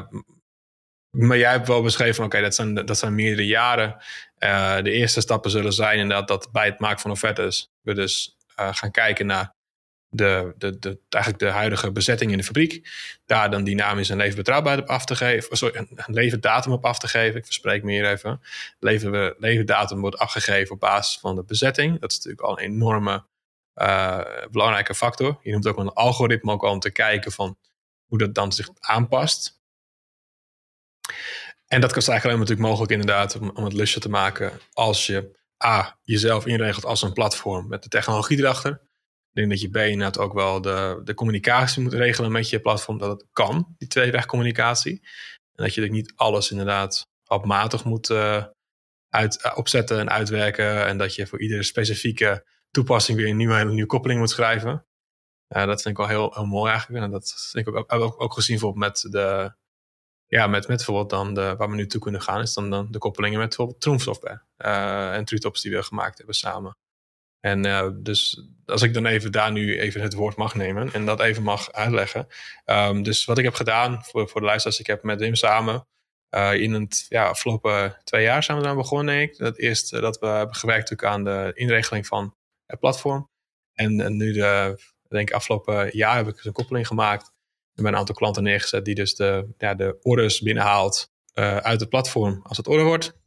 maar 1.09 1.37
jij 1.37 1.51
hebt 1.51 1.67
wel 1.67 1.81
beschreven 1.81 2.23
oké, 2.23 2.41
dat, 2.41 2.55
zijn, 2.55 2.73
dat 2.73 2.97
zijn 2.97 3.15
meerdere 3.15 3.47
jaren. 3.47 3.97
de 4.83 4.91
eerste 4.91 5.21
stappen 5.21 5.51
zullen 5.51 5.73
zijn 5.73 5.99
inderdaad 5.99 6.27
dat 6.27 6.51
bij 6.51 6.65
het 6.65 6.79
maken 6.79 6.99
van 6.99 7.11
offertes 7.11 7.71
we 7.81 7.93
dus 7.93 8.37
gaan 8.55 8.91
kijken 8.91 9.25
naar 9.25 9.53
de, 10.13 10.53
de, 10.57 10.79
de, 10.79 10.99
eigenlijk 11.09 11.43
de 11.43 11.49
huidige 11.49 11.91
bezetting 11.91 12.31
in 12.31 12.37
de 12.37 12.43
fabriek. 12.43 12.89
Daar 13.25 13.51
dan 13.51 13.63
dynamisch 13.63 14.09
een 14.09 14.17
leverbetrouwbaarheid 14.17 14.83
op 14.83 14.89
af 14.95 15.05
te 15.05 15.15
geven. 15.15 15.57
Sorry, 15.57 15.75
een 15.77 16.13
leverdatum 16.13 16.71
op 16.71 16.85
af 16.85 16.99
te 16.99 17.07
geven. 17.07 17.39
Ik 17.39 17.45
verspreek 17.45 17.83
me 17.83 17.91
hier 17.91 18.11
even. 18.11 18.41
Lever, 18.79 19.35
leverdatum 19.37 20.01
wordt 20.01 20.17
afgegeven 20.17 20.73
op 20.73 20.79
basis 20.79 21.19
van 21.19 21.35
de 21.35 21.43
bezetting. 21.43 21.99
Dat 21.99 22.11
is 22.11 22.17
natuurlijk 22.17 22.43
al 22.43 22.59
een 22.59 22.65
enorme 22.65 23.23
uh, 23.75 24.21
belangrijke 24.51 24.95
factor. 24.95 25.39
Je 25.41 25.51
noemt 25.51 25.67
ook 25.67 25.77
een 25.77 25.93
algoritme 25.93 26.51
ook 26.51 26.63
al 26.63 26.71
om 26.71 26.79
te 26.79 26.91
kijken 26.91 27.31
van 27.31 27.57
hoe 28.05 28.17
dat 28.17 28.35
dan 28.35 28.51
zich 28.51 28.69
aanpast. 28.79 29.61
En 31.67 31.81
dat 31.81 31.97
is 31.97 32.07
eigenlijk 32.07 32.25
alleen 32.25 32.39
natuurlijk 32.39 32.67
mogelijk 32.67 32.91
inderdaad 32.91 33.35
om, 33.35 33.51
om 33.53 33.63
het 33.63 33.73
lusje 33.73 33.99
te 33.99 34.09
maken 34.09 34.59
als 34.73 35.05
je 35.05 35.41
A, 35.65 35.97
jezelf 36.03 36.45
inregelt 36.45 36.85
als 36.85 37.01
een 37.01 37.13
platform 37.13 37.67
met 37.67 37.83
de 37.83 37.89
technologie 37.89 38.37
erachter. 38.37 38.81
Ik 39.33 39.39
denk 39.39 39.49
dat 39.49 39.61
je 39.61 39.69
B 39.69 39.75
inderdaad 39.75 40.17
ook 40.17 40.33
wel 40.33 40.61
de, 40.61 41.01
de 41.03 41.13
communicatie 41.13 41.81
moet 41.81 41.93
regelen 41.93 42.31
met 42.31 42.49
je 42.49 42.59
platform, 42.59 42.97
dat 42.97 43.09
het 43.09 43.27
kan, 43.31 43.75
die 43.77 43.87
tweewegcommunicatie. 43.87 44.99
En 45.55 45.63
dat 45.63 45.73
je 45.73 45.91
niet 45.91 46.13
alles 46.15 46.51
inderdaad 46.51 47.07
opmatig 47.27 47.83
moet 47.83 48.09
uh, 48.09 48.45
uit, 49.09 49.43
uh, 49.45 49.57
opzetten 49.57 49.99
en 49.99 50.09
uitwerken. 50.09 50.85
En 50.85 50.97
dat 50.97 51.15
je 51.15 51.27
voor 51.27 51.41
iedere 51.41 51.63
specifieke 51.63 52.47
toepassing 52.71 53.17
weer 53.17 53.27
een 53.27 53.37
nieuwe, 53.37 53.63
nieuwe 53.63 53.85
koppeling 53.85 54.19
moet 54.19 54.29
schrijven. 54.29 54.85
Dat 55.47 55.81
vind 55.81 55.85
ik 55.85 55.97
wel 55.97 56.07
heel, 56.07 56.33
heel 56.33 56.45
mooi 56.45 56.71
eigenlijk. 56.71 57.05
En 57.05 57.11
dat 57.11 57.49
denk 57.51 57.67
ik 57.67 57.75
ook, 57.75 57.93
ook, 57.93 58.21
ook 58.21 58.33
gezien 58.33 58.59
bijvoorbeeld 58.59 58.85
met 58.85 59.11
de, 59.11 59.55
ja, 60.27 60.47
met, 60.47 60.67
met 60.67 60.77
bijvoorbeeld 60.77 61.09
dan 61.09 61.33
de, 61.33 61.55
waar 61.57 61.69
we 61.69 61.75
nu 61.75 61.87
toe 61.87 62.01
kunnen 62.01 62.21
gaan, 62.21 62.41
is 62.41 62.53
dan, 62.53 62.69
dan 62.69 62.91
de 62.91 62.97
koppelingen 62.97 63.39
met 63.39 63.47
bijvoorbeeld 63.47 63.81
Troom 63.81 63.99
software 63.99 64.41
uh, 64.57 65.15
en 65.15 65.25
Trutops 65.25 65.61
die 65.61 65.71
we 65.71 65.83
gemaakt 65.83 66.17
hebben 66.17 66.35
samen. 66.35 66.77
En 67.45 67.65
uh, 67.65 67.89
dus 67.93 68.47
als 68.65 68.81
ik 68.81 68.93
dan 68.93 69.05
even 69.05 69.31
daar 69.31 69.51
nu 69.51 69.79
even 69.79 70.01
het 70.01 70.13
woord 70.13 70.35
mag 70.35 70.55
nemen 70.55 70.93
en 70.93 71.05
dat 71.05 71.19
even 71.19 71.43
mag 71.43 71.71
uitleggen. 71.71 72.27
Um, 72.65 73.03
dus 73.03 73.25
wat 73.25 73.37
ik 73.37 73.43
heb 73.43 73.53
gedaan 73.53 74.03
voor, 74.03 74.29
voor 74.29 74.41
de 74.41 74.47
luisteraars, 74.47 74.79
ik 74.79 74.87
heb 74.87 75.03
met 75.03 75.19
Wim 75.19 75.35
samen 75.35 75.87
uh, 76.29 76.53
in 76.53 76.73
het 76.73 77.05
ja, 77.09 77.27
afgelopen 77.27 77.97
twee 78.03 78.23
jaar 78.23 78.43
zijn 78.43 78.57
we 78.57 78.63
dan 78.63 78.75
begonnen, 78.75 79.21
ik. 79.21 79.37
Dat 79.37 79.57
eerst 79.57 79.91
dat 79.91 80.19
we 80.19 80.27
hebben 80.27 80.55
gewerkt 80.55 81.03
aan 81.03 81.23
de 81.23 81.51
inregeling 81.53 82.07
van 82.07 82.35
het 82.65 82.79
platform. 82.79 83.29
En, 83.73 84.01
en 84.01 84.17
nu 84.17 84.33
de, 84.33 84.79
denk 85.09 85.29
ik 85.29 85.35
afgelopen 85.35 85.97
jaar 85.97 86.15
heb 86.15 86.27
ik 86.27 86.43
een 86.43 86.51
koppeling 86.51 86.87
gemaakt 86.87 87.31
hebben 87.73 87.93
een 87.93 87.99
aantal 87.99 88.15
klanten 88.15 88.43
neergezet 88.43 88.85
die 88.85 88.95
dus 88.95 89.15
de, 89.15 89.53
ja, 89.57 89.73
de 89.73 89.97
orders 90.01 90.41
binnenhaalt 90.41 91.11
uit 91.33 91.79
het 91.79 91.89
platform 91.89 92.39
als 92.43 92.57
het 92.57 92.67
order 92.67 92.85
wordt. 92.85 93.21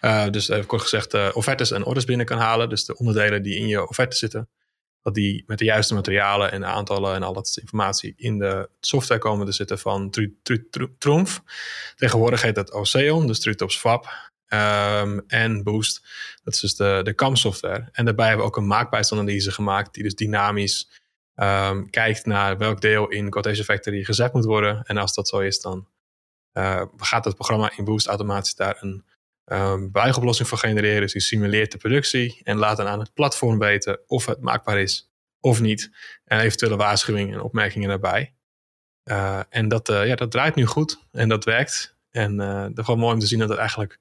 Uh, 0.00 0.28
dus 0.30 0.48
even 0.48 0.66
kort 0.66 0.82
gezegd, 0.82 1.14
uh, 1.14 1.28
offertes 1.32 1.70
en 1.70 1.84
orders 1.84 2.04
binnen 2.04 2.26
kan 2.26 2.38
halen. 2.38 2.68
Dus 2.68 2.84
de 2.84 2.96
onderdelen 2.96 3.42
die 3.42 3.58
in 3.58 3.66
je 3.66 3.88
offerte 3.88 4.16
zitten, 4.16 4.48
dat 5.02 5.14
die 5.14 5.44
met 5.46 5.58
de 5.58 5.64
juiste 5.64 5.94
materialen 5.94 6.52
en 6.52 6.64
aantallen 6.64 7.14
en 7.14 7.22
al 7.22 7.32
dat 7.32 7.58
informatie 7.60 8.14
in 8.16 8.38
de 8.38 8.68
software 8.80 9.20
komen 9.20 9.46
te 9.46 9.52
zitten 9.52 9.78
van 9.78 10.14
Trumf. 10.98 11.42
Tegenwoordig 11.94 12.42
heet 12.42 12.54
dat 12.54 12.72
Oceon, 12.72 13.26
dus 13.26 13.40
Trutops 13.40 13.78
FAB. 13.78 14.34
Um, 14.48 15.24
en 15.26 15.62
Boost, 15.62 16.06
dat 16.44 16.54
is 16.54 16.60
dus 16.60 16.74
de, 16.74 17.00
de 17.02 17.14
CAM 17.14 17.36
software. 17.36 17.88
En 17.92 18.04
daarbij 18.04 18.26
hebben 18.26 18.44
we 18.44 18.50
ook 18.50 18.56
een 18.56 18.66
maakbijstanalyse 18.66 19.52
gemaakt 19.52 19.94
die 19.94 20.02
dus 20.02 20.14
dynamisch 20.14 21.00
um, 21.34 21.90
kijkt 21.90 22.26
naar 22.26 22.58
welk 22.58 22.80
deel 22.80 23.08
in 23.08 23.30
Quotation 23.30 23.64
Factory 23.64 24.04
gezet 24.04 24.32
moet 24.32 24.44
worden. 24.44 24.82
En 24.84 24.96
als 24.96 25.14
dat 25.14 25.28
zo 25.28 25.38
is, 25.38 25.60
dan 25.60 25.88
uh, 26.52 26.82
gaat 26.96 27.24
het 27.24 27.34
programma 27.34 27.72
in 27.76 27.84
Boost 27.84 28.06
automatisch 28.06 28.54
daar 28.54 28.76
een 28.80 29.04
um, 29.52 29.90
buigoplossing 29.90 30.48
voor 30.48 30.58
genereren. 30.58 31.00
Dus 31.00 31.12
die 31.12 31.20
simuleert 31.20 31.72
de 31.72 31.78
productie 31.78 32.40
en 32.42 32.56
laat 32.56 32.76
dan 32.76 32.86
aan 32.86 33.00
het 33.00 33.14
platform 33.14 33.58
weten 33.58 34.00
of 34.06 34.26
het 34.26 34.40
maakbaar 34.40 34.80
is 34.80 35.10
of 35.40 35.60
niet. 35.60 35.90
En 36.24 36.40
eventuele 36.40 36.76
waarschuwingen 36.76 37.34
en 37.34 37.40
opmerkingen 37.40 37.88
daarbij. 37.88 38.34
Uh, 39.04 39.40
en 39.48 39.68
dat, 39.68 39.88
uh, 39.88 40.06
ja, 40.06 40.14
dat 40.14 40.30
draait 40.30 40.54
nu 40.54 40.66
goed 40.66 41.06
en 41.12 41.28
dat 41.28 41.44
werkt. 41.44 41.96
En 42.10 42.40
uh, 42.40 42.66
is 42.74 42.84
gewoon 42.84 43.00
mooi 43.00 43.14
om 43.14 43.20
te 43.20 43.26
zien 43.26 43.38
dat 43.38 43.48
het 43.48 43.58
eigenlijk 43.58 43.98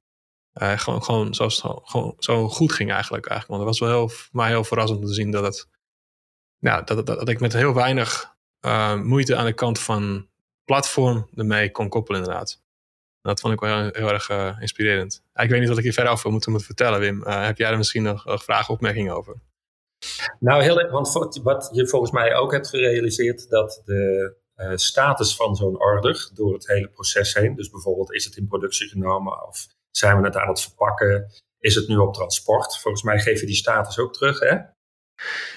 gewoon, 0.58 1.04
gewoon, 1.04 1.34
zo, 1.34 1.50
gewoon 1.84 2.16
zo 2.20 2.50
goed 2.50 2.72
ging 2.72 2.92
eigenlijk. 2.92 3.26
eigenlijk. 3.26 3.48
Want 3.48 3.70
het 3.70 3.80
was 3.80 3.90
wel 3.90 4.08
heel, 4.08 4.18
mij 4.32 4.50
heel 4.50 4.64
verrassend 4.64 5.00
om 5.00 5.06
te 5.06 5.14
zien 5.14 5.32
dat 5.32 5.44
het 5.44 5.68
ja, 6.60 6.82
dat, 6.82 7.06
dat, 7.06 7.20
dat 7.20 7.30
ik 7.30 7.40
met 7.40 7.54
heel 7.54 7.74
weinig 7.74 8.36
moeite 9.04 9.36
aan 9.36 9.46
de 9.46 9.54
kant 9.54 9.80
van 9.80 10.30
platform 10.64 11.30
ermee 11.36 11.72
kon 11.72 11.90
koppelen 11.90 12.22
inderdaad. 12.22 12.64
Dat 13.26 13.40
vond 13.40 13.54
ik 13.54 13.60
wel 13.60 13.82
heel, 13.82 13.90
heel 13.92 14.10
erg 14.10 14.30
uh, 14.30 14.58
inspirerend. 14.60 15.22
Ik 15.34 15.50
weet 15.50 15.60
niet 15.60 15.70
wat 15.70 15.78
ik 15.78 15.84
hier 15.84 15.94
verder 15.94 16.12
over 16.12 16.32
moet, 16.32 16.48
moet 16.48 16.66
vertellen, 16.66 17.00
Wim. 17.00 17.22
Uh, 17.22 17.46
heb 17.46 17.58
jij 17.58 17.72
er 17.72 17.78
misschien 17.78 18.04
nog, 18.04 18.26
nog 18.26 18.44
vragen, 18.44 18.74
opmerkingen 18.74 19.16
over? 19.16 19.36
Nou, 20.40 20.64
heel 20.64 20.90
want 20.90 21.40
wat 21.44 21.70
je 21.72 21.88
volgens 21.88 22.12
mij 22.12 22.36
ook 22.36 22.52
hebt 22.52 22.70
gerealiseerd, 22.70 23.50
dat 23.50 23.82
de 23.86 24.36
uh, 24.56 24.72
status 24.76 25.36
van 25.36 25.56
zo'n 25.56 25.80
order 25.80 26.30
door 26.34 26.54
het 26.54 26.68
hele 26.68 26.88
proces 26.90 27.34
heen, 27.34 27.56
dus 27.56 27.70
bijvoorbeeld 27.70 28.14
is 28.14 28.26
het 28.26 28.38
in 28.38 28.48
productie 28.48 28.88
genomen 28.88 29.48
of 29.48 29.68
zijn 29.92 30.18
we 30.18 30.26
het 30.26 30.38
aan 30.38 30.48
het 30.48 30.62
verpakken, 30.62 31.32
is 31.60 31.76
het 31.76 31.88
nu 31.88 31.98
op 31.98 32.14
transport? 32.14 32.78
Volgens 32.78 33.04
mij 33.04 33.20
geef 33.20 33.40
je 33.40 33.46
die 33.46 33.56
status 33.56 34.00
ook 34.00 34.14
terug, 34.14 34.40
hè? 34.40 34.58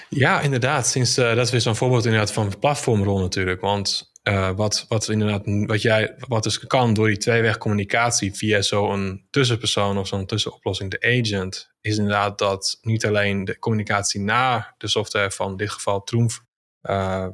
Ja, 0.09 0.41
inderdaad. 0.41 0.87
Sinds, 0.87 1.15
dat 1.15 1.37
is 1.37 1.51
weer 1.51 1.61
zo'n 1.61 1.75
voorbeeld 1.75 2.05
inderdaad 2.05 2.31
van 2.31 2.59
platformrol 2.59 3.19
natuurlijk. 3.19 3.61
Want 3.61 4.08
uh, 4.29 4.51
wat, 4.55 4.85
wat, 4.87 5.09
inderdaad, 5.09 5.41
wat, 5.45 5.81
jij, 5.81 6.15
wat 6.27 6.43
dus 6.43 6.59
kan 6.59 6.93
door 6.93 7.07
die 7.07 7.17
tweeweg 7.17 7.57
communicatie 7.57 8.33
via 8.33 8.61
zo'n 8.61 9.27
tussenpersoon 9.29 9.97
of 9.97 10.07
zo'n 10.07 10.25
tussenoplossing, 10.25 10.91
de 10.91 11.21
agent, 11.21 11.71
is 11.81 11.97
inderdaad 11.97 12.37
dat 12.37 12.77
niet 12.81 13.05
alleen 13.05 13.45
de 13.45 13.59
communicatie 13.59 14.21
naar 14.21 14.75
de 14.77 14.87
software 14.87 15.31
van 15.31 15.57
dit 15.57 15.69
geval 15.69 16.03
Troomf 16.03 16.43
uh, 16.81 17.27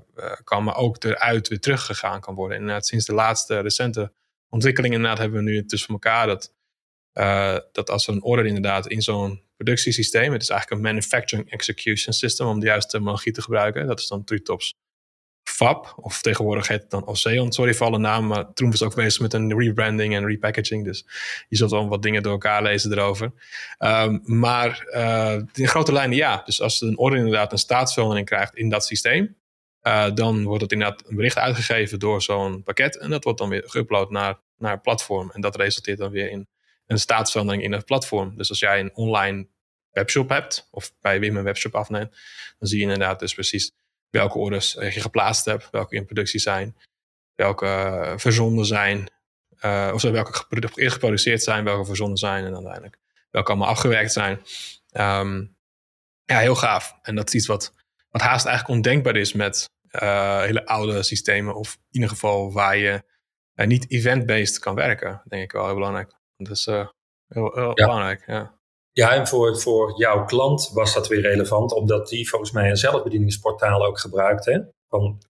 kan, 0.44 0.64
maar 0.64 0.76
ook 0.76 1.04
eruit 1.04 1.48
weer 1.48 1.60
teruggegaan 1.60 2.22
kan 2.22 2.36
worden. 2.36 2.58
Inderdaad, 2.58 2.86
sinds 2.86 3.06
de 3.06 3.14
laatste 3.14 3.60
recente 3.60 4.14
ontwikkelingen 4.50 4.96
inderdaad 4.96 5.20
hebben 5.20 5.44
we 5.44 5.52
nu 5.52 5.66
tussen 5.66 5.94
elkaar 5.94 6.28
dat, 6.28 6.54
dat 7.72 7.90
als 7.90 8.08
er 8.08 8.14
een 8.14 8.24
order 8.24 8.46
inderdaad 8.46 8.88
in 8.88 9.02
zo'n 9.02 9.42
productiesysteem. 9.56 10.32
Het 10.32 10.42
is 10.42 10.50
eigenlijk 10.50 10.82
een 10.82 10.88
manufacturing 10.88 11.52
execution 11.52 12.14
system 12.14 12.48
om 12.48 12.60
de 12.60 12.66
juiste 12.66 12.92
terminologie 12.92 13.32
te 13.32 13.42
gebruiken. 13.42 13.88
Dat 13.88 14.00
is 14.00 14.08
dan 14.08 14.24
Tritops 14.24 14.74
FAB, 15.50 15.94
of 15.96 16.22
tegenwoordig 16.22 16.68
het 16.68 16.90
dan 16.90 17.08
Ocean. 17.08 17.52
Sorry 17.52 17.74
voor 17.74 17.88
alle 17.88 17.98
namen, 17.98 18.28
maar 18.28 18.54
toen 18.54 18.72
was 18.72 18.84
ook 18.84 18.96
bezig 18.96 19.22
met 19.22 19.34
een 19.34 19.60
rebranding 19.60 20.16
en 20.16 20.26
repackaging. 20.26 20.84
Dus 20.84 21.06
je 21.48 21.58
zult 21.58 21.72
wel 21.72 21.88
wat 21.88 22.02
dingen 22.02 22.24
door 22.24 22.32
elkaar 22.32 22.64
lezen 22.64 22.92
erover. 22.92 23.32
Um, 23.80 24.22
maar 24.24 24.88
uh, 24.92 25.42
in 25.54 25.68
grote 25.68 25.92
lijnen 25.92 26.18
ja. 26.18 26.42
Dus 26.46 26.62
als 26.62 26.82
een 26.82 26.98
order 26.98 27.20
inderdaad 27.20 27.52
een 27.52 27.58
staatsverandering 27.58 28.28
krijgt 28.28 28.56
in 28.56 28.70
dat 28.70 28.86
systeem, 28.86 29.36
uh, 29.84 30.08
dan 30.14 30.44
wordt 30.44 30.62
het 30.62 30.72
inderdaad 30.72 31.04
een 31.08 31.16
bericht 31.16 31.38
uitgegeven 31.38 32.00
door 32.00 32.22
zo'n 32.22 32.64
pakket. 32.64 32.98
En 32.98 33.10
dat 33.10 33.24
wordt 33.24 33.40
dan 33.40 33.50
weer 33.50 33.64
geüpload 33.64 34.10
naar, 34.10 34.40
naar 34.58 34.72
het 34.72 34.82
platform. 34.82 35.32
En 35.32 35.42
dat 35.42 35.56
resulteert 35.56 35.98
dan 35.98 36.12
weer 36.12 36.30
in 36.30 36.48
een 36.88 37.00
staatsverandering 37.00 37.64
in 37.64 37.72
het 37.72 37.86
platform. 37.86 38.38
Dus 38.38 38.50
als 38.50 38.60
jij 38.60 38.80
een 38.80 38.96
online 38.96 39.48
webshop 39.92 40.30
hebt, 40.30 40.68
of 40.72 40.94
bij 41.02 41.20
Wim 41.20 41.38
een 41.38 41.44
webshop 41.44 41.76
afneemt, 41.76 42.12
dan 42.60 42.68
zie 42.68 42.78
je 42.78 42.84
inderdaad 42.84 43.20
dus 43.20 43.34
precies 43.34 43.72
welke 44.18 44.38
orders 44.38 44.72
je 44.74 45.02
geplaatst 45.02 45.46
hebt, 45.46 45.70
welke 45.70 45.96
in 45.96 46.06
productie 46.06 46.40
zijn, 46.40 46.78
welke 47.36 47.66
uh, 47.66 48.14
verzonden 48.18 48.66
zijn, 48.66 49.12
uh, 49.66 49.92
of 49.94 50.02
welke 50.02 50.46
geproduceerd 50.76 51.44
zijn, 51.44 51.64
welke 51.64 51.86
verzonden 51.86 52.18
zijn 52.18 52.46
en 52.46 52.54
uiteindelijk 52.54 52.98
welke 53.30 53.50
allemaal 53.50 53.70
afgewerkt 53.70 54.12
zijn. 54.12 54.42
Um, 54.92 55.56
ja, 56.24 56.40
heel 56.40 56.56
gaaf. 56.56 56.98
En 57.02 57.16
dat 57.16 57.28
is 57.28 57.34
iets 57.34 57.48
wat, 57.48 57.74
wat 58.10 58.22
haast 58.22 58.46
eigenlijk 58.46 58.76
ondenkbaar 58.76 59.16
is 59.16 59.34
met 59.34 59.70
uh, 59.92 60.42
hele 60.42 60.66
oude 60.66 61.04
systemen, 61.04 61.56
of 61.56 61.74
in 61.74 61.88
ieder 61.92 62.10
geval 62.10 62.54
waar 62.54 62.78
je 62.78 63.04
niet 63.56 63.92
event-based 63.92 64.60
kan 64.60 64.76
werken, 64.76 65.22
denk 65.26 65.44
ik 65.44 65.52
wel 65.52 65.66
heel 65.66 65.74
belangrijk. 65.74 66.14
Dat 66.38 66.58
is 66.58 66.66
heel, 66.66 66.94
heel 67.28 67.68
ja. 67.68 67.74
belangrijk, 67.74 68.24
ja. 68.28 68.60
Ja, 68.96 69.14
en 69.14 69.28
voor, 69.28 69.60
voor 69.60 70.00
jouw 70.00 70.26
klant 70.26 70.70
was 70.74 70.94
dat 70.94 71.08
weer 71.08 71.22
relevant, 71.22 71.74
omdat 71.74 72.08
die 72.08 72.30
volgens 72.30 72.52
mij 72.52 72.70
een 72.70 72.78
zelfbedieningsportaal 72.78 73.86
ook 73.86 74.00
gebruikt, 74.00 74.46
hè? 74.46 74.60
Van, 74.90 75.22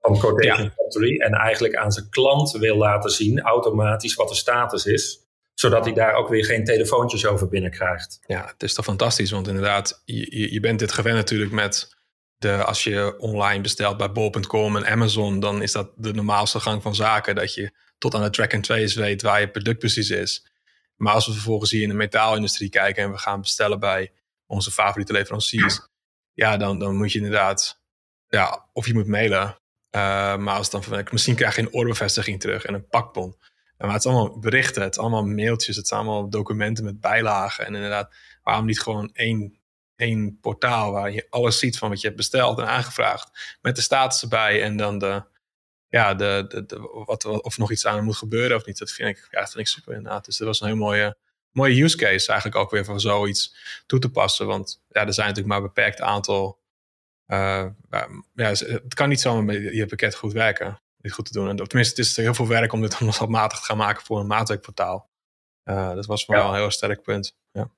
van 0.00 0.18
Quotation 0.18 0.64
ja. 0.64 0.72
Factory. 0.76 1.20
En 1.20 1.32
eigenlijk 1.32 1.76
aan 1.76 1.92
zijn 1.92 2.08
klant 2.08 2.50
wil 2.50 2.76
laten 2.76 3.10
zien, 3.10 3.40
automatisch, 3.40 4.14
wat 4.14 4.28
de 4.28 4.34
status 4.34 4.84
is 4.84 5.26
zodat 5.54 5.84
hij 5.84 5.94
daar 5.94 6.14
ook 6.14 6.28
weer 6.28 6.44
geen 6.44 6.64
telefoontjes 6.64 7.26
over 7.26 7.48
binnenkrijgt. 7.48 8.20
Ja, 8.26 8.46
het 8.46 8.62
is 8.62 8.74
toch 8.74 8.84
fantastisch, 8.84 9.30
want 9.30 9.48
inderdaad, 9.48 10.02
je, 10.04 10.52
je 10.52 10.60
bent 10.60 10.78
dit 10.78 10.92
gewend 10.92 11.16
natuurlijk 11.16 11.52
met 11.52 11.96
de, 12.36 12.64
als 12.64 12.84
je 12.84 13.18
online 13.18 13.60
bestelt 13.60 13.96
bij 13.96 14.12
bol.com 14.12 14.76
en 14.76 14.86
Amazon, 14.86 15.40
dan 15.40 15.62
is 15.62 15.72
dat 15.72 15.90
de 15.96 16.12
normaalste 16.12 16.60
gang 16.60 16.82
van 16.82 16.94
zaken, 16.94 17.34
dat 17.34 17.54
je 17.54 17.70
tot 17.98 18.14
aan 18.14 18.22
de 18.22 18.30
track 18.30 18.54
and 18.54 18.64
trace 18.64 19.00
weet 19.00 19.22
waar 19.22 19.40
je 19.40 19.50
product 19.50 19.78
precies 19.78 20.10
is. 20.10 20.46
Maar 20.98 21.12
als 21.12 21.26
we 21.26 21.32
vervolgens 21.32 21.70
hier 21.70 21.82
in 21.82 21.88
de 21.88 21.94
metaalindustrie 21.94 22.68
kijken 22.68 23.02
en 23.02 23.10
we 23.10 23.18
gaan 23.18 23.40
bestellen 23.40 23.80
bij 23.80 24.12
onze 24.46 24.70
favoriete 24.70 25.12
leveranciers, 25.12 25.88
ja, 26.32 26.56
dan, 26.56 26.78
dan 26.78 26.96
moet 26.96 27.12
je 27.12 27.18
inderdaad, 27.18 27.80
ja, 28.28 28.68
of 28.72 28.86
je 28.86 28.94
moet 28.94 29.06
mailen. 29.06 29.58
Uh, 29.90 30.36
maar 30.36 30.56
als 30.56 30.70
dan 30.70 30.84
misschien 31.10 31.34
krijg 31.34 31.56
je 31.56 31.62
een 31.62 31.72
orderbevestiging 31.72 32.40
terug 32.40 32.64
en 32.64 32.74
een 32.74 32.88
pakbon. 32.88 33.36
Maar 33.78 33.92
het 33.92 34.04
is 34.04 34.10
allemaal 34.10 34.38
berichten, 34.38 34.82
het 34.82 34.92
is 34.92 34.98
allemaal 34.98 35.24
mailtjes, 35.24 35.76
het 35.76 35.88
zijn 35.88 36.00
allemaal 36.00 36.30
documenten 36.30 36.84
met 36.84 37.00
bijlagen. 37.00 37.66
En 37.66 37.74
inderdaad, 37.74 38.14
waarom 38.42 38.66
niet 38.66 38.80
gewoon 38.80 39.10
één 39.12 39.58
één 39.98 40.38
portaal 40.40 40.92
waar 40.92 41.10
je 41.10 41.26
alles 41.30 41.58
ziet 41.58 41.78
van 41.78 41.88
wat 41.88 42.00
je 42.00 42.06
hebt 42.06 42.18
besteld 42.18 42.58
en 42.58 42.68
aangevraagd. 42.68 43.58
Met 43.60 43.76
de 43.76 43.82
status 43.82 44.22
erbij 44.22 44.62
en 44.62 44.76
dan 44.76 44.98
de, 44.98 45.22
ja, 45.88 46.14
de, 46.14 46.44
de, 46.48 46.66
de 46.66 47.02
wat, 47.06 47.24
of 47.24 47.58
nog 47.58 47.70
iets 47.70 47.86
aan 47.86 48.04
moet 48.04 48.16
gebeuren 48.16 48.56
of 48.56 48.66
niet. 48.66 48.78
Dat 48.78 48.90
vind 48.90 49.08
ik, 49.08 49.28
ja, 49.30 49.40
dat 49.40 49.50
vind 49.50 49.66
ik 49.66 49.72
super 49.72 49.94
inderdaad. 49.94 50.24
Dus 50.24 50.36
dat 50.36 50.46
was 50.46 50.60
een 50.60 50.66
heel 50.66 50.76
mooie, 50.76 51.16
mooie 51.50 51.82
use 51.82 51.96
case 51.96 52.28
eigenlijk 52.28 52.60
ook 52.60 52.70
weer 52.70 52.84
voor 52.84 53.00
zoiets 53.00 53.56
toe 53.86 53.98
te 53.98 54.10
passen. 54.10 54.46
Want 54.46 54.82
ja, 54.88 55.06
er 55.06 55.14
zijn 55.14 55.28
natuurlijk 55.28 55.54
maar 55.54 55.56
een 55.56 55.72
beperkt 55.74 56.00
aantal. 56.00 56.58
Uh, 57.26 57.66
ja, 58.34 58.48
het 58.48 58.94
kan 58.94 59.08
niet 59.08 59.20
zomaar 59.20 59.44
met 59.44 59.74
je 59.74 59.86
pakket 59.86 60.14
goed 60.14 60.32
werken. 60.32 60.80
Dit 60.96 61.12
goed 61.12 61.26
te 61.26 61.32
doen. 61.32 61.48
En 61.48 61.56
tenminste, 61.56 62.00
het 62.00 62.10
is 62.10 62.16
heel 62.16 62.34
veel 62.34 62.48
werk 62.48 62.72
om 62.72 62.80
dit 62.80 62.98
dan 63.18 63.30
matig 63.30 63.58
te 63.58 63.64
gaan 63.64 63.76
maken 63.76 64.04
voor 64.04 64.20
een 64.20 64.26
maatwerkportaal. 64.26 65.10
Uh, 65.64 65.94
dat 65.94 66.06
was 66.06 66.24
voor 66.24 66.34
mij 66.34 66.44
wel 66.44 66.52
een 66.52 66.60
heel 66.60 66.70
sterk 66.70 67.02
punt. 67.02 67.36
Ja. 67.52 67.70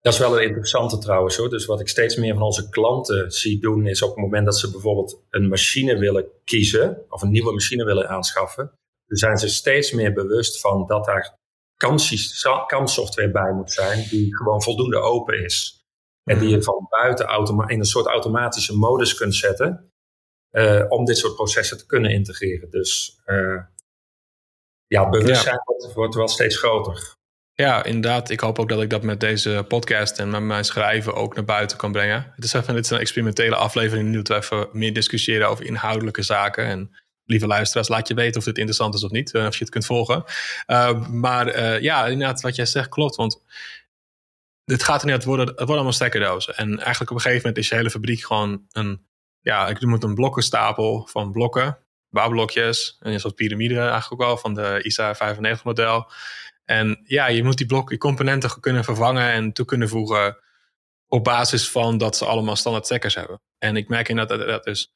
Dat 0.00 0.12
is 0.12 0.18
wel 0.18 0.36
een 0.36 0.46
interessante 0.46 0.98
trouwens 0.98 1.36
hoor. 1.36 1.50
Dus 1.50 1.66
wat 1.66 1.80
ik 1.80 1.88
steeds 1.88 2.16
meer 2.16 2.34
van 2.34 2.42
onze 2.42 2.68
klanten 2.68 3.30
zie 3.30 3.60
doen, 3.60 3.86
is 3.86 4.02
op 4.02 4.08
het 4.08 4.18
moment 4.18 4.44
dat 4.44 4.58
ze 4.58 4.70
bijvoorbeeld 4.70 5.22
een 5.30 5.48
machine 5.48 5.98
willen 5.98 6.26
kiezen, 6.44 7.04
of 7.08 7.22
een 7.22 7.30
nieuwe 7.30 7.52
machine 7.52 7.84
willen 7.84 8.08
aanschaffen, 8.08 8.72
dan 9.06 9.16
zijn 9.16 9.38
ze 9.38 9.48
steeds 9.48 9.92
meer 9.92 10.12
bewust 10.12 10.60
van 10.60 10.86
dat 10.86 11.04
daar 11.04 11.38
kanssoftware 12.66 13.30
bij 13.30 13.52
moet 13.52 13.72
zijn 13.72 14.08
die 14.08 14.36
gewoon 14.36 14.62
voldoende 14.62 14.98
open 14.98 15.44
is. 15.44 15.84
En 16.24 16.38
die 16.38 16.48
je 16.48 16.56
mhm. 16.56 16.64
van 16.64 16.86
buiten 16.88 17.28
in 17.68 17.78
een 17.78 17.84
soort 17.84 18.06
automatische 18.06 18.76
modus 18.76 19.14
kunt 19.14 19.34
zetten. 19.34 19.90
Uh, 20.50 20.84
om 20.88 21.04
dit 21.04 21.18
soort 21.18 21.34
processen 21.34 21.78
te 21.78 21.86
kunnen 21.86 22.10
integreren. 22.10 22.70
Dus 22.70 23.20
uh, 23.26 23.62
ja, 24.86 25.08
bewustzijn 25.08 25.60
Wordt, 25.64 25.94
wordt 25.94 26.14
wel 26.14 26.28
steeds 26.28 26.56
groter. 26.56 27.18
Ja, 27.60 27.84
inderdaad. 27.84 28.30
Ik 28.30 28.40
hoop 28.40 28.58
ook 28.58 28.68
dat 28.68 28.82
ik 28.82 28.90
dat 28.90 29.02
met 29.02 29.20
deze 29.20 29.64
podcast 29.68 30.18
en 30.18 30.30
met 30.30 30.42
mijn 30.42 30.64
schrijven 30.64 31.14
ook 31.14 31.34
naar 31.34 31.44
buiten 31.44 31.76
kan 31.76 31.92
brengen. 31.92 32.32
Het 32.34 32.44
is 32.44 32.52
even 32.52 32.74
dit 32.74 32.84
is 32.84 32.90
een 32.90 32.98
experimentele 32.98 33.56
aflevering. 33.56 34.08
Nu 34.08 34.20
we 34.22 34.34
even 34.36 34.68
meer 34.72 34.92
discussiëren 34.92 35.48
over 35.48 35.64
inhoudelijke 35.64 36.22
zaken. 36.22 36.64
En 36.64 36.96
lieve 37.24 37.46
luisteraars, 37.46 37.88
laat 37.88 38.08
je 38.08 38.14
weten 38.14 38.38
of 38.38 38.44
dit 38.44 38.56
interessant 38.56 38.94
is 38.94 39.04
of 39.04 39.10
niet. 39.10 39.34
Uh, 39.34 39.46
of 39.46 39.52
je 39.56 39.64
het 39.64 39.72
kunt 39.72 39.86
volgen. 39.86 40.24
Uh, 40.66 41.06
maar 41.08 41.56
uh, 41.56 41.80
ja, 41.80 42.06
inderdaad, 42.06 42.40
wat 42.40 42.56
jij 42.56 42.66
zegt 42.66 42.88
klopt. 42.88 43.16
Want 43.16 43.42
het 44.64 44.82
gaat 44.82 45.02
er 45.02 45.10
het 45.10 45.24
worden, 45.24 45.46
het 45.46 45.56
worden 45.56 45.74
allemaal 45.74 45.92
stekkerdozen. 45.92 46.56
En 46.56 46.78
eigenlijk 46.78 47.10
op 47.10 47.16
een 47.16 47.22
gegeven 47.22 47.46
moment 47.46 47.64
is 47.64 47.68
je 47.68 47.74
hele 47.74 47.90
fabriek 47.90 48.24
gewoon 48.24 48.64
een, 48.72 49.06
ja, 49.40 49.68
ik 49.68 49.80
noem 49.80 49.92
het 49.92 50.02
een 50.02 50.14
blokkenstapel 50.14 51.08
van 51.10 51.32
blokken. 51.32 51.78
Bouwblokjes. 52.10 52.96
En 53.00 53.12
een 53.12 53.20
soort 53.20 53.34
piramide 53.34 53.78
eigenlijk 53.78 54.12
ook 54.12 54.28
wel 54.28 54.36
van 54.36 54.54
de 54.54 54.82
ISA 54.82 55.14
95 55.14 55.64
model. 55.64 56.10
En 56.70 57.00
ja, 57.04 57.26
je 57.26 57.44
moet 57.44 57.56
die 57.56 57.66
blokken, 57.66 57.98
componenten 57.98 58.60
kunnen 58.60 58.84
vervangen 58.84 59.32
en 59.32 59.52
toe 59.52 59.64
kunnen 59.64 59.88
voegen 59.88 60.36
op 61.06 61.24
basis 61.24 61.70
van 61.70 61.98
dat 61.98 62.16
ze 62.16 62.24
allemaal 62.24 62.56
standaard 62.56 62.84
stekkers 62.84 63.14
hebben. 63.14 63.40
En 63.58 63.76
ik 63.76 63.88
merk 63.88 64.08
inderdaad 64.08 64.38
dat, 64.38 64.48
dat 64.48 64.64
dus 64.64 64.92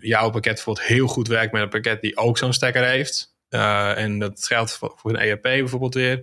jouw 0.00 0.30
pakket 0.30 0.54
bijvoorbeeld 0.54 0.86
heel 0.86 1.06
goed 1.06 1.28
werkt 1.28 1.52
met 1.52 1.62
een 1.62 1.68
pakket 1.68 2.00
die 2.00 2.16
ook 2.16 2.38
zo'n 2.38 2.52
stekker 2.52 2.84
heeft. 2.84 3.34
Uh, 3.48 3.98
en 3.98 4.18
dat 4.18 4.46
geldt 4.46 4.76
voor, 4.76 4.98
een 5.02 5.16
ERP 5.16 5.42
bijvoorbeeld 5.42 5.94
weer. 5.94 6.22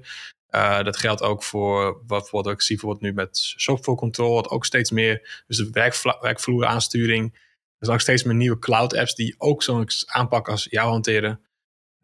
Uh, 0.49 0.83
dat 0.83 0.97
geldt 0.97 1.21
ook 1.21 1.43
voor 1.43 2.03
wat, 2.07 2.29
wat 2.29 2.47
ik 2.47 2.61
zie 2.61 2.75
bijvoorbeeld 2.75 3.03
nu 3.03 3.13
met 3.13 3.37
software 3.37 3.97
control, 3.97 4.33
wat 4.33 4.49
ook 4.49 4.65
steeds 4.65 4.91
meer, 4.91 5.43
dus 5.47 5.57
de 5.57 5.69
werkvloer 6.21 6.65
aansturing. 6.65 7.33
Er 7.33 7.85
zijn 7.85 7.95
ook 7.95 8.01
steeds 8.01 8.23
meer 8.23 8.35
nieuwe 8.35 8.59
cloud 8.59 8.95
apps 8.95 9.15
die 9.15 9.35
ook 9.37 9.63
zo'n 9.63 9.87
aanpak 10.05 10.49
als 10.49 10.67
jou 10.69 10.89
hanteren. 10.89 11.41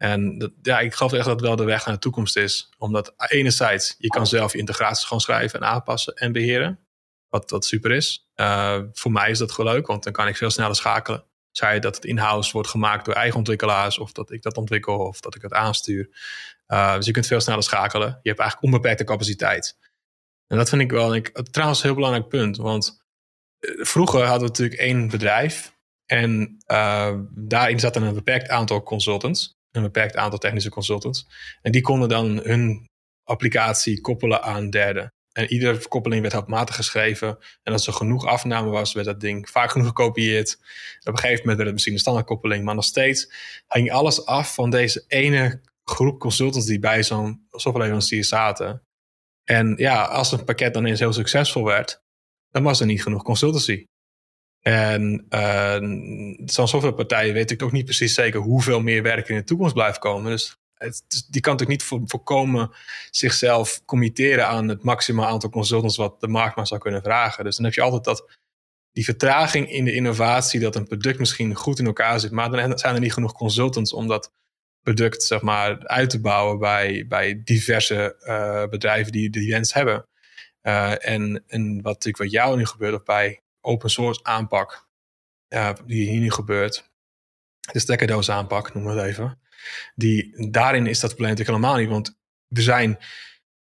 En 0.02 0.38
dat, 0.38 0.52
ja, 0.62 0.78
ik 0.78 0.94
geloof 0.94 1.12
echt 1.12 1.24
dat 1.24 1.34
het 1.34 1.46
wel 1.46 1.56
de 1.56 1.64
weg 1.64 1.84
naar 1.84 1.94
de 1.94 2.00
toekomst 2.00 2.36
is. 2.36 2.68
Omdat 2.78 3.14
enerzijds, 3.16 3.94
je 3.98 4.08
kan 4.08 4.26
zelf 4.26 4.52
je 4.52 4.58
integraties 4.58 5.04
gewoon 5.04 5.20
schrijven 5.20 5.60
en 5.60 5.66
aanpassen 5.66 6.14
en 6.14 6.32
beheren. 6.32 6.78
Wat, 7.28 7.50
wat 7.50 7.64
super 7.64 7.90
is. 7.90 8.28
Uh, 8.36 8.80
voor 8.92 9.12
mij 9.12 9.30
is 9.30 9.38
dat 9.38 9.52
gewoon 9.52 9.72
leuk, 9.72 9.86
want 9.86 10.02
dan 10.02 10.12
kan 10.12 10.28
ik 10.28 10.36
veel 10.36 10.50
sneller 10.50 10.74
schakelen. 10.74 11.24
Zij 11.50 11.80
dat 11.80 11.94
het 11.94 12.04
in-house 12.04 12.52
wordt 12.52 12.68
gemaakt 12.68 13.04
door 13.04 13.14
eigen 13.14 13.38
ontwikkelaars, 13.38 13.98
of 13.98 14.12
dat 14.12 14.30
ik 14.30 14.42
dat 14.42 14.56
ontwikkel, 14.56 14.98
of 14.98 15.20
dat 15.20 15.34
ik 15.34 15.42
het 15.42 15.52
aanstuur. 15.52 16.08
Uh, 16.68 16.94
dus 16.94 17.06
je 17.06 17.12
kunt 17.12 17.26
veel 17.26 17.40
sneller 17.40 17.62
schakelen. 17.62 18.08
Je 18.22 18.28
hebt 18.28 18.40
eigenlijk 18.40 18.62
onbeperkte 18.62 19.04
capaciteit. 19.04 19.78
En 20.46 20.56
dat 20.56 20.68
vind 20.68 20.82
ik 20.82 20.90
wel 20.90 21.14
ik, 21.14 21.42
trouwens 21.50 21.80
een 21.80 21.86
heel 21.86 21.94
belangrijk 21.94 22.28
punt. 22.28 22.56
Want 22.56 23.04
eh, 23.58 23.84
vroeger 23.84 24.20
hadden 24.20 24.40
we 24.40 24.46
natuurlijk 24.46 24.80
één 24.80 25.08
bedrijf. 25.08 25.78
En 26.06 26.56
daarin 27.34 27.80
zat 27.80 27.96
een 27.96 28.14
beperkt 28.14 28.48
aantal 28.48 28.82
consultants 28.82 29.58
een 29.72 29.82
beperkt 29.82 30.16
aantal 30.16 30.38
technische 30.38 30.70
consultants. 30.70 31.26
En 31.62 31.72
die 31.72 31.82
konden 31.82 32.08
dan 32.08 32.40
hun 32.42 32.88
applicatie 33.24 34.00
koppelen 34.00 34.42
aan 34.42 34.70
derden. 34.70 35.12
En 35.32 35.52
iedere 35.52 35.88
koppeling 35.88 36.20
werd 36.20 36.32
handmatig 36.32 36.74
geschreven. 36.74 37.38
En 37.62 37.72
als 37.72 37.86
er 37.86 37.92
genoeg 37.92 38.26
afname 38.26 38.70
was, 38.70 38.92
werd 38.92 39.06
dat 39.06 39.20
ding 39.20 39.50
vaak 39.50 39.70
genoeg 39.70 39.86
gekopieerd. 39.86 40.58
Op 41.00 41.12
een 41.12 41.18
gegeven 41.18 41.38
moment 41.38 41.56
werd 41.56 41.64
het 41.64 41.72
misschien 41.72 41.94
een 41.94 42.00
standaardkoppeling. 42.00 42.64
Maar 42.64 42.74
nog 42.74 42.84
steeds 42.84 43.32
hing 43.68 43.92
alles 43.92 44.26
af 44.26 44.54
van 44.54 44.70
deze 44.70 45.04
ene 45.06 45.60
groep 45.84 46.18
consultants 46.18 46.66
die 46.66 46.78
bij 46.78 47.02
zo'n 47.02 47.46
softwareleverancier 47.50 48.24
zaten. 48.24 48.82
En 49.44 49.74
ja, 49.76 50.04
als 50.04 50.32
een 50.32 50.44
pakket 50.44 50.74
dan 50.74 50.86
eens 50.86 51.00
heel 51.00 51.12
succesvol 51.12 51.64
werd, 51.64 52.02
dan 52.50 52.62
was 52.62 52.80
er 52.80 52.86
niet 52.86 53.02
genoeg 53.02 53.22
consultancy. 53.22 53.84
En 54.60 55.26
uh, 55.30 55.76
zo'n 56.46 56.68
softwarepartij 56.68 57.32
weet 57.32 57.50
ik 57.50 57.62
ook 57.62 57.72
niet 57.72 57.84
precies 57.84 58.14
zeker 58.14 58.40
hoeveel 58.40 58.80
meer 58.80 59.02
werk 59.02 59.28
in 59.28 59.36
de 59.36 59.44
toekomst 59.44 59.74
blijft 59.74 59.98
komen. 59.98 60.30
Dus 60.30 60.56
het, 60.74 61.26
die 61.28 61.40
kan 61.40 61.52
natuurlijk 61.56 61.90
niet 61.90 62.08
voorkomen 62.10 62.70
zichzelf 63.10 63.82
committeren 63.84 64.46
aan 64.46 64.68
het 64.68 64.82
maximaal 64.82 65.26
aantal 65.26 65.50
consultants 65.50 65.96
wat 65.96 66.20
de 66.20 66.28
markt 66.28 66.56
maar 66.56 66.66
zou 66.66 66.80
kunnen 66.80 67.02
vragen. 67.02 67.44
Dus 67.44 67.56
dan 67.56 67.64
heb 67.64 67.74
je 67.74 67.80
altijd 67.80 68.04
dat, 68.04 68.38
die 68.92 69.04
vertraging 69.04 69.70
in 69.70 69.84
de 69.84 69.94
innovatie, 69.94 70.60
dat 70.60 70.76
een 70.76 70.86
product 70.86 71.18
misschien 71.18 71.54
goed 71.54 71.78
in 71.78 71.86
elkaar 71.86 72.20
zit, 72.20 72.30
maar 72.30 72.50
dan 72.50 72.78
zijn 72.78 72.94
er 72.94 73.00
niet 73.00 73.12
genoeg 73.12 73.32
consultants 73.32 73.92
om 73.92 74.08
dat 74.08 74.32
product 74.82 75.22
zeg 75.22 75.40
maar, 75.40 75.86
uit 75.86 76.10
te 76.10 76.20
bouwen 76.20 76.58
bij, 76.58 77.06
bij 77.08 77.40
diverse 77.44 78.16
uh, 78.20 78.68
bedrijven 78.68 79.12
die 79.12 79.30
die 79.30 79.50
wens 79.50 79.74
hebben. 79.74 80.06
Uh, 80.62 81.08
en, 81.08 81.44
en 81.46 81.74
wat 81.74 81.92
natuurlijk 81.92 82.16
wat 82.16 82.30
jou 82.30 82.56
nu 82.56 82.66
gebeurt, 82.66 82.94
of 82.94 83.02
bij 83.02 83.40
open 83.60 83.90
source 83.90 84.20
aanpak 84.22 84.88
die 85.86 86.08
hier 86.10 86.20
nu 86.20 86.30
gebeurt. 86.30 86.90
De 87.72 87.78
stekkerdoos 87.78 88.30
aanpak, 88.30 88.74
noem 88.74 88.86
het 88.86 89.04
even. 89.04 89.38
Die, 89.94 90.50
daarin 90.50 90.86
is 90.86 91.00
dat 91.00 91.10
probleem 91.10 91.30
natuurlijk 91.30 91.56
helemaal 91.56 91.80
niet. 91.80 91.90
Want 91.90 92.18
er 92.48 92.62
zijn 92.62 92.98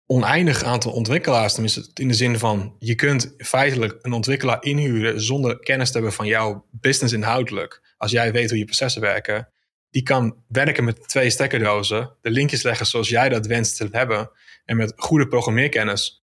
oneindig 0.05 0.63
aantal 0.63 0.91
ontwikkelaars. 0.91 1.53
Tenminste, 1.53 1.89
in 1.93 2.07
de 2.07 2.13
zin 2.13 2.39
van 2.39 2.75
je 2.79 2.95
kunt 2.95 3.34
feitelijk 3.38 3.99
een 4.01 4.13
ontwikkelaar 4.13 4.63
inhuren 4.63 5.21
zonder 5.21 5.59
kennis 5.59 5.88
te 5.88 5.93
hebben 5.93 6.13
van 6.13 6.27
jouw 6.27 6.67
business 6.71 7.13
inhoudelijk. 7.13 7.93
Als 7.97 8.11
jij 8.11 8.31
weet 8.31 8.49
hoe 8.49 8.59
je 8.59 8.65
processen 8.65 9.01
werken, 9.01 9.49
die 9.89 10.03
kan 10.03 10.43
werken 10.47 10.84
met 10.84 11.07
twee 11.07 11.29
stekkerdozen, 11.29 12.17
de 12.21 12.29
linkjes 12.29 12.63
leggen 12.63 12.86
zoals 12.86 13.09
jij 13.09 13.29
dat 13.29 13.45
wenst 13.45 13.77
te 13.77 13.88
hebben. 13.91 14.31
En 14.65 14.77
met 14.77 14.93
goede 14.95 15.27
programmeerkennis 15.27 16.25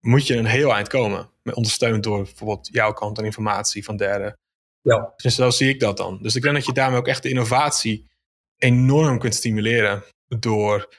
moet 0.00 0.26
je 0.26 0.36
een 0.36 0.46
heel 0.46 0.74
eind 0.74 0.88
komen. 0.88 1.30
Ondersteund 1.54 2.02
door 2.02 2.22
bijvoorbeeld 2.22 2.68
jouw 2.72 2.92
kant 2.92 3.18
en 3.18 3.24
informatie 3.24 3.84
van 3.84 3.96
derden. 3.96 4.38
Ja. 4.80 5.12
Dus 5.16 5.34
zo 5.34 5.50
zie 5.50 5.68
ik 5.68 5.80
dat 5.80 5.96
dan. 5.96 6.22
Dus 6.22 6.36
ik 6.36 6.42
denk 6.42 6.54
dat 6.54 6.66
je 6.66 6.72
daarmee 6.72 6.98
ook 6.98 7.08
echt 7.08 7.22
de 7.22 7.28
innovatie 7.28 8.10
enorm 8.56 9.18
kunt 9.18 9.34
stimuleren 9.34 10.04
door 10.38 10.94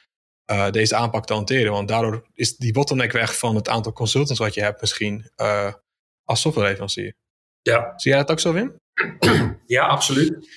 uh, 0.52 0.70
deze 0.70 0.96
aanpak 0.96 1.26
te 1.26 1.34
hanteren. 1.34 1.72
Want 1.72 1.88
daardoor 1.88 2.26
is 2.34 2.58
die 2.58 2.74
bottleneck 2.74 3.12
weg 3.12 3.38
van 3.38 3.56
het 3.56 3.70
aantal 3.70 3.94
consultants 3.94 4.40
wat 4.40 4.54
je 4.54 4.62
hebt 4.62 4.82
misschien 4.82 5.32
uh, 5.38 5.74
als 6.24 6.42
softwareleverancier. 6.42 7.14
Ja. 7.62 7.94
Zie 7.96 8.12
jij 8.12 8.20
dat 8.20 8.32
ook 8.32 8.40
zo, 8.40 8.54
Wim? 8.54 8.76
Ja, 9.66 9.88
absoluut. 9.88 10.50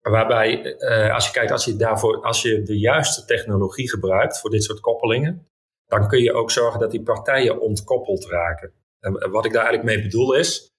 Waarbij, 0.00 0.76
uh, 0.78 1.14
als 1.14 1.26
je 1.26 1.32
kijkt, 1.32 1.50
als 1.50 1.64
je, 1.64 1.76
daarvoor, 1.76 2.22
als 2.22 2.42
je 2.42 2.62
de 2.62 2.78
juiste 2.78 3.24
technologie 3.24 3.90
gebruikt 3.90 4.40
voor 4.40 4.50
dit 4.50 4.64
soort 4.64 4.80
koppelingen, 4.80 5.48
dan 5.86 6.08
kun 6.08 6.22
je 6.22 6.32
ook 6.32 6.50
zorgen 6.50 6.80
dat 6.80 6.90
die 6.90 7.02
partijen 7.02 7.60
ontkoppeld 7.60 8.26
raken. 8.26 8.72
En 9.00 9.30
wat 9.30 9.44
ik 9.44 9.52
daar 9.52 9.64
eigenlijk 9.64 9.94
mee 9.96 10.02
bedoel 10.02 10.34
is, 10.34 10.70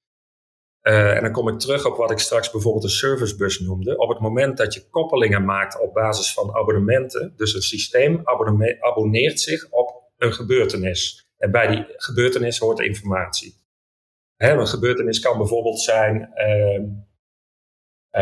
uh, 0.84 1.16
en 1.16 1.24
dan 1.24 1.32
kom 1.32 1.48
ik 1.48 1.60
terug 1.60 1.86
op 1.86 1.98
wat 1.98 2.12
ik 2.12 2.20
straks 2.20 2.52
bijvoorbeeld 2.52 2.84
een 2.84 2.90
servicebus 2.90 3.60
noemde. 3.60 3.98
Op 3.98 4.10
het 4.10 4.20
moment 4.20 4.58
dat 4.58 4.74
je 4.74 4.90
koppelingen 4.90 5.46
maakt 5.46 5.80
op 5.80 5.94
basis 5.94 6.34
van 6.34 6.56
abonnementen, 6.56 7.34
dus 7.36 7.54
een 7.54 7.62
systeem 7.62 8.22
abonneert 8.80 9.40
zich 9.40 9.70
op 9.70 10.12
een 10.18 10.34
gebeurtenis. 10.34 11.30
En 11.38 11.52
bij 11.52 11.68
die 11.68 11.86
gebeurtenis 11.88 12.58
hoort 12.58 12.80
informatie. 12.80 13.56
Hè, 14.36 14.52
een 14.52 14.68
gebeurtenis 14.68 15.20
kan 15.20 15.38
bijvoorbeeld 15.38 15.80
zijn: 15.80 16.32
uh, 16.36 16.82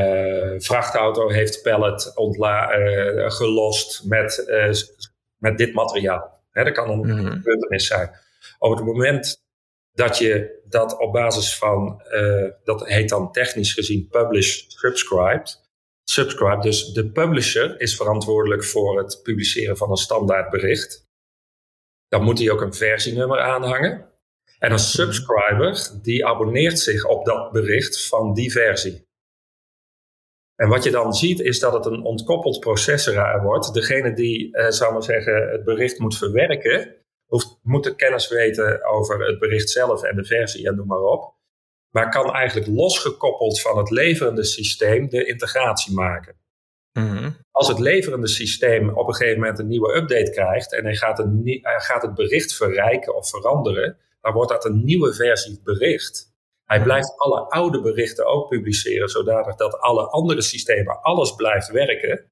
uh, 0.02 0.60
vrachtauto 0.60 1.30
heeft 1.30 1.62
pallet 1.62 2.14
uh, 2.16 3.32
gelost 3.32 4.06
met, 4.06 4.46
met 5.38 5.58
dit 5.58 5.74
materiaal. 5.74 6.44
Hè, 6.52 6.64
dat 6.64 6.74
kan 6.74 6.90
een 6.90 7.00
mm 7.00 7.32
gebeurtenis 7.32 7.88
zijn. 7.88 8.12
Op 8.60 8.76
het 8.76 8.86
moment 8.86 9.48
dat 9.92 10.18
je 10.18 10.62
dat 10.66 11.00
op 11.00 11.14
basis 11.14 11.58
van, 11.58 12.02
uh, 12.12 12.50
dat 12.64 12.88
heet 12.88 13.10
dan 13.10 13.32
technisch 13.32 13.74
gezien 13.74 14.08
publish 14.08 14.64
subscribed. 14.68 15.68
Subscribe, 16.04 16.62
dus 16.62 16.92
de 16.92 17.12
publisher 17.12 17.82
is 17.82 17.96
verantwoordelijk 17.96 18.64
voor 18.64 18.98
het 18.98 19.20
publiceren 19.24 19.78
van 19.78 19.90
een 19.90 19.98
standaard 19.98 20.50
bericht. 20.50 21.08
Dan 22.08 22.24
moet 22.24 22.40
hij 22.40 22.50
ook 22.50 22.62
een 22.62 22.74
versienummer 22.74 23.40
aanhangen. 23.40 24.08
En 24.60 24.72
een 24.72 24.80
subscriber 24.80 26.00
die 26.02 26.26
abonneert 26.26 26.80
zich 26.80 27.06
op 27.06 27.26
dat 27.26 27.52
bericht 27.52 28.08
van 28.08 28.34
die 28.34 28.52
versie. 28.52 29.08
En 30.56 30.70
wat 30.70 30.84
je 30.84 30.92
dan 30.92 31.14
ziet 31.14 31.40
is 31.40 31.60
dat 31.60 31.74
het 31.74 31.86
een 31.86 32.04
ontkoppeld 32.04 32.60
proces 32.60 33.14
wordt. 33.42 33.74
Degene 33.74 34.14
die, 34.14 34.56
eh, 34.56 34.70
zou 34.70 34.94
maar 34.94 35.04
zeggen, 35.04 35.52
het 35.52 35.64
bericht 35.64 36.00
moet 36.00 36.18
verwerken, 36.18 36.96
hoeft, 37.30 37.60
moet 37.64 37.84
de 37.84 37.96
kennis 37.96 38.30
weten 38.30 38.86
over 38.86 39.28
het 39.28 39.40
bericht 39.40 39.70
zelf 39.70 40.04
en 40.04 40.16
de 40.16 40.26
versie 40.26 40.68
en 40.68 40.76
noem 40.76 40.88
maar 40.88 41.02
op. 41.02 41.34
Maar 41.90 42.10
kan 42.10 42.34
eigenlijk 42.34 42.68
losgekoppeld 42.68 43.62
van 43.62 43.78
het 43.78 43.90
leverende 43.90 44.44
systeem 44.44 45.10
de 45.10 45.26
integratie 45.26 45.94
maken. 45.94 46.36
Mhm. 46.94 47.32
Als 47.52 47.68
het 47.68 47.80
leverende 47.80 48.28
systeem 48.28 48.90
op 48.90 49.08
een 49.08 49.16
gegeven 49.16 49.40
moment 49.40 49.60
een 49.60 49.68
nieuwe 49.68 49.96
update 49.96 50.32
krijgt 50.32 50.74
en 50.74 50.84
hij 50.84 50.96
gaat, 50.96 51.20
een, 51.20 51.60
hij 51.62 51.80
gaat 51.80 52.02
het 52.02 52.14
bericht 52.14 52.56
verrijken 52.56 53.16
of 53.16 53.30
veranderen, 53.30 53.98
dan 54.22 54.34
wordt 54.34 54.52
dat 54.52 54.66
een 54.66 54.84
nieuwe 54.84 55.14
versie 55.14 55.62
bericht. 55.64 56.34
Hij 56.66 56.78
mhm. 56.78 56.88
blijft 56.88 57.18
alle 57.18 57.40
oude 57.40 57.82
berichten 57.82 58.26
ook 58.26 58.50
publiceren, 58.50 59.10
zodat 59.10 59.58
dat 59.58 59.80
alle 59.80 60.08
andere 60.08 60.42
systemen 60.42 61.02
alles 61.02 61.36
blijft 61.36 61.72
werken. 61.72 62.32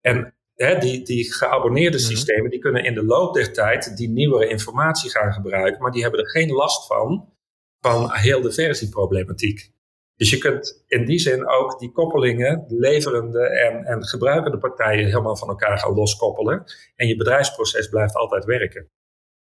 En 0.00 0.34
hè, 0.64 0.78
die, 0.78 1.02
die 1.02 1.32
geabonneerde 1.32 1.96
mhm. 1.96 2.06
systemen, 2.06 2.50
die 2.50 2.58
kunnen 2.58 2.84
in 2.84 2.94
de 2.94 3.04
loop 3.04 3.34
der 3.34 3.52
tijd 3.52 3.96
die 3.96 4.08
nieuwere 4.08 4.48
informatie 4.48 5.10
gaan 5.10 5.32
gebruiken, 5.32 5.82
maar 5.82 5.90
die 5.90 6.02
hebben 6.02 6.20
er 6.20 6.30
geen 6.30 6.50
last 6.50 6.86
van, 6.86 7.32
van 7.80 8.12
heel 8.12 8.40
de 8.40 8.52
versieproblematiek. 8.52 9.70
Dus 10.16 10.30
je 10.30 10.38
kunt 10.38 10.84
in 10.86 11.04
die 11.04 11.18
zin 11.18 11.48
ook 11.48 11.78
die 11.78 11.92
koppelingen, 11.92 12.64
leverende 12.68 13.48
en, 13.48 13.84
en 13.84 14.04
gebruikende 14.04 14.58
partijen 14.58 15.04
helemaal 15.04 15.36
van 15.36 15.48
elkaar 15.48 15.78
gaan 15.78 15.94
loskoppelen. 15.94 16.64
En 16.96 17.06
je 17.06 17.16
bedrijfsproces 17.16 17.88
blijft 17.88 18.14
altijd 18.14 18.44
werken. 18.44 18.86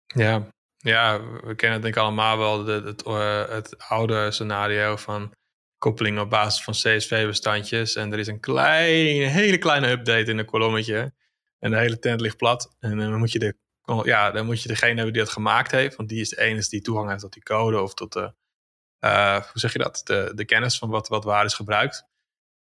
Ja, 0.06 0.48
ja, 0.76 1.20
we 1.20 1.54
kennen 1.54 1.72
het 1.72 1.82
denk 1.82 1.94
ik 1.94 2.02
allemaal 2.02 2.38
wel, 2.38 2.66
het, 2.66 3.06
uh, 3.06 3.48
het 3.48 3.78
oude 3.88 4.30
scenario 4.30 4.96
van 4.96 5.32
koppeling 5.83 6.18
op 6.18 6.30
basis 6.30 6.64
van 6.64 6.74
CSV-bestandjes. 6.74 7.95
En 7.95 8.12
er 8.12 8.18
is 8.18 8.26
een 8.26 8.41
kleine, 8.41 9.26
hele 9.26 9.59
kleine 9.59 9.91
update 9.91 10.30
in 10.30 10.39
een 10.39 10.45
kolommetje. 10.45 11.12
En 11.59 11.70
de 11.70 11.76
hele 11.76 11.99
tent 11.99 12.20
ligt 12.20 12.37
plat. 12.37 12.76
En 12.78 12.99
dan 12.99 13.18
moet 13.18 13.33
je, 13.33 13.39
de, 13.39 13.57
ja, 14.03 14.30
dan 14.30 14.47
moet 14.47 14.62
je 14.62 14.68
degene 14.68 14.95
hebben 14.95 15.12
die 15.12 15.22
dat 15.22 15.33
gemaakt 15.33 15.70
heeft. 15.70 15.97
Want 15.97 16.09
die 16.09 16.20
is 16.20 16.28
de 16.28 16.41
enige 16.41 16.68
die 16.68 16.80
toegang 16.80 17.09
heeft 17.09 17.20
tot 17.20 17.33
die 17.33 17.43
code 17.43 17.80
of 17.80 17.95
tot 17.95 18.12
de, 18.12 18.33
uh, 19.01 19.35
hoe 19.35 19.61
zeg 19.61 19.72
je 19.72 19.78
dat? 19.78 20.01
De, 20.05 20.33
de 20.35 20.45
kennis 20.45 20.78
van 20.78 20.89
wat, 20.89 21.09
wat 21.09 21.24
waar 21.24 21.45
is 21.45 21.55
gebruikt 21.55 22.11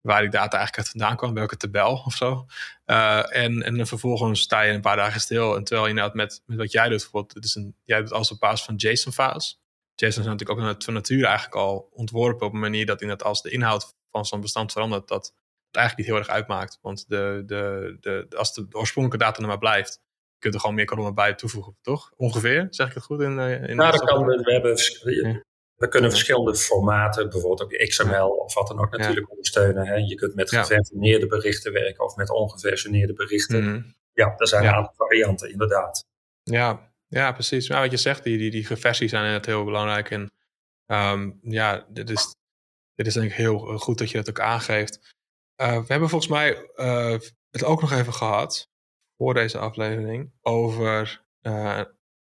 waar 0.00 0.20
die 0.20 0.30
data 0.30 0.56
eigenlijk 0.56 0.76
uit 0.76 0.88
vandaan 0.88 1.16
kwam, 1.16 1.34
welke 1.34 1.56
tabel 1.56 2.02
of 2.04 2.14
zo. 2.14 2.46
Uh, 2.86 3.36
en, 3.36 3.62
en 3.62 3.86
vervolgens 3.86 4.40
sta 4.40 4.60
je 4.60 4.72
een 4.72 4.80
paar 4.80 4.96
dagen 4.96 5.20
stil. 5.20 5.56
En 5.56 5.64
terwijl 5.64 5.82
je 5.82 5.90
inderdaad 5.94 6.14
met, 6.14 6.42
met 6.46 6.56
wat 6.56 6.72
jij 6.72 6.88
doet, 6.88 6.98
bijvoorbeeld, 6.98 7.34
het 7.34 7.44
is 7.44 7.54
een, 7.54 7.74
jij 7.84 8.00
doet 8.00 8.12
alles 8.12 8.30
op 8.30 8.38
basis 8.38 8.66
van 8.66 8.74
JSON-files. 8.76 9.60
JSON 10.00 10.22
is 10.22 10.28
natuurlijk 10.28 10.50
ook 10.50 10.84
van 10.84 10.94
nature 10.94 11.26
eigenlijk 11.26 11.56
al 11.56 11.88
ontworpen 11.92 12.46
op 12.46 12.52
een 12.52 12.60
manier 12.60 12.86
dat 12.86 13.00
inderdaad 13.00 13.26
als 13.26 13.42
de 13.42 13.50
inhoud 13.50 13.96
van 14.10 14.24
zo'n 14.24 14.40
bestand 14.40 14.72
verandert, 14.72 15.08
dat 15.08 15.34
het 15.66 15.76
eigenlijk 15.76 15.96
niet 15.96 16.16
heel 16.16 16.24
erg 16.26 16.36
uitmaakt. 16.36 16.78
Want 16.82 17.08
de, 17.08 17.42
de, 17.46 17.96
de, 18.00 18.26
als 18.36 18.54
de, 18.54 18.66
oorspronkelijke 18.70 19.24
data 19.24 19.42
er 19.42 19.48
maar 19.48 19.58
blijft, 19.58 20.00
je 20.32 20.38
kunt 20.38 20.54
er 20.54 20.60
gewoon 20.60 20.74
meer 20.74 20.84
kolommen 20.84 21.14
bij 21.14 21.34
toevoegen, 21.34 21.76
toch? 21.82 22.12
Ongeveer, 22.16 22.66
zeg 22.70 22.88
ik 22.88 22.94
het 22.94 23.04
goed? 23.04 23.20
In, 23.20 23.38
eh, 23.38 23.68
in 23.68 23.76
nou, 23.76 23.92
dat 23.92 24.04
kan. 24.04 24.24
We 24.24 24.52
hebben 24.52 24.76
we 25.78 25.88
kunnen 25.88 26.10
verschillende 26.10 26.54
formaten, 26.54 27.30
bijvoorbeeld 27.30 27.62
ook 27.62 27.88
XML 27.88 28.28
of 28.28 28.54
wat 28.54 28.68
dan 28.68 28.80
ook 28.80 28.96
natuurlijk 28.96 29.30
ondersteunen. 29.30 29.86
Hè. 29.86 29.94
Je 29.94 30.14
kunt 30.14 30.34
met 30.34 30.48
geversioneerde 30.48 31.26
berichten 31.26 31.72
werken 31.72 32.04
of 32.04 32.16
met 32.16 32.30
ongeversioneerde 32.30 33.12
berichten. 33.12 33.64
Mhm. 33.64 33.82
Ja, 34.12 34.34
er 34.36 34.48
zijn 34.48 34.64
een 34.64 34.72
aantal 34.72 34.94
varianten, 34.96 35.50
inderdaad. 35.50 36.04
Ja, 36.42 36.87
ja 37.08 37.32
precies. 37.32 37.68
Nou, 37.68 37.82
wat 37.82 37.90
je 37.90 37.96
zegt, 37.96 38.24
die, 38.24 38.38
die, 38.38 38.50
die 38.50 38.64
geversies 38.64 39.10
zijn 39.10 39.24
inderdaad 39.24 39.46
heel 39.46 39.64
belangrijk. 39.64 40.10
En 40.10 40.32
um, 40.86 41.38
ja, 41.42 41.86
dit 41.88 42.10
is, 42.10 42.34
dit 42.94 43.06
is 43.06 43.14
denk 43.14 43.30
ik 43.30 43.36
heel 43.36 43.58
goed 43.58 43.98
dat 43.98 44.10
je 44.10 44.16
dat 44.16 44.28
ook 44.28 44.40
aangeeft. 44.40 45.14
Uh, 45.60 45.78
we 45.78 45.86
hebben 45.86 46.08
volgens 46.08 46.30
mij 46.30 46.70
uh, 46.76 47.18
het 47.50 47.64
ook 47.64 47.80
nog 47.80 47.92
even 47.92 48.12
gehad, 48.12 48.68
voor 49.16 49.34
deze 49.34 49.58
aflevering, 49.58 50.32
over 50.40 51.26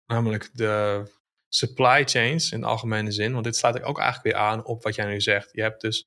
namelijk 0.07 0.51
de 0.53 1.05
supply 1.49 2.05
chains 2.05 2.53
in 2.53 2.61
de 2.61 2.66
algemene 2.66 3.11
zin. 3.11 3.33
Want 3.33 3.45
dit 3.45 3.57
slaat 3.57 3.83
ook 3.83 3.99
eigenlijk 3.99 4.35
weer 4.35 4.45
aan 4.45 4.64
op 4.64 4.83
wat 4.83 4.95
jij 4.95 5.07
nu 5.07 5.20
zegt. 5.20 5.49
Je 5.53 5.62
hebt 5.62 5.81
dus 5.81 6.05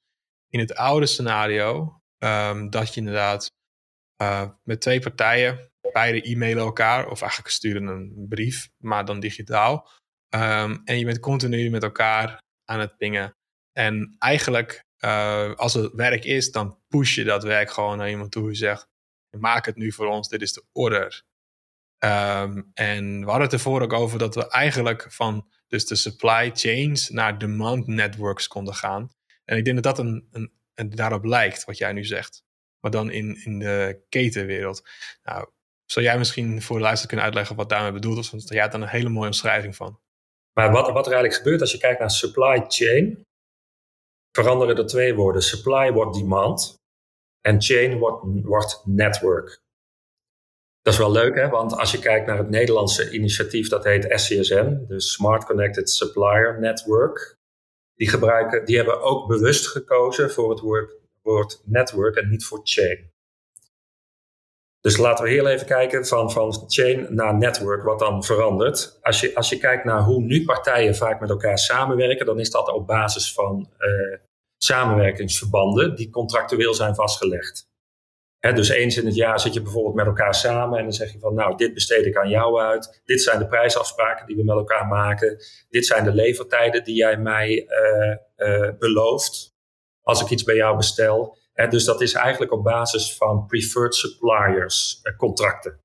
in 0.50 0.60
het 0.60 0.76
oude 0.76 1.06
scenario 1.06 2.02
um, 2.18 2.70
dat 2.70 2.94
je 2.94 3.00
inderdaad 3.00 3.52
met 4.64 4.82
twee 4.82 5.00
partijen, 5.00 5.73
beide 5.92 6.30
e-mailen 6.30 6.64
elkaar, 6.64 7.10
of 7.10 7.22
eigenlijk 7.22 7.52
sturen 7.52 7.88
een 7.88 8.26
brief, 8.30 8.70
maar 8.78 9.06
dan 9.06 9.20
digitaal. 9.20 9.90
Um, 10.36 10.82
en 10.86 11.00
je 11.00 11.06
bent 11.06 11.20
continu 11.20 11.70
met 11.70 11.84
elkaar 11.84 12.42
aan 12.66 12.80
het 12.80 12.98
pingen. 12.98 13.36
En 13.72 14.16
eigenlijk, 14.20 14.84
uh, 15.00 15.54
als 15.54 15.74
het 15.74 15.94
werk 15.94 16.26
is, 16.26 16.52
dan 16.52 16.80
push 16.88 17.16
je 17.16 17.24
dat 17.24 17.44
werk 17.44 17.72
gewoon 17.72 17.98
naar 17.98 18.10
iemand 18.10 18.32
toe 18.32 18.48
die 18.48 18.56
zegt: 18.56 18.88
maak 19.38 19.66
het 19.66 19.76
nu 19.76 19.92
voor 19.92 20.08
ons, 20.08 20.30
dit 20.30 20.42
is 20.42 20.54
de 20.54 20.66
order. 20.72 21.24
Um, 22.04 22.72
en 22.74 23.20
we 23.20 23.26
hadden 23.26 23.44
het 23.44 23.54
ervoor 23.54 23.82
ook 23.82 23.94
over 23.94 24.20
dat 24.20 24.36
we 24.36 24.50
eigenlijk 24.50 25.06
van 25.10 25.50
dus 25.68 25.86
de 25.86 25.96
supply 25.96 26.52
chains 26.54 27.10
naar 27.10 27.38
demand 27.38 27.88
networks 27.88 28.48
konden 28.48 28.74
gaan. 28.74 29.10
En 29.46 29.58
ik 29.58 29.66
denk 29.66 29.84
dat 29.84 29.96
dat 29.96 30.06
een, 30.06 30.28
een, 30.32 30.54
een 30.74 30.90
daarop 30.90 31.24
lijkt, 31.24 31.64
wat 31.64 31.78
jij 31.78 31.94
nu 31.94 32.06
zegt. 32.06 32.44
Maar 32.80 32.92
dan 32.92 33.12
in, 33.12 33.44
in 33.44 33.60
de 33.60 34.04
ketenwereld. 34.10 34.90
Nou, 35.24 35.50
zou 35.86 36.06
jij 36.06 36.18
misschien 36.18 36.62
voor 36.62 36.78
de 36.78 36.84
luister 36.84 37.08
kunnen 37.08 37.26
uitleggen 37.26 37.56
wat 37.56 37.70
daarmee 37.70 37.92
bedoeld 37.92 38.18
is? 38.18 38.30
Want 38.30 38.50
jij 38.50 38.60
hebt 38.60 38.72
dan 38.72 38.82
een 38.82 38.88
hele 38.88 39.10
mooie 39.10 39.28
omschrijving 39.28 39.76
van. 39.76 40.00
Maar 40.54 40.72
wat, 40.72 40.92
wat 40.92 41.06
er 41.06 41.14
eigenlijk 41.14 41.34
gebeurt 41.34 41.62
als 41.62 41.72
je 41.72 41.78
kijkt 41.78 42.00
naar 42.00 42.12
supply 42.12 42.66
chain, 42.68 43.26
veranderen 44.32 44.78
er 44.78 44.86
twee 44.86 45.16
woorden. 45.16 45.42
Supply 45.42 45.92
wordt 45.92 46.18
demand 46.18 46.82
en 47.42 47.62
chain 47.62 47.98
wordt, 47.98 48.24
wordt 48.44 48.82
network. 48.86 49.62
Dat 50.82 50.94
is 50.94 51.00
wel 51.00 51.12
leuk, 51.12 51.36
hè? 51.36 51.50
want 51.50 51.74
als 51.74 51.92
je 51.92 52.00
kijkt 52.00 52.28
naar 52.28 52.38
het 52.38 52.50
Nederlandse 52.50 53.12
initiatief, 53.12 53.70
dat 53.70 53.84
heet 53.84 54.20
SCSN, 54.20 54.86
dus 54.88 55.12
Smart 55.12 55.46
Connected 55.46 55.90
Supplier 55.90 56.60
Network. 56.60 57.38
Die, 57.96 58.10
gebruiken, 58.10 58.66
die 58.66 58.76
hebben 58.76 59.02
ook 59.02 59.28
bewust 59.28 59.68
gekozen 59.68 60.32
voor 60.32 60.50
het 60.50 60.60
woord, 60.60 60.96
woord 61.22 61.62
network 61.66 62.16
en 62.16 62.30
niet 62.30 62.46
voor 62.46 62.60
chain. 62.64 63.13
Dus 64.84 64.98
laten 64.98 65.26
we 65.26 65.32
heel 65.32 65.48
even 65.48 65.66
kijken 65.66 66.06
van, 66.06 66.32
van 66.32 66.64
chain 66.68 67.08
naar 67.10 67.38
network, 67.38 67.84
wat 67.84 68.00
dan 68.00 68.24
verandert. 68.24 69.00
Als 69.02 69.22
je, 69.22 69.36
als 69.36 69.50
je 69.50 69.58
kijkt 69.58 69.84
naar 69.84 70.02
hoe 70.02 70.22
nu 70.22 70.46
partijen 70.46 70.96
vaak 70.96 71.20
met 71.20 71.30
elkaar 71.30 71.58
samenwerken, 71.58 72.26
dan 72.26 72.40
is 72.40 72.50
dat 72.50 72.74
op 72.74 72.88
basis 72.88 73.34
van 73.34 73.70
uh, 73.80 74.18
samenwerkingsverbanden 74.58 75.96
die 75.96 76.10
contractueel 76.10 76.74
zijn 76.74 76.96
vastgelegd 76.96 77.72
dus 78.52 78.70
eens 78.70 78.98
in 78.98 79.06
het 79.06 79.16
jaar 79.16 79.40
zit 79.40 79.54
je 79.54 79.62
bijvoorbeeld 79.62 79.96
met 79.96 80.06
elkaar 80.06 80.36
samen 80.36 80.78
en 80.78 80.84
dan 80.84 80.94
zeg 80.94 81.12
je 81.12 81.20
van 81.20 81.34
nou, 81.34 81.58
dit 81.58 81.74
besteed 81.74 82.06
ik 82.06 82.18
aan 82.18 82.30
jou 82.30 82.62
uit. 82.62 83.02
Dit 83.06 83.22
zijn 83.22 83.40
de 83.40 83.48
prijsafspraken 83.48 84.26
die 84.26 84.36
we 84.36 84.44
met 84.44 84.56
elkaar 84.56 84.88
maken. 84.88 85.38
Dit 85.70 85.86
zijn 85.86 86.04
de 86.04 86.14
levertijden 86.14 86.84
die 86.84 86.96
jij 86.96 87.18
mij 87.18 87.68
uh, 87.68 88.16
uh, 88.48 88.70
belooft 88.80 89.56
als 90.02 90.22
ik 90.22 90.30
iets 90.30 90.44
bij 90.44 90.56
jou 90.56 90.78
bestel. 90.78 91.38
Dus 91.54 91.86
dat 91.86 92.02
is 92.02 92.14
eigenlijk 92.14 92.52
op 92.52 92.64
basis 92.64 93.18
van 93.18 93.46
preferred 93.46 93.96
suppliers 93.96 95.00
uh, 95.04 95.18
contracten. 95.18 95.82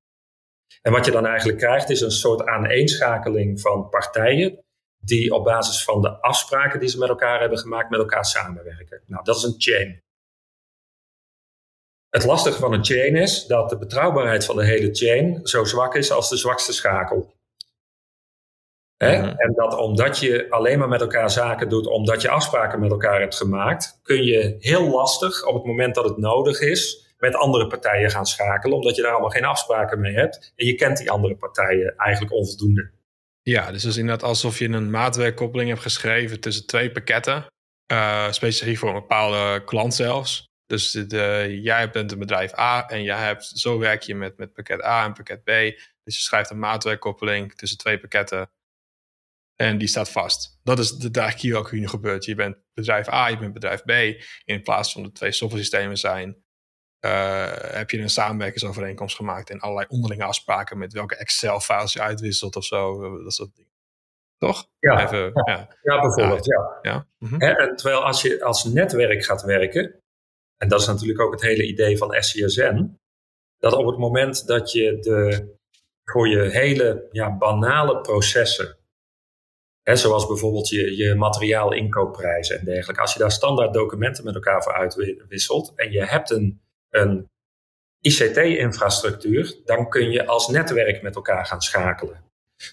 En 0.81 0.91
wat 0.91 1.05
je 1.05 1.11
dan 1.11 1.25
eigenlijk 1.25 1.57
krijgt 1.57 1.89
is 1.89 2.01
een 2.01 2.11
soort 2.11 2.45
aaneenschakeling 2.45 3.61
van 3.61 3.89
partijen 3.89 4.63
die 4.97 5.33
op 5.33 5.43
basis 5.43 5.83
van 5.83 6.01
de 6.01 6.21
afspraken 6.21 6.79
die 6.79 6.89
ze 6.89 6.97
met 6.97 7.09
elkaar 7.09 7.39
hebben 7.39 7.57
gemaakt 7.57 7.89
met 7.89 7.99
elkaar 7.99 8.25
samenwerken. 8.25 9.01
Nou, 9.05 9.23
dat 9.23 9.35
is 9.35 9.43
een 9.43 9.55
chain. 9.57 10.01
Het 12.09 12.25
lastige 12.25 12.59
van 12.59 12.73
een 12.73 12.85
chain 12.85 13.15
is 13.15 13.45
dat 13.45 13.69
de 13.69 13.77
betrouwbaarheid 13.77 14.45
van 14.45 14.55
de 14.55 14.65
hele 14.65 14.95
chain 14.95 15.47
zo 15.47 15.63
zwak 15.63 15.95
is 15.95 16.11
als 16.11 16.29
de 16.29 16.37
zwakste 16.37 16.73
schakel. 16.73 17.33
Hè? 19.03 19.13
En 19.35 19.53
dat 19.53 19.77
omdat 19.77 20.19
je 20.19 20.45
alleen 20.49 20.79
maar 20.79 20.87
met 20.87 21.01
elkaar 21.01 21.31
zaken 21.31 21.69
doet, 21.69 21.87
omdat 21.87 22.21
je 22.21 22.29
afspraken 22.29 22.79
met 22.79 22.91
elkaar 22.91 23.19
hebt 23.19 23.35
gemaakt, 23.35 23.99
kun 24.03 24.23
je 24.23 24.55
heel 24.59 24.89
lastig 24.89 25.45
op 25.45 25.53
het 25.53 25.65
moment 25.65 25.95
dat 25.95 26.03
het 26.03 26.17
nodig 26.17 26.59
is 26.59 27.13
met 27.17 27.35
andere 27.35 27.67
partijen 27.67 28.09
gaan 28.09 28.25
schakelen, 28.25 28.77
omdat 28.77 28.95
je 28.95 29.01
daar 29.01 29.11
allemaal 29.11 29.29
geen 29.29 29.45
afspraken 29.45 29.99
mee 29.99 30.13
hebt. 30.13 30.53
En 30.55 30.65
je 30.65 30.75
kent 30.75 30.97
die 30.97 31.11
andere 31.11 31.35
partijen 31.35 31.93
eigenlijk 31.97 32.33
onvoldoende. 32.33 32.91
Ja, 33.41 33.71
dus 33.71 33.83
het 33.83 33.91
is 33.91 33.97
inderdaad 33.97 34.29
alsof 34.29 34.59
je 34.59 34.69
een 34.69 34.89
maatwerkkoppeling 34.89 35.69
hebt 35.69 35.81
geschreven 35.81 36.39
tussen 36.39 36.65
twee 36.65 36.91
pakketten, 36.91 37.45
uh, 37.91 38.31
specifiek 38.31 38.77
voor 38.77 38.89
een 38.89 38.95
bepaalde 38.95 39.63
klant 39.63 39.93
zelfs. 39.93 40.47
Dus 40.65 40.91
de, 40.91 41.57
jij 41.61 41.89
bent 41.89 42.11
een 42.11 42.19
bedrijf 42.19 42.57
A 42.57 42.87
en 42.87 43.03
jij 43.03 43.25
hebt, 43.25 43.45
zo 43.45 43.79
werk 43.79 44.01
je 44.01 44.15
met, 44.15 44.37
met 44.37 44.53
pakket 44.53 44.83
A 44.83 45.05
en 45.05 45.13
pakket 45.13 45.43
B. 45.43 45.49
Dus 46.03 46.15
je 46.15 46.23
schrijft 46.23 46.49
een 46.49 46.59
maatwerkkoppeling 46.59 47.55
tussen 47.55 47.77
twee 47.77 47.99
pakketten. 47.99 48.49
En 49.61 49.77
die 49.77 49.87
staat 49.87 50.11
vast. 50.11 50.59
Dat 50.63 50.79
is 50.79 50.91
de, 50.91 51.19
eigenlijk 51.19 51.41
hier 51.41 51.57
ook 51.57 51.71
nu 51.71 51.87
gebeurt. 51.87 52.25
Je 52.25 52.35
bent 52.35 52.57
bedrijf 52.73 53.09
A, 53.09 53.27
je 53.27 53.37
bent 53.37 53.53
bedrijf 53.53 53.83
B. 53.83 53.91
In 54.45 54.61
plaats 54.61 54.91
van 54.91 55.03
de 55.03 55.11
twee 55.11 55.31
software 55.31 55.63
systemen 55.63 55.97
zijn, 55.97 56.43
uh, 57.05 57.47
heb 57.51 57.89
je 57.89 57.99
een 57.99 58.09
samenwerkingsovereenkomst 58.09 59.15
gemaakt 59.15 59.49
en 59.49 59.59
allerlei 59.59 59.87
onderlinge 59.89 60.23
afspraken 60.23 60.77
met 60.77 60.93
welke 60.93 61.15
Excel-files 61.15 61.93
je 61.93 62.01
uitwisselt 62.01 62.55
of 62.55 62.63
zo. 62.63 62.99
Dat 63.23 63.33
soort 63.33 63.55
dingen. 63.55 63.71
Toch? 64.37 64.69
Ja, 64.79 65.05
Even, 65.05 65.31
ja. 65.45 65.67
ja. 65.81 66.01
bijvoorbeeld. 66.01 66.45
Ja. 66.45 66.79
ja. 66.81 67.07
Mhm. 67.17 67.41
en 67.41 67.75
terwijl 67.75 68.03
als 68.03 68.21
je 68.21 68.43
als 68.43 68.63
netwerk 68.63 69.25
gaat 69.25 69.41
werken, 69.41 70.01
en 70.57 70.67
dat 70.67 70.81
is 70.81 70.87
natuurlijk 70.87 71.21
ook 71.21 71.31
het 71.31 71.41
hele 71.41 71.67
idee 71.67 71.97
van 71.97 72.15
SCSN, 72.23 72.99
dat 73.57 73.73
op 73.73 73.85
het 73.85 73.97
moment 73.97 74.47
dat 74.47 74.71
je 74.71 74.99
de, 74.99 75.49
voor 76.03 76.27
je 76.27 76.49
hele 76.49 77.07
ja, 77.11 77.37
banale 77.37 78.01
processen, 78.01 78.78
zoals 79.97 80.27
bijvoorbeeld 80.27 80.69
je, 80.69 80.97
je 80.97 81.15
materiaal 81.15 81.73
inkoopprijzen 81.73 82.59
en 82.59 82.65
dergelijke, 82.65 83.01
als 83.01 83.13
je 83.13 83.19
daar 83.19 83.31
standaard 83.31 83.73
documenten 83.73 84.23
met 84.23 84.35
elkaar 84.35 84.63
voor 84.63 84.73
uitwisselt 84.73 85.73
en 85.75 85.91
je 85.91 86.05
hebt 86.05 86.29
een, 86.29 86.61
een 86.89 87.29
ICT-infrastructuur, 88.01 89.55
dan 89.65 89.89
kun 89.89 90.11
je 90.11 90.25
als 90.25 90.47
netwerk 90.47 91.01
met 91.01 91.15
elkaar 91.15 91.45
gaan 91.45 91.61
schakelen. 91.61 92.23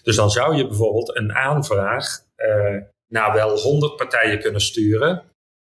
Dus 0.03 0.15
dan 0.15 0.31
zou 0.31 0.55
je 0.55 0.67
bijvoorbeeld 0.67 1.15
een 1.15 1.33
aanvraag 1.33 2.19
uh, 2.37 2.81
naar 3.07 3.33
wel 3.33 3.57
100 3.57 3.95
partijen 3.95 4.39
kunnen 4.39 4.61
sturen. 4.61 5.23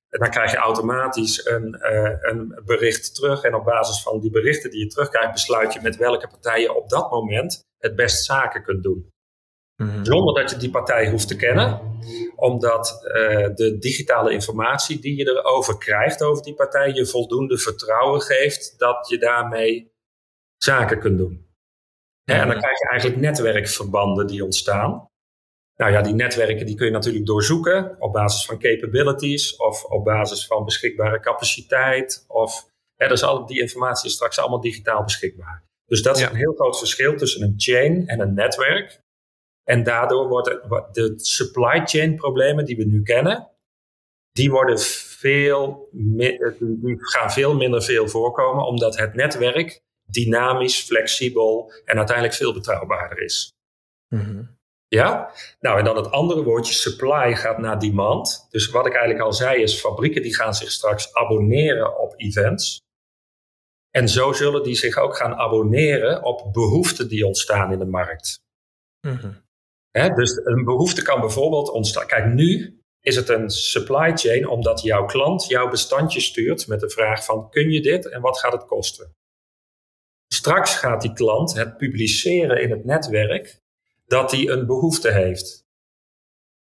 En 0.10 0.20
dan 0.20 0.30
krijg 0.30 0.52
je 0.52 0.58
automatisch 0.58 1.46
een, 1.46 1.76
uh, 1.82 2.12
een 2.22 2.62
bericht 2.66 3.16
terug. 3.16 3.44
En 3.44 3.56
op 3.56 3.66
basis 3.66 4.02
van 4.02 4.20
die 4.20 4.32
berichten 4.32 4.72
die 4.72 4.80
je 4.80 4.88
terugkrijgt, 4.88 5.32
besluit 5.32 5.74
je 5.74 5.82
met 5.82 5.96
welke 5.96 6.28
partijen 6.28 6.76
op 6.76 6.90
dat 6.90 7.12
moment 7.12 7.66
het 7.78 7.96
best 7.96 8.26
zaken 8.26 8.64
kunt 8.64 8.84
doen. 8.84 9.10
Mhm. 9.78 10.06
Zonder 10.06 10.34
dat 10.42 10.52
je 10.52 10.58
die 10.58 10.70
partij 10.70 11.10
hoeft 11.10 11.28
te 11.28 11.36
kennen, 11.36 12.00
omdat 12.36 13.00
uh, 13.04 13.56
de 13.56 13.78
digitale 13.80 14.32
informatie 14.32 15.00
die 15.00 15.16
je 15.18 15.26
erover 15.26 15.78
krijgt 15.78 16.24
over 16.24 16.44
die 16.44 16.54
partij 16.54 16.94
je 16.94 17.06
voldoende 17.06 17.58
vertrouwen 17.58 18.22
geeft 18.22 18.80
dat 18.80 19.08
je 19.10 19.18
daarmee 19.18 19.92
zaken 20.58 21.00
kunt 21.00 21.18
doen. 21.18 21.46
En 22.24 22.48
dan 22.48 22.58
krijg 22.58 22.80
je 22.80 22.90
eigenlijk 22.90 23.22
netwerkverbanden 23.22 24.28
die 24.28 24.44
ontstaan. 24.44 25.10
Nou 25.76 25.92
ja, 25.92 26.02
die 26.02 26.14
netwerken 26.14 26.66
die 26.66 26.76
kun 26.76 26.86
je 26.86 26.92
natuurlijk 26.92 27.26
doorzoeken 27.26 27.96
op 28.00 28.14
basis 28.14 28.46
van 28.46 28.60
capabilities 28.60 29.56
of 29.56 29.84
op 29.84 30.04
basis 30.04 30.48
van 30.48 30.66
beschikbare 30.66 31.20
capaciteit. 31.20 32.26
Of, 32.28 32.70
hè, 32.96 33.08
dus 33.08 33.24
al 33.24 33.46
die 33.46 33.60
informatie 33.60 34.10
is 34.10 34.16
straks 34.16 34.40
allemaal 34.40 34.62
digitaal 34.62 35.04
beschikbaar. 35.04 35.66
Dus 35.86 36.02
dat 36.02 36.18
is 36.18 36.24
een 36.24 36.36
heel 36.36 36.54
groot 36.54 36.78
verschil 36.78 37.16
tussen 37.16 37.42
een 37.42 37.54
chain 37.58 38.08
en 38.08 38.20
een 38.20 38.34
netwerk. 38.34 39.06
En 39.70 39.84
daardoor 39.84 40.28
worden 40.28 40.90
de 40.92 41.14
supply 41.16 41.86
chain 41.86 42.16
problemen 42.16 42.66
die 42.66 42.78
we 42.78 42.86
nu 42.86 43.02
kennen, 43.02 43.52
die 44.32 44.52
worden 44.52 44.80
veel, 44.80 45.90
die 45.92 46.98
gaan 47.00 47.32
veel 47.32 47.56
minder 47.56 47.84
veel 47.84 48.08
voorkomen, 48.08 48.66
omdat 48.66 48.98
het 48.98 49.14
netwerk 49.14 49.82
dynamisch, 50.06 50.82
flexibel 50.82 51.72
en 51.86 51.98
uiteindelijk 51.98 52.36
veel 52.36 52.54
betrouwbaarder 52.54 53.22
is. 53.22 53.54
Mhm. 54.08 54.44
Ja? 54.88 55.32
Nou, 55.60 55.80
en 55.80 55.86
dan 55.86 55.96
het 55.96 56.12
andere 56.12 56.44
woordje, 56.44 56.74
supply, 56.74 57.36
gaat 57.36 57.58
naar 57.58 57.80
demand. 57.80 58.48
Dus 58.50 58.70
wat 58.70 58.86
ik 58.86 58.94
eigenlijk 58.94 59.24
al 59.26 59.34
zei 59.34 59.62
is, 59.62 59.80
fabrieken 59.80 60.22
die 60.22 60.36
gaan 60.36 60.54
zich 60.54 60.72
straks 60.72 61.14
abonneren 61.14 62.00
op 62.00 62.14
events. 62.18 62.82
En 63.90 64.10
zo 64.10 64.34
zullen 64.34 64.64
die 64.64 64.76
zich 64.76 64.98
ook 64.98 65.18
gaan 65.18 65.36
abonneren 65.36 66.24
op 66.24 66.54
behoeften 66.54 67.08
die 67.08 67.26
ontstaan 67.26 67.72
in 67.72 67.80
de 67.80 67.86
markt. 67.86 68.40
Mhm. 70.06 70.16
dus 70.16 70.40
een 70.44 70.64
behoefte 70.64 71.02
kan 71.02 71.20
bijvoorbeeld 71.20 71.70
ontstaan. 71.70 72.08
Kijk, 72.08 72.34
nu 72.34 72.82
is 73.02 73.16
het 73.16 73.30
een 73.30 73.50
supply 73.50 74.18
chain 74.18 74.48
omdat 74.48 74.82
jouw 74.82 75.06
klant 75.06 75.48
jouw 75.48 75.70
bestandje 75.70 76.20
stuurt 76.22 76.68
met 76.68 76.80
de 76.80 76.90
vraag 76.90 77.26
van 77.26 77.50
kun 77.50 77.70
je 77.70 77.82
dit 77.82 78.10
en 78.10 78.22
wat 78.22 78.40
gaat 78.40 78.52
het 78.52 78.66
kosten? 78.66 79.16
Straks 80.28 80.76
gaat 80.76 81.02
die 81.02 81.14
klant 81.14 81.54
het 81.54 81.78
publiceren 81.78 82.62
in 82.62 82.72
het 82.72 82.86
netwerk 82.86 83.60
dat 84.06 84.32
hij 84.32 84.48
een 84.48 84.66
behoefte 84.66 85.12
heeft. 85.12 85.66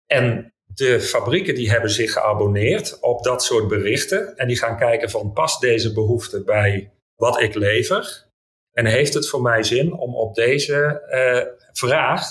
En 0.06 0.54
de 0.66 1.02
fabrieken 1.02 1.56
die 1.56 1.70
hebben 1.70 1.90
zich 1.90 2.12
geabonneerd 2.12 3.00
op 3.00 3.24
dat 3.24 3.44
soort 3.44 3.68
berichten 3.68 4.36
en 4.36 4.48
die 4.48 4.58
gaan 4.58 4.78
kijken 4.78 5.10
van 5.10 5.34
past 5.34 5.62
deze 5.62 5.94
behoefte 5.94 6.44
bij 6.44 6.92
wat 7.16 7.42
ik 7.42 7.56
lever? 7.56 8.26
En 8.72 8.86
heeft 8.86 9.14
het 9.14 9.30
voor 9.30 9.42
mij 9.42 9.64
zin 9.64 9.94
om 9.94 10.16
op 10.16 10.36
deze 10.36 11.02
uh, 11.10 11.54
vraag, 11.72 12.26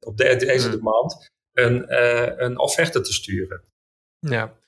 op 0.00 0.16
deze 0.16 0.60
hmm. 0.60 0.70
demand, 0.70 1.30
een, 1.52 1.86
uh, 1.88 2.32
een 2.36 2.58
offerte 2.58 3.00
te 3.00 3.12
sturen? 3.12 3.64
Ja, 4.18 4.58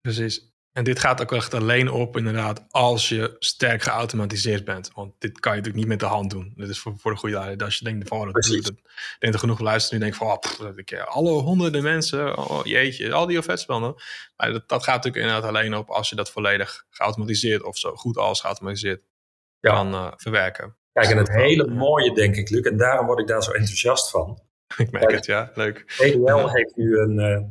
precies. 0.00 0.48
En 0.72 0.84
dit 0.84 0.98
gaat 0.98 1.20
ook 1.22 1.32
echt 1.32 1.54
alleen 1.54 1.90
op 1.90 2.16
inderdaad 2.16 2.64
als 2.70 3.08
je 3.08 3.36
sterk 3.38 3.82
geautomatiseerd 3.82 4.64
bent. 4.64 4.90
Want 4.94 5.14
dit 5.18 5.40
kan 5.40 5.52
je 5.52 5.58
natuurlijk 5.58 5.84
niet 5.84 6.00
met 6.00 6.00
de 6.00 6.14
hand 6.14 6.30
doen. 6.30 6.52
Dit 6.56 6.68
is 6.68 6.78
voor, 6.78 6.94
voor 6.98 7.10
de 7.10 7.18
goede 7.18 7.34
leider. 7.34 7.64
Als 7.64 7.78
je 7.78 7.84
denkt 7.84 8.08
van, 8.08 8.18
oh, 8.18 8.32
dat, 8.32 8.44
dat, 8.62 8.72
denk 9.18 9.34
er 9.34 9.38
genoeg 9.38 9.60
luisteren 9.60 10.00
die 10.00 10.10
denken 10.10 10.26
van, 10.26 10.66
oh, 10.66 10.76
ik, 10.76 10.94
alle 10.94 11.30
honderden 11.30 11.82
mensen, 11.82 12.36
oh 12.36 12.60
jeetje, 12.64 13.12
al 13.12 13.26
die 13.26 13.38
offerte 13.38 13.94
Maar 14.36 14.52
dat, 14.52 14.68
dat 14.68 14.82
gaat 14.84 14.94
natuurlijk 14.94 15.24
inderdaad 15.24 15.50
alleen 15.50 15.76
op 15.76 15.88
als 15.88 16.08
je 16.08 16.16
dat 16.16 16.30
volledig 16.30 16.84
geautomatiseerd 16.90 17.62
of 17.62 17.78
zo 17.78 17.94
goed 17.94 18.16
als 18.16 18.40
geautomatiseerd 18.40 19.02
ja. 19.60 19.70
kan 19.70 19.94
uh, 19.94 20.12
verwerken. 20.16 20.76
Kijk, 20.92 21.10
en 21.10 21.16
het 21.16 21.32
hele 21.32 21.66
mooie 21.66 22.14
denk 22.14 22.36
ik, 22.36 22.50
Luc, 22.50 22.64
en 22.64 22.76
daarom 22.76 23.06
word 23.06 23.18
ik 23.18 23.26
daar 23.26 23.42
zo 23.42 23.50
enthousiast 23.50 24.10
van. 24.10 24.42
ik 24.84 24.90
merk 24.90 25.10
het, 25.10 25.26
ja, 25.26 25.50
leuk. 25.54 25.94
EDL 25.98 26.48
heeft 26.48 26.76
nu 26.76 26.98
een, 26.98 27.18
uh, 27.18 27.42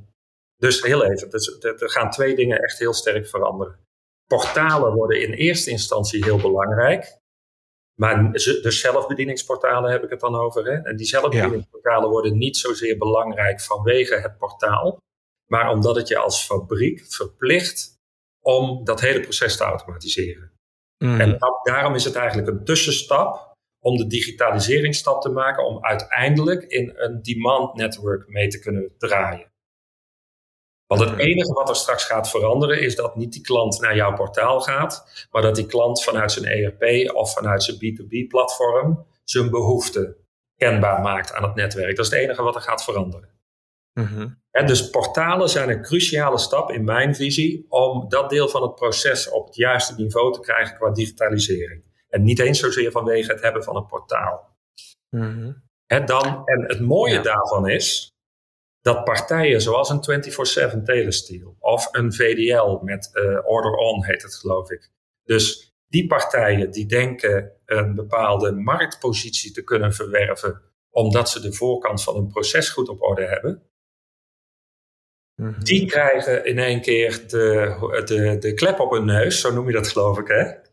dus 0.57 0.81
heel 0.81 1.03
even, 1.03 1.29
dus, 1.29 1.59
er 1.59 1.89
gaan 1.89 2.11
twee 2.11 2.35
dingen 2.35 2.59
echt 2.59 2.79
heel 2.79 2.93
sterk 2.93 3.27
veranderen. 3.27 3.79
Portalen 4.27 4.93
worden 4.93 5.21
in 5.21 5.33
eerste 5.33 5.69
instantie 5.69 6.23
heel 6.23 6.37
belangrijk. 6.37 7.17
Maar 7.99 8.31
de 8.31 8.71
zelfbedieningsportalen 8.71 9.91
heb 9.91 10.03
ik 10.03 10.09
het 10.09 10.19
dan 10.19 10.35
over. 10.35 10.65
Hè? 10.65 10.73
En 10.73 10.95
die 10.95 11.05
zelfbedieningsportalen 11.05 12.09
worden 12.09 12.37
niet 12.37 12.57
zozeer 12.57 12.97
belangrijk 12.97 13.61
vanwege 13.61 14.15
het 14.15 14.37
portaal. 14.37 14.97
Maar 15.51 15.69
omdat 15.69 15.95
het 15.95 16.07
je 16.07 16.17
als 16.17 16.45
fabriek 16.45 17.05
verplicht 17.07 17.95
om 18.43 18.83
dat 18.83 19.01
hele 19.01 19.19
proces 19.19 19.57
te 19.57 19.63
automatiseren. 19.63 20.51
Mm. 20.97 21.19
En 21.19 21.37
daarom 21.63 21.95
is 21.95 22.03
het 22.03 22.15
eigenlijk 22.15 22.47
een 22.47 22.63
tussenstap 22.63 23.46
om 23.87 23.97
de 23.97 24.07
digitaliseringsstap 24.07 25.21
te 25.21 25.29
maken. 25.29 25.65
Om 25.65 25.85
uiteindelijk 25.85 26.63
in 26.63 26.93
een 26.95 27.21
demand 27.21 27.73
network 27.73 28.27
mee 28.27 28.47
te 28.47 28.59
kunnen 28.59 28.91
draaien. 28.97 29.51
Want 30.87 31.01
het 31.01 31.19
enige 31.19 31.53
wat 31.53 31.69
er 31.69 31.75
straks 31.75 32.03
gaat 32.03 32.29
veranderen 32.29 32.81
is 32.81 32.95
dat 32.95 33.15
niet 33.15 33.33
die 33.33 33.41
klant 33.41 33.81
naar 33.81 33.95
jouw 33.95 34.13
portaal 34.13 34.61
gaat, 34.61 35.27
maar 35.31 35.41
dat 35.41 35.55
die 35.55 35.65
klant 35.65 36.03
vanuit 36.03 36.31
zijn 36.31 36.45
ERP 36.45 37.13
of 37.15 37.33
vanuit 37.33 37.63
zijn 37.63 37.77
B2B-platform 37.77 39.05
zijn 39.23 39.49
behoefte 39.49 40.17
kenbaar 40.55 41.01
maakt 41.01 41.33
aan 41.33 41.43
het 41.43 41.55
netwerk. 41.55 41.95
Dat 41.95 42.05
is 42.05 42.11
het 42.11 42.21
enige 42.21 42.43
wat 42.43 42.55
er 42.55 42.61
gaat 42.61 42.83
veranderen. 42.83 43.29
Mm 43.93 44.45
dus 44.65 44.89
portalen 44.89 45.49
zijn 45.49 45.69
een 45.69 45.81
cruciale 45.81 46.37
stap 46.37 46.71
in 46.71 46.83
mijn 46.83 47.15
visie 47.15 47.65
om 47.69 48.09
dat 48.09 48.29
deel 48.29 48.47
van 48.47 48.61
het 48.61 48.75
proces 48.75 49.29
op 49.29 49.45
het 49.45 49.55
juiste 49.55 49.95
niveau 49.95 50.33
te 50.33 50.39
krijgen 50.39 50.77
qua 50.77 50.91
digitalisering. 50.91 51.83
En 52.17 52.23
niet 52.23 52.39
eens 52.39 52.59
zozeer 52.59 52.91
vanwege 52.91 53.31
het 53.31 53.41
hebben 53.41 53.63
van 53.63 53.75
een 53.75 53.85
portaal. 53.85 54.55
Mm 55.09 55.65
dan, 56.05 56.45
en 56.45 56.63
het 56.67 56.79
mooie 56.79 57.21
daarvan 57.21 57.69
is 57.69 58.11
dat 58.81 59.03
partijen 59.03 59.61
zoals 59.61 59.89
een 59.89 60.79
24-7 60.79 60.83
Telesteel 60.83 61.55
of 61.59 61.87
een 61.91 62.13
VDL 62.13 62.83
met 62.83 63.09
uh, 63.13 63.39
Order 63.43 63.71
On 63.71 64.05
heet 64.05 64.21
het 64.21 64.35
geloof 64.35 64.71
ik. 64.71 64.91
Dus 65.23 65.75
die 65.87 66.07
partijen 66.07 66.71
die 66.71 66.85
denken 66.85 67.51
een 67.65 67.95
bepaalde 67.95 68.51
marktpositie 68.51 69.51
te 69.51 69.63
kunnen 69.63 69.93
verwerven 69.93 70.61
omdat 70.89 71.29
ze 71.29 71.39
de 71.39 71.53
voorkant 71.53 72.03
van 72.03 72.15
een 72.15 72.27
proces 72.27 72.69
goed 72.69 72.89
op 72.89 73.01
orde 73.01 73.25
hebben, 73.25 73.61
mhm. 75.35 75.59
die 75.59 75.85
krijgen 75.87 76.45
in 76.45 76.59
één 76.59 76.81
keer 76.81 77.27
de, 77.27 78.03
de, 78.05 78.37
de 78.37 78.53
klep 78.53 78.79
op 78.79 78.91
hun 78.91 79.05
neus, 79.05 79.39
zo 79.39 79.53
noem 79.53 79.67
je 79.67 79.73
dat 79.73 79.87
geloof 79.87 80.19
ik 80.19 80.27
hè. 80.27 80.66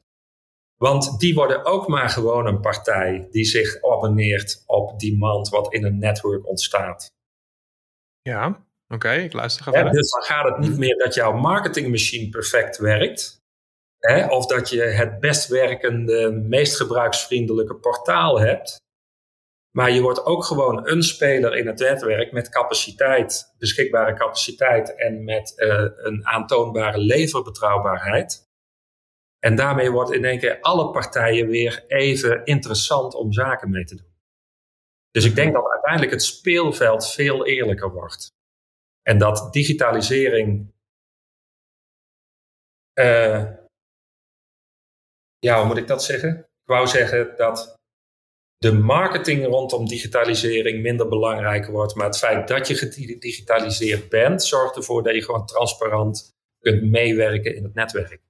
Want 0.77 1.19
die 1.19 1.35
worden 1.35 1.65
ook 1.65 1.89
maar 1.89 2.09
gewoon 2.09 2.47
een 2.47 2.61
partij 2.61 3.29
die 3.31 3.45
zich 3.45 3.83
abonneert 3.83 4.63
op 4.67 5.01
demand 5.01 5.49
wat 5.49 5.73
in 5.73 5.85
een 5.85 5.99
netwerk 5.99 6.47
ontstaat. 6.49 7.13
Ja, 8.23 8.67
oké, 8.89 9.13
ik 9.13 9.33
luister 9.33 9.75
even. 9.75 9.93
Dus 9.93 10.11
dan 10.11 10.23
gaat 10.23 10.45
het 10.45 10.59
niet 10.59 10.71
mhm. 10.71 10.79
meer 10.79 10.97
dat 10.97 11.15
jouw 11.15 11.33
marketingmachine 11.33 12.29
perfect 12.29 12.79
werkt. 12.79 13.43
Hè, 13.99 14.27
of 14.27 14.47
dat 14.47 14.69
je 14.69 14.83
het 14.83 15.21
best 15.21 15.49
werkende, 15.49 16.31
meest 16.31 16.77
gebruiksvriendelijke 16.77 17.75
portaal 17.75 18.41
hebt. 18.41 18.83
Maar 19.77 19.91
je 19.91 20.01
wordt 20.01 20.25
ook 20.25 20.45
gewoon 20.45 20.89
een 20.89 21.03
speler 21.03 21.57
in 21.57 21.67
het 21.67 21.79
netwerk 21.79 22.33
met 22.33 22.49
capaciteit, 22.49 23.55
beschikbare 23.59 24.15
capaciteit 24.15 24.95
en 24.95 25.25
met 25.25 25.53
uh, 25.57 25.85
een 25.97 26.27
aantoonbare 26.27 26.99
leverbetrouwbaarheid. 26.99 28.43
En 29.45 29.55
daarmee 29.55 29.91
wordt 29.91 30.13
in 30.13 30.25
één 30.25 30.39
keer 30.39 30.61
alle 30.61 30.91
partijen 30.91 31.47
weer 31.47 31.85
even 31.87 32.45
interessant 32.45 33.15
om 33.15 33.33
zaken 33.33 33.71
mee 33.71 33.85
te 33.85 33.97
doen. 33.97 34.13
Dus 35.11 35.25
ik 35.25 35.35
denk 35.35 35.53
dat 35.53 35.71
uiteindelijk 35.71 36.13
het 36.13 36.23
speelveld 36.23 37.13
veel 37.13 37.47
eerlijker 37.47 37.93
wordt. 37.93 38.33
En 39.03 39.19
dat 39.19 39.53
digitalisering. 39.53 40.73
Uh, 42.99 43.51
ja, 45.39 45.59
hoe 45.59 45.67
moet 45.67 45.77
ik 45.77 45.87
dat 45.87 46.05
zeggen? 46.05 46.39
Ik 46.39 46.71
wou 46.71 46.87
zeggen 46.87 47.37
dat 47.37 47.77
de 48.57 48.73
marketing 48.73 49.47
rondom 49.47 49.87
digitalisering 49.87 50.83
minder 50.83 51.09
belangrijk 51.09 51.67
wordt. 51.67 51.95
Maar 51.95 52.07
het 52.07 52.19
feit 52.19 52.49
dat 52.49 52.69
je 52.69 52.75
gedigitaliseerd 52.75 54.09
bent, 54.09 54.45
zorgt 54.45 54.77
ervoor 54.77 55.03
dat 55.03 55.15
je 55.15 55.23
gewoon 55.23 55.47
transparant 55.47 56.35
kunt 56.59 56.83
meewerken 56.83 57.57
in 57.57 57.65
het 57.65 57.75
netwerk. 57.75 58.23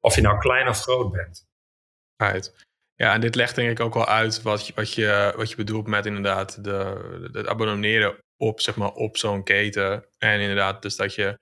Of 0.00 0.14
je 0.14 0.20
nou 0.20 0.38
klein 0.38 0.68
of 0.68 0.80
groot 0.80 1.12
bent. 1.12 1.46
Right. 2.16 2.66
Ja, 2.94 3.12
en 3.12 3.20
dit 3.20 3.34
legt 3.34 3.54
denk 3.54 3.70
ik 3.70 3.80
ook 3.80 3.94
wel 3.94 4.06
uit 4.06 4.42
wat 4.42 4.66
je, 4.66 4.72
wat 4.74 4.94
je, 4.94 5.32
wat 5.36 5.50
je 5.50 5.56
bedoelt 5.56 5.86
met 5.86 6.06
inderdaad 6.06 6.64
de, 6.64 7.28
het 7.32 7.46
abonneren 7.46 8.18
op, 8.36 8.60
zeg 8.60 8.76
maar, 8.76 8.92
op 8.92 9.16
zo'n 9.16 9.44
keten. 9.44 10.06
En 10.18 10.40
inderdaad, 10.40 10.82
dus 10.82 10.96
dat 10.96 11.14
je 11.14 11.38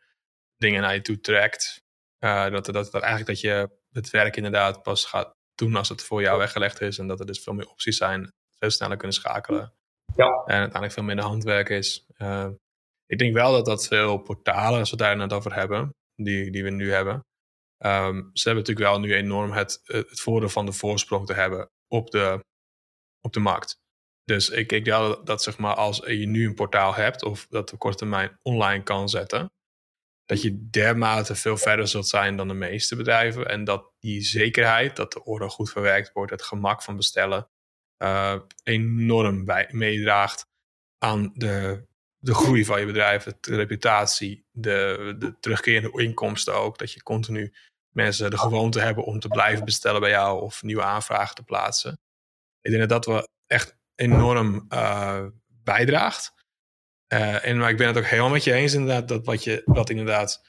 dingen 0.57 0.83
naar 0.83 0.95
je 0.95 1.01
toe 1.01 1.21
trekt. 1.21 1.83
Uh, 2.25 2.51
dat, 2.51 2.65
dat, 2.65 2.75
dat 2.75 3.03
eigenlijk 3.03 3.27
dat 3.27 3.41
je 3.41 3.71
het 3.93 4.11
werk 4.11 4.37
inderdaad 4.37 4.83
pas 4.83 5.05
gaat 5.05 5.35
doen 5.55 5.77
als 5.77 5.89
het 5.89 6.03
voor 6.03 6.21
jou 6.21 6.39
weggelegd 6.39 6.81
is. 6.81 6.99
En 6.99 7.07
dat 7.07 7.21
er 7.21 7.27
dus 7.27 7.43
veel 7.43 7.55
meer 7.55 7.69
opties 7.69 7.97
zijn. 7.97 8.33
Veel 8.59 8.71
sneller 8.71 8.97
kunnen 8.97 9.17
schakelen. 9.17 9.73
Ja. 10.17 10.27
En 10.27 10.55
uiteindelijk 10.55 10.93
veel 10.93 11.03
minder 11.03 11.25
handwerk 11.25 11.69
is. 11.69 12.07
Uh, 12.19 12.49
ik 13.07 13.19
denk 13.19 13.35
wel 13.35 13.53
dat 13.53 13.65
dat 13.65 13.87
veel 13.87 14.19
portalen, 14.19 14.79
als 14.79 14.91
we 14.91 14.97
daar 14.97 15.17
net 15.17 15.33
over 15.33 15.55
hebben, 15.55 15.91
die, 16.15 16.51
die 16.51 16.63
we 16.63 16.71
nu 16.71 16.93
hebben. 16.93 17.21
Um, 17.85 18.31
ze 18.33 18.49
hebben 18.49 18.65
natuurlijk 18.65 18.91
wel 18.91 19.01
nu 19.01 19.15
enorm 19.15 19.53
het, 19.53 19.81
het 19.85 20.21
voordeel 20.21 20.49
van 20.49 20.67
de 20.67 20.73
voorsprong 20.73 21.27
te 21.27 21.35
hebben 21.35 21.71
op 21.89 22.11
de, 22.11 22.45
op 23.21 23.33
de 23.33 23.41
markt. 23.41 23.79
Dus 24.25 24.51
ik, 24.51 24.73
ik 24.73 24.85
denk 24.85 25.27
dat, 25.27 25.43
zeg 25.43 25.59
maar, 25.59 25.75
als 25.75 25.97
je 25.97 26.27
nu 26.27 26.47
een 26.47 26.55
portaal 26.55 26.95
hebt 26.95 27.23
of 27.23 27.47
dat 27.47 27.73
op 27.73 27.79
korte 27.79 27.97
termijn 27.97 28.39
online 28.43 28.83
kan 28.83 29.09
zetten, 29.09 29.51
dat 30.25 30.43
je 30.43 30.69
dermate 30.71 31.35
veel 31.35 31.57
verder 31.57 31.89
zult 31.89 32.09
zijn 32.09 32.37
dan 32.37 32.49
de 32.49 32.55
meeste 32.55 32.97
bedrijven. 32.97 33.49
En 33.49 33.65
dat 33.65 33.93
die 33.99 34.21
zekerheid, 34.21 34.97
dat 34.97 35.13
de 35.13 35.25
order 35.25 35.51
goed 35.51 35.71
verwerkt 35.71 36.13
wordt, 36.13 36.31
het 36.31 36.43
gemak 36.43 36.83
van 36.83 36.97
bestellen, 36.97 37.49
uh, 38.03 38.41
enorm 38.63 39.45
bij, 39.45 39.69
meedraagt 39.71 40.47
aan 40.99 41.31
de, 41.35 41.87
de 42.27 42.35
groei 42.35 42.65
van 42.65 42.81
je 42.81 42.87
bedrijf, 42.87 43.25
de 43.25 43.57
reputatie, 43.57 44.47
de, 44.51 45.15
de 45.19 45.39
terugkerende 45.41 46.03
inkomsten 46.03 46.55
ook. 46.55 46.79
Dat 46.79 46.93
je 46.93 47.03
continu 47.03 47.55
mensen 47.91 48.31
de 48.31 48.39
gewoonte 48.39 48.81
hebben 48.81 49.05
om 49.05 49.21
te 49.21 49.29
blijven 49.29 49.65
bestellen 49.65 50.01
bij 50.01 50.11
jou 50.11 50.43
of 50.43 50.63
nieuwe 50.63 50.83
aanvragen 50.83 51.35
te 51.35 51.43
plaatsen. 51.43 52.01
Ik 52.61 52.71
denk 52.71 52.89
dat 52.89 52.89
dat 52.89 53.15
wel 53.15 53.29
echt 53.47 53.77
enorm 53.95 54.67
uh, 54.69 55.27
bijdraagt. 55.47 56.33
Uh, 57.13 57.47
en 57.47 57.59
maar 57.59 57.71
ik 57.71 57.77
ben 57.77 57.87
het 57.87 57.97
ook 57.97 58.05
helemaal 58.05 58.31
met 58.31 58.45
je 58.45 58.53
eens 58.53 58.73
inderdaad 58.73 59.09
dat 59.09 59.25
wat 59.25 59.45
je 59.45 59.63
dat 59.65 59.91
inderdaad 59.91 60.43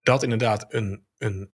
dat 0.00 0.22
inderdaad 0.22 0.74
een, 0.74 1.06
een, 1.18 1.52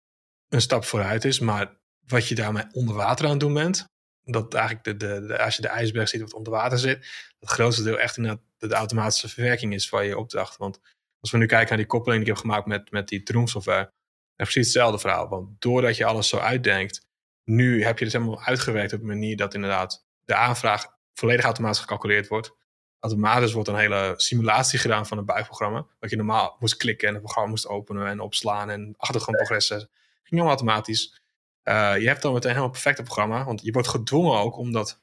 een 0.48 0.60
stap 0.60 0.84
vooruit 0.84 1.24
is, 1.24 1.38
maar 1.38 1.78
wat 2.06 2.28
je 2.28 2.34
daarmee 2.34 2.64
onder 2.72 2.94
water 2.94 3.24
aan 3.24 3.30
het 3.30 3.40
doen 3.40 3.54
bent, 3.54 3.84
dat 4.24 4.54
eigenlijk 4.54 4.84
de, 4.84 5.26
de, 5.26 5.38
als 5.38 5.56
je 5.56 5.62
de 5.62 5.68
ijsberg 5.68 6.08
ziet 6.08 6.20
wat 6.20 6.34
onder 6.34 6.52
water 6.52 6.78
zit, 6.78 7.06
het 7.38 7.48
grootste 7.48 7.82
deel 7.82 7.98
echt 7.98 8.16
inderdaad 8.16 8.47
de, 8.58 8.74
automatische 8.74 9.28
verwerking 9.28 9.74
is 9.74 9.88
van 9.88 10.06
je 10.06 10.18
opdracht. 10.18 10.56
Want 10.56 10.80
als 11.20 11.30
we 11.30 11.38
nu 11.38 11.46
kijken 11.46 11.68
naar 11.68 11.76
die 11.76 11.86
koppeling 11.86 12.24
die 12.24 12.30
ik 12.32 12.36
heb 12.36 12.46
gemaakt 12.46 12.66
met, 12.66 12.90
met 12.90 13.08
die 13.08 13.22
Troom-software, 13.22 13.92
precies 14.36 14.64
hetzelfde 14.64 14.98
verhaal. 14.98 15.28
Want 15.28 15.60
doordat 15.60 15.96
je 15.96 16.04
alles 16.04 16.28
zo 16.28 16.36
uitdenkt, 16.36 17.06
nu 17.44 17.84
heb 17.84 17.98
je 17.98 18.04
het 18.04 18.12
helemaal 18.12 18.42
uitgewerkt 18.42 18.92
op 18.92 19.00
een 19.00 19.06
manier 19.06 19.36
dat 19.36 19.54
inderdaad 19.54 20.06
de 20.24 20.34
aanvraag 20.34 20.86
volledig 21.14 21.44
automatisch 21.44 21.80
gecalculeerd 21.80 22.28
wordt 22.28 22.56
automatisch 23.00 23.52
wordt 23.52 23.68
een 23.68 23.76
hele 23.76 24.14
simulatie 24.16 24.78
gedaan 24.78 25.06
van 25.06 25.18
een 25.18 25.24
buigprogramma. 25.24 25.86
Wat 26.00 26.10
je 26.10 26.16
normaal 26.16 26.56
moest 26.58 26.76
klikken 26.76 27.08
en 27.08 27.14
het 27.14 27.22
programma 27.22 27.50
moest 27.50 27.68
openen 27.68 28.06
en 28.06 28.20
opslaan 28.20 28.70
en 28.70 28.94
achtergrondprogressen. 28.96 29.78
Ging 30.22 30.40
allemaal 30.40 30.48
automatisch. 30.48 31.22
Uh, 31.64 31.98
je 31.98 32.06
hebt 32.06 32.22
dan 32.22 32.32
meteen 32.32 32.50
helemaal 32.50 32.70
perfecte 32.70 33.02
programma, 33.02 33.44
want 33.44 33.62
je 33.62 33.72
wordt 33.72 33.88
gedwongen 33.88 34.38
ook 34.38 34.56
om 34.56 34.72
dat 34.72 35.00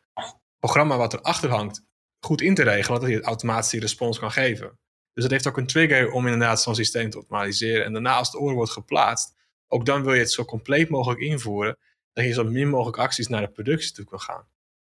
programma 0.59 0.97
wat 0.97 1.13
erachter 1.13 1.49
hangt 1.49 1.83
goed 2.25 2.41
in 2.41 2.55
te 2.55 2.63
regelen, 2.63 2.99
dat 2.99 3.09
je 3.09 3.15
het 3.15 3.25
automatisch 3.25 3.69
die 3.69 3.79
respons 3.79 4.19
kan 4.19 4.31
geven. 4.31 4.79
Dus 5.13 5.23
dat 5.23 5.31
heeft 5.31 5.47
ook 5.47 5.57
een 5.57 5.67
trigger 5.67 6.11
om 6.11 6.25
inderdaad 6.25 6.61
zo'n 6.61 6.75
systeem 6.75 7.09
te 7.09 7.17
optimaliseren. 7.17 7.85
En 7.85 7.93
daarna 7.93 8.15
als 8.15 8.31
de 8.31 8.37
order 8.37 8.55
wordt 8.55 8.71
geplaatst, 8.71 9.35
ook 9.67 9.85
dan 9.85 10.03
wil 10.03 10.13
je 10.13 10.19
het 10.19 10.31
zo 10.31 10.45
compleet 10.45 10.89
mogelijk 10.89 11.21
invoeren, 11.21 11.77
dat 12.13 12.25
je 12.25 12.31
zo 12.31 12.43
min 12.43 12.69
mogelijk 12.69 12.97
acties 12.97 13.27
naar 13.27 13.41
de 13.41 13.51
productie 13.51 13.93
toe 13.93 14.05
kan 14.05 14.19
gaan. 14.19 14.47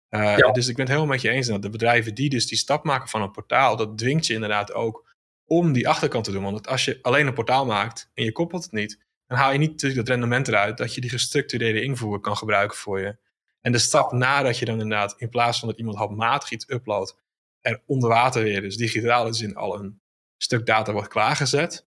Uh, 0.09 0.51
Dus 0.51 0.67
ik 0.67 0.75
ben 0.75 0.85
het 0.85 0.93
helemaal 0.93 1.13
met 1.13 1.21
je 1.21 1.29
eens 1.29 1.47
dat 1.47 1.61
de 1.61 1.69
bedrijven 1.69 2.15
die 2.15 2.29
dus 2.29 2.47
die 2.47 2.57
stap 2.57 2.83
maken 2.83 3.09
van 3.09 3.21
een 3.21 3.31
portaal, 3.31 3.75
dat 3.75 3.97
dwingt 3.97 4.25
je 4.25 4.33
inderdaad 4.33 4.73
ook 4.73 5.15
om 5.45 5.73
die 5.73 5.89
achterkant 5.89 6.23
te 6.23 6.31
doen. 6.31 6.43
Want 6.43 6.67
als 6.67 6.85
je 6.85 6.99
alleen 7.01 7.27
een 7.27 7.33
portaal 7.33 7.65
maakt 7.65 8.11
en 8.13 8.23
je 8.23 8.31
koppelt 8.31 8.63
het 8.63 8.71
niet, 8.71 9.05
dan 9.27 9.37
haal 9.37 9.51
je 9.51 9.57
niet 9.57 9.71
natuurlijk 9.71 9.99
het 9.99 10.09
rendement 10.09 10.47
eruit 10.47 10.77
dat 10.77 10.93
je 10.93 11.01
die 11.01 11.09
gestructureerde 11.09 11.81
invoer 11.81 12.19
kan 12.19 12.37
gebruiken 12.37 12.77
voor 12.77 12.99
je. 12.99 13.17
En 13.67 13.73
de 13.73 13.79
stap 13.79 14.11
nadat 14.11 14.59
je 14.59 14.65
dan 14.65 14.81
inderdaad, 14.81 15.13
in 15.17 15.29
plaats 15.29 15.59
van 15.59 15.67
dat 15.67 15.77
iemand 15.77 15.97
handmatig 15.97 16.51
iets 16.51 16.69
uploadt, 16.69 17.17
er 17.61 17.81
onder 17.85 18.09
water 18.09 18.43
weer, 18.43 18.61
dus 18.61 18.77
digitaal 18.77 19.27
is 19.27 19.41
in 19.41 19.55
al 19.55 19.79
een 19.79 20.01
stuk 20.37 20.65
data 20.65 20.91
wordt 20.91 21.07
klaargezet. 21.07 21.87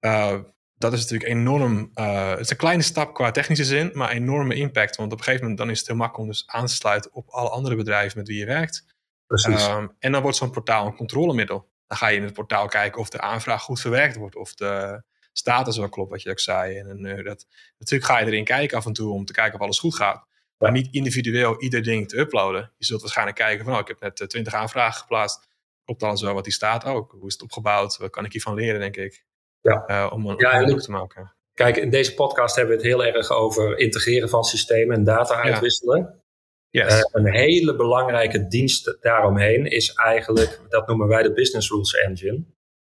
Uh, 0.00 0.38
dat 0.74 0.92
is 0.92 1.00
natuurlijk 1.00 1.30
enorm. 1.30 1.90
Uh, 1.94 2.30
het 2.30 2.40
is 2.40 2.50
een 2.50 2.56
kleine 2.56 2.82
stap 2.82 3.14
qua 3.14 3.30
technische 3.30 3.64
zin, 3.64 3.90
maar 3.94 4.10
enorme 4.10 4.54
impact. 4.54 4.96
Want 4.96 5.12
op 5.12 5.18
een 5.18 5.24
gegeven 5.24 5.42
moment 5.42 5.60
dan 5.60 5.70
is 5.70 5.78
het 5.78 5.86
heel 5.86 5.96
makkelijk 5.96 6.28
om 6.28 6.34
dus 6.34 6.46
aan 6.46 6.66
te 6.66 6.74
sluiten 6.74 7.12
op 7.12 7.28
alle 7.28 7.48
andere 7.48 7.76
bedrijven 7.76 8.18
met 8.18 8.28
wie 8.28 8.38
je 8.38 8.46
werkt. 8.46 8.84
Precies. 9.26 9.66
Um, 9.66 9.96
en 9.98 10.12
dan 10.12 10.22
wordt 10.22 10.36
zo'n 10.36 10.50
portaal 10.50 10.86
een 10.86 10.96
controlemiddel. 10.96 11.70
Dan 11.86 11.98
ga 11.98 12.08
je 12.08 12.16
in 12.16 12.24
het 12.24 12.32
portaal 12.32 12.66
kijken 12.66 13.00
of 13.00 13.08
de 13.08 13.20
aanvraag 13.20 13.62
goed 13.62 13.80
verwerkt 13.80 14.16
wordt, 14.16 14.36
of 14.36 14.54
de 14.54 15.02
status 15.32 15.76
wel 15.76 15.88
klopt, 15.88 16.10
wat 16.10 16.22
je 16.22 16.30
ook 16.30 16.40
zei. 16.40 16.78
En 16.78 17.04
uh, 17.04 17.24
dat, 17.24 17.46
natuurlijk 17.78 18.10
ga 18.10 18.18
je 18.18 18.26
erin 18.26 18.44
kijken 18.44 18.76
af 18.76 18.86
en 18.86 18.92
toe 18.92 19.12
om 19.12 19.24
te 19.24 19.32
kijken 19.32 19.54
of 19.54 19.60
alles 19.60 19.78
goed 19.78 19.94
gaat. 19.94 20.26
Maar 20.58 20.72
niet 20.72 20.88
individueel 20.90 21.62
ieder 21.62 21.82
ding 21.82 22.08
te 22.08 22.18
uploaden. 22.18 22.72
Je 22.76 22.84
zult 22.84 23.00
waarschijnlijk 23.00 23.36
kijken 23.36 23.64
van, 23.64 23.74
oh, 23.74 23.80
ik 23.80 23.88
heb 23.88 24.00
net 24.00 24.20
uh, 24.20 24.26
twintig 24.26 24.54
aanvragen 24.54 25.00
geplaatst. 25.00 25.46
Klopt 25.84 26.02
alles 26.02 26.22
wel 26.22 26.34
wat 26.34 26.44
die 26.44 26.52
staat 26.52 26.84
ook? 26.84 27.12
Hoe 27.12 27.26
is 27.26 27.32
het 27.32 27.42
opgebouwd? 27.42 27.96
Wat 27.96 28.10
kan 28.10 28.24
ik 28.24 28.32
hiervan 28.32 28.54
leren, 28.54 28.80
denk 28.80 28.96
ik? 28.96 29.24
Ja. 29.60 29.84
Uh, 29.86 30.12
om 30.12 30.26
een 30.26 30.36
ja, 30.36 30.64
te 30.64 30.90
maken. 30.90 31.32
Kijk, 31.52 31.76
in 31.76 31.90
deze 31.90 32.14
podcast 32.14 32.56
hebben 32.56 32.76
we 32.76 32.82
het 32.82 32.90
heel 32.90 33.04
erg 33.04 33.30
over 33.30 33.78
integreren 33.78 34.28
van 34.28 34.44
systemen 34.44 34.96
en 34.96 35.04
data 35.04 35.34
uitwisselen. 35.34 36.00
Ja. 36.00 36.84
Yes. 36.84 36.94
Uh, 36.94 37.00
een 37.12 37.32
hele 37.32 37.76
belangrijke 37.76 38.46
dienst 38.46 38.96
daaromheen 39.00 39.66
is 39.66 39.92
eigenlijk, 39.92 40.60
dat 40.68 40.86
noemen 40.86 41.08
wij 41.08 41.22
de 41.22 41.32
Business 41.32 41.70
Rules 41.70 41.92
Engine. 41.92 42.44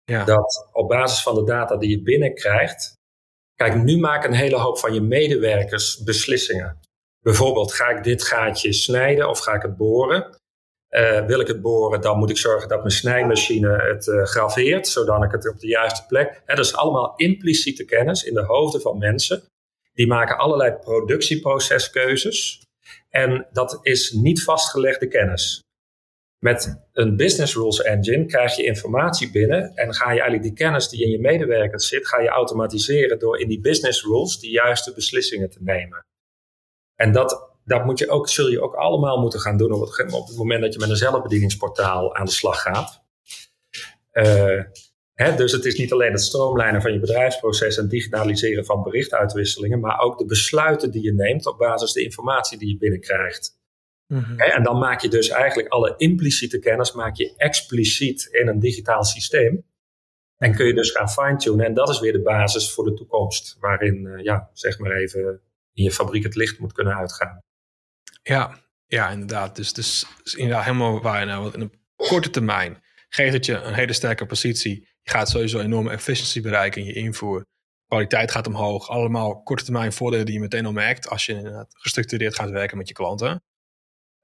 Ja. 0.03 0.23
Dat 0.23 0.69
op 0.71 0.87
basis 0.87 1.23
van 1.23 1.35
de 1.35 1.43
data 1.43 1.77
die 1.77 1.89
je 1.89 2.01
binnenkrijgt, 2.01 2.93
kijk, 3.55 3.75
nu 3.75 3.97
maken 3.97 4.29
een 4.29 4.37
hele 4.37 4.57
hoop 4.57 4.77
van 4.77 4.93
je 4.93 5.01
medewerkers 5.01 6.03
beslissingen. 6.03 6.79
Bijvoorbeeld, 7.25 7.73
ga 7.73 7.89
ik 7.89 8.03
dit 8.03 8.23
gaatje 8.23 8.73
snijden 8.73 9.29
of 9.29 9.39
ga 9.39 9.53
ik 9.53 9.61
het 9.61 9.77
boren? 9.77 10.37
Uh, 10.89 11.25
wil 11.25 11.39
ik 11.39 11.47
het 11.47 11.61
boren, 11.61 12.01
dan 12.01 12.17
moet 12.17 12.29
ik 12.29 12.37
zorgen 12.37 12.69
dat 12.69 12.79
mijn 12.79 12.91
snijmachine 12.91 13.83
het 13.83 14.07
uh, 14.07 14.23
graveert, 14.23 14.87
zodat 14.87 15.23
ik 15.23 15.31
het 15.31 15.49
op 15.49 15.59
de 15.59 15.67
juiste 15.67 16.05
plek. 16.05 16.41
Hè, 16.45 16.55
dat 16.55 16.65
is 16.65 16.75
allemaal 16.75 17.13
impliciete 17.15 17.85
kennis 17.85 18.23
in 18.23 18.33
de 18.33 18.43
hoofden 18.43 18.81
van 18.81 18.97
mensen. 18.97 19.43
Die 19.93 20.07
maken 20.07 20.37
allerlei 20.37 20.71
productieproceskeuzes. 20.71 22.61
En 23.09 23.47
dat 23.51 23.79
is 23.81 24.11
niet 24.11 24.43
vastgelegde 24.43 25.07
kennis. 25.07 25.63
Met 26.39 26.87
een 26.93 27.15
business 27.15 27.55
rules 27.55 27.81
engine 27.81 28.25
krijg 28.25 28.55
je 28.55 28.63
informatie 28.63 29.31
binnen 29.31 29.75
en 29.75 29.93
ga 29.93 30.05
je 30.05 30.21
eigenlijk 30.21 30.43
die 30.43 30.65
kennis 30.65 30.89
die 30.89 31.03
in 31.03 31.09
je 31.09 31.19
medewerkers 31.19 31.87
zit, 31.87 32.07
ga 32.07 32.21
je 32.21 32.29
automatiseren 32.29 33.19
door 33.19 33.39
in 33.39 33.47
die 33.47 33.61
business 33.61 34.03
rules 34.03 34.39
de 34.39 34.49
juiste 34.49 34.93
beslissingen 34.93 35.49
te 35.49 35.59
nemen. 35.61 36.05
En 36.95 37.11
dat 37.11 37.55
dat 37.65 37.85
moet 37.85 37.99
je 37.99 38.09
ook, 38.09 38.29
zul 38.29 38.47
je 38.47 38.61
ook 38.61 38.73
allemaal 38.73 39.19
moeten 39.19 39.39
gaan 39.39 39.57
doen 39.57 39.71
op 39.71 39.81
het, 39.81 40.13
op 40.13 40.27
het 40.27 40.37
moment 40.37 40.61
dat 40.61 40.73
je 40.73 40.79
met 40.79 40.89
een 40.89 40.95
zelfbedieningsportaal 40.95 42.15
aan 42.15 42.25
de 42.25 42.31
slag 42.31 42.61
gaat. 42.61 43.03
Uh, 44.13 44.61
hè, 45.13 45.35
dus 45.35 45.51
het 45.51 45.65
is 45.65 45.77
niet 45.77 45.91
alleen 45.91 46.11
het 46.11 46.21
stroomlijnen 46.21 46.81
van 46.81 46.93
je 46.93 46.99
bedrijfsproces 46.99 47.77
en 47.77 47.87
digitaliseren 47.87 48.65
van 48.65 48.83
berichtuitwisselingen, 48.83 49.79
maar 49.79 49.99
ook 49.99 50.17
de 50.17 50.25
besluiten 50.25 50.91
die 50.91 51.03
je 51.03 51.13
neemt 51.13 51.45
op 51.45 51.57
basis 51.57 51.91
de 51.91 52.03
informatie 52.03 52.57
die 52.57 52.69
je 52.69 52.77
binnenkrijgt. 52.77 53.53
Mm 54.07 54.23
en 54.37 54.63
dan 54.63 54.77
maak 54.77 55.01
je 55.01 55.09
dus 55.09 55.29
eigenlijk 55.29 55.67
alle 55.67 55.93
impliciete 55.97 56.59
kennis 56.59 56.93
maak 56.93 57.15
je 57.15 57.33
expliciet 57.37 58.27
in 58.31 58.47
een 58.47 58.59
digitaal 58.59 59.03
systeem. 59.03 59.65
En 60.37 60.55
kun 60.55 60.65
je 60.65 60.73
dus 60.73 60.91
gaan 60.91 61.09
fine-tunen. 61.09 61.65
En 61.65 61.73
dat 61.73 61.89
is 61.89 61.99
weer 61.99 62.11
de 62.11 62.21
basis 62.21 62.71
voor 62.73 62.85
de 62.85 62.93
toekomst, 62.93 63.57
waarin, 63.59 64.05
uh, 64.05 64.23
ja, 64.23 64.49
zeg 64.53 64.79
maar 64.79 64.91
even, 64.91 65.41
in 65.75 65.83
je 65.83 65.91
fabriek 65.91 66.23
het 66.23 66.35
licht 66.35 66.59
moet 66.59 66.73
kunnen 66.73 66.95
uitgaan. 66.95 67.43
Ja, 68.23 68.59
ja 68.85 69.09
inderdaad. 69.09 69.55
Dus, 69.55 69.73
dus, 69.73 70.05
inderdaad 70.35 70.63
helemaal 70.63 71.01
waar. 71.01 71.25
Nou, 71.25 71.53
in 71.53 71.61
een 71.61 71.79
korte 71.95 72.29
termijn 72.29 72.83
geeft 73.09 73.33
het 73.33 73.45
je 73.45 73.53
een 73.53 73.73
hele 73.73 73.93
sterke 73.93 74.25
positie. 74.25 74.87
Je 75.01 75.11
gaat 75.11 75.29
sowieso 75.29 75.59
enorme 75.59 75.91
efficiëntie 75.91 76.41
bereiken 76.41 76.81
in 76.81 76.87
je 76.87 76.93
invoer. 76.93 77.45
Kwaliteit 77.87 78.31
gaat 78.31 78.47
omhoog. 78.47 78.89
Allemaal 78.89 79.43
korte 79.43 79.63
termijn 79.63 79.93
voordelen 79.93 80.25
die 80.25 80.35
je 80.35 80.41
meteen 80.41 80.65
al 80.65 80.71
merkt 80.71 81.09
als 81.09 81.25
je 81.25 81.33
inderdaad 81.33 81.75
gestructureerd 81.77 82.35
gaat 82.35 82.49
werken 82.49 82.77
met 82.77 82.87
je 82.87 82.93
klanten. 82.93 83.43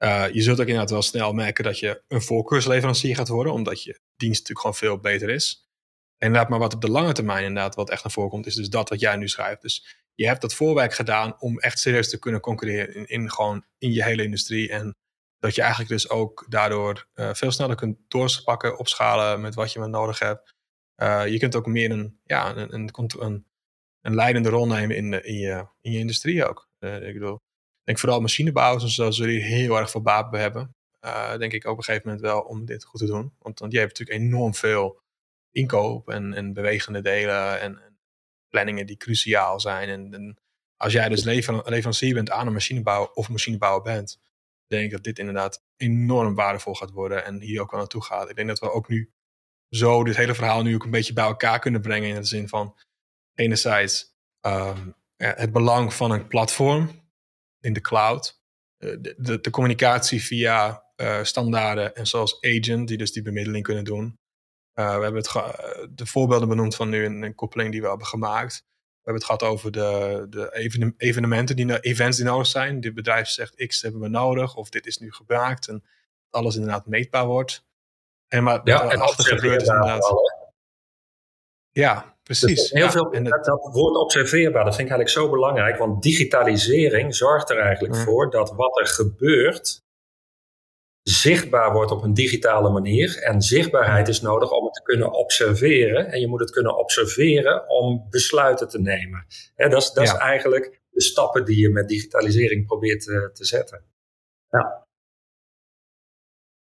Uh, 0.04 0.30
je 0.32 0.42
zult 0.42 0.60
ook 0.60 0.66
inderdaad 0.66 0.90
wel 0.90 1.02
snel 1.02 1.34
merken 1.34 1.64
dat 1.64 1.80
je 1.80 2.04
een 2.08 2.22
voorkeursleverancier 2.22 3.16
gaat 3.16 3.28
worden, 3.28 3.54
omdat 3.54 3.84
je 3.84 4.00
dienst 4.16 4.40
natuurlijk 4.40 4.60
gewoon 4.60 4.76
veel 4.76 4.98
beter 4.98 5.30
is. 5.30 5.70
Inderdaad, 6.18 6.50
maar 6.50 6.60
wat 6.60 6.74
op 6.74 6.82
de 6.82 6.90
lange 6.90 7.14
termijn 7.14 7.46
inderdaad 7.46 7.76
wat 7.76 7.90
echt 7.90 8.04
naar 8.04 8.12
voren 8.12 8.30
komt, 8.30 8.46
is 8.46 8.56
dus 8.56 8.70
dat 8.70 8.90
wat 8.90 9.00
jij 9.00 9.16
nu 9.16 9.28
schrijft. 9.28 9.62
Dus 9.62 10.01
je 10.16 10.28
hebt 10.28 10.42
dat 10.42 10.54
voorwerk 10.54 10.94
gedaan 10.94 11.40
om 11.40 11.60
echt 11.60 11.80
serieus 11.80 12.10
te 12.10 12.20
kunnen 12.20 12.42
concurreren 12.42 12.96
in, 12.96 13.06
in, 13.06 13.32
gewoon 13.32 13.66
in 13.78 13.92
je 13.94 14.04
hele 14.04 14.24
industrie. 14.24 14.70
En 14.70 14.96
Dat 15.40 15.56
je 15.56 15.62
eigenlijk 15.62 15.92
dus 15.92 16.10
ook 16.10 16.46
daardoor 16.50 17.08
veel 17.14 17.52
sneller 17.52 17.76
kunt 17.76 17.98
doorpakken, 18.08 18.78
opschalen 18.78 19.42
met 19.42 19.56
wat 19.56 19.74
je 19.74 19.80
maar 19.80 19.90
nodig 19.90 20.20
hebt. 20.20 20.54
je 21.32 21.38
kunt 21.40 21.56
ook 21.56 21.66
meer 21.66 21.92
een, 21.92 22.20
ja, 22.24 22.56
een, 22.56 22.74
een, 22.74 22.90
een, 23.20 23.46
een 24.02 24.16
leidende 24.16 24.50
rol 24.50 24.68
nemen 24.68 24.96
in, 24.96 25.24
in, 25.24 25.38
je, 25.38 25.68
in 25.82 25.92
je 25.92 26.00
industrie 26.00 26.48
ook. 26.48 26.70
ik 26.80 27.14
bedoel, 27.14 27.36
ik 27.36 27.86
denk 27.88 28.00
vooral 28.00 28.22
machinebouwers 28.22 28.84
en 28.84 28.90
zo 28.90 29.12
zullen 29.12 29.34
hier 29.34 29.44
heel 29.44 29.78
erg 29.78 29.92
veel 29.92 30.02
baat 30.02 30.30
bij 30.30 30.42
hebben. 30.42 30.76
denk 31.38 31.54
ik 31.54 31.66
op 31.66 31.78
een 31.78 31.84
gegeven 31.84 32.08
moment 32.08 32.26
wel 32.26 32.42
om 32.42 32.66
dit 32.66 32.84
goed 32.84 33.00
te 33.00 33.06
doen. 33.06 33.34
Want, 33.40 33.60
want 33.60 33.72
je 33.72 33.80
hebt 33.80 34.00
natuurlijk 34.00 34.26
enorm 34.26 34.54
veel 34.54 35.02
inkoop 35.52 36.10
en, 36.10 36.34
en 36.34 36.54
bewegende 36.54 37.02
delen 37.02 37.60
en, 37.60 37.82
en 37.82 37.91
planningen 38.52 38.86
die 38.86 38.98
cruciaal 38.98 39.60
zijn. 39.60 39.90
En, 39.90 40.14
en 40.14 40.38
als 40.78 40.94
jij 40.94 41.10
dus 41.10 41.24
leverancier 41.24 42.14
bent 42.14 42.32
aan 42.32 42.48
een 42.48 42.54
machinebouw 42.54 43.12
of 43.14 43.30
machinebouwer 43.30 43.82
bent, 43.82 44.20
denk 44.68 44.84
ik 44.84 44.92
dat 44.92 45.04
dit 45.04 45.20
inderdaad 45.20 45.64
enorm 45.78 46.36
waardevol 46.36 46.76
gaat 46.76 46.92
worden 46.92 47.26
en 47.26 47.42
hier 47.42 47.62
ook 47.62 47.72
wel 47.72 47.80
naartoe 47.80 48.04
gaat. 48.04 48.30
Ik 48.30 48.36
denk 48.36 48.48
dat 48.48 48.60
we 48.60 48.72
ook 48.72 48.88
nu 48.88 49.12
zo 49.70 50.04
dit 50.04 50.16
hele 50.16 50.36
verhaal 50.36 50.64
nu 50.64 50.76
ook 50.76 50.84
een 50.84 50.92
beetje 50.92 51.14
bij 51.14 51.26
elkaar 51.26 51.60
kunnen 51.60 51.82
brengen 51.82 52.10
in 52.10 52.16
de 52.16 52.24
zin 52.24 52.50
van 52.50 52.78
enerzijds 53.34 54.16
um, 54.42 54.96
het 55.18 55.52
belang 55.52 55.94
van 55.94 56.12
een 56.12 56.28
platform 56.28 57.10
in 57.60 57.74
de 57.74 57.82
cloud, 57.82 58.42
eh, 58.78 58.90
de, 59.00 59.16
de, 59.18 59.42
de 59.42 59.50
communicatie 59.50 60.24
via 60.24 60.86
uh, 60.96 61.24
standaarden 61.24 61.96
en 61.96 62.08
zoals 62.08 62.42
agent, 62.42 62.88
die 62.88 62.98
dus 62.98 63.12
die 63.12 63.24
bemiddeling 63.24 63.64
kunnen 63.64 63.84
doen. 63.84 64.20
Uh, 64.76 64.96
we 64.98 65.04
hebben 65.04 65.22
het 65.22 65.32
de 65.98 66.06
voorbeelden 66.06 66.48
benoemd 66.48 66.76
van 66.76 66.90
nu 66.90 67.06
een, 67.06 67.22
een, 67.22 67.36
koppeling 67.36 67.72
die 67.72 67.82
we 67.82 67.88
hebben 67.88 68.08
gemaakt. 68.08 68.64
We 68.66 69.12
hebben 69.12 69.24
het 69.24 69.24
gehad 69.24 69.44
over 69.44 69.72
de, 69.72 70.26
de 70.30 70.94
evenementen, 70.98 71.56
die, 71.56 71.80
events 71.80 72.18
die 72.18 72.26
nodig 72.26 72.48
zijn. 72.48 72.80
Dit 72.80 72.94
bedrijf 72.94 73.28
zegt 73.28 73.66
X 73.68 73.82
hebben 73.82 74.02
we 74.02 74.08
nodig, 74.08 74.56
of 74.56 74.70
dit 74.70 74.86
is 74.86 74.98
nu 74.98 75.12
gebruikt. 75.12 75.68
En 75.68 75.84
alles 76.30 76.56
inderdaad 76.56 76.86
meetbaar 76.86 77.26
wordt. 77.26 77.66
En 78.28 78.44
maar 78.44 78.62
ja, 78.64 78.90
en 78.90 79.00
achter 79.00 79.26
gebeurt 79.26 79.62
is 79.62 79.68
inderdaad. 79.68 80.14
Ja, 81.72 82.18
precies. 82.24 82.70
Dus 82.70 82.70
heel 82.72 82.90
veel, 82.90 83.12
en 83.12 83.24
dat, 83.24 83.46
dat 83.46 83.70
woord 83.74 83.96
observeerbaar, 83.96 84.64
dat 84.64 84.76
vind 84.76 84.90
ik 84.90 84.94
eigenlijk 84.96 85.10
zo 85.10 85.30
belangrijk. 85.34 85.78
Want 85.78 86.04
digitalisering 86.04 87.16
zorgt 87.16 87.50
er 87.50 87.60
eigenlijk 87.60 87.96
voor 87.96 88.30
dat 88.30 88.52
wat 88.56 88.80
er 88.80 88.88
gebeurt, 88.88 89.84
zichtbaar 91.04 91.72
wordt 91.74 91.92
op 91.92 92.04
een 92.04 92.14
digitale 92.14 92.70
manier. 92.70 93.18
En 93.18 93.42
zichtbaarheid 93.42 94.08
is 94.08 94.22
nodig 94.22 94.52
om 94.52 94.66
het 94.66 94.74
te 94.74 94.82
kunnen 94.82 95.14
observeren. 95.14 96.12
En 96.12 96.20
je 96.20 96.28
moet 96.28 96.40
het 96.40 96.52
kunnen 96.52 96.78
observeren 96.78 97.70
om 97.70 98.08
besluiten 98.10 98.68
te 98.68 98.80
nemen. 98.80 99.26
dat 99.56 99.82
is, 99.82 99.92
dat 99.92 100.04
is 100.04 100.14
eigenlijk 100.14 100.82
de 100.90 101.02
stappen 101.02 101.46
die 101.46 101.60
je 101.60 101.70
met 101.70 101.88
digitalisering 101.88 102.66
probeert 102.66 103.02
te, 103.02 103.30
te 103.34 103.46
zetten. 103.46 103.84
Ja. 104.50 104.88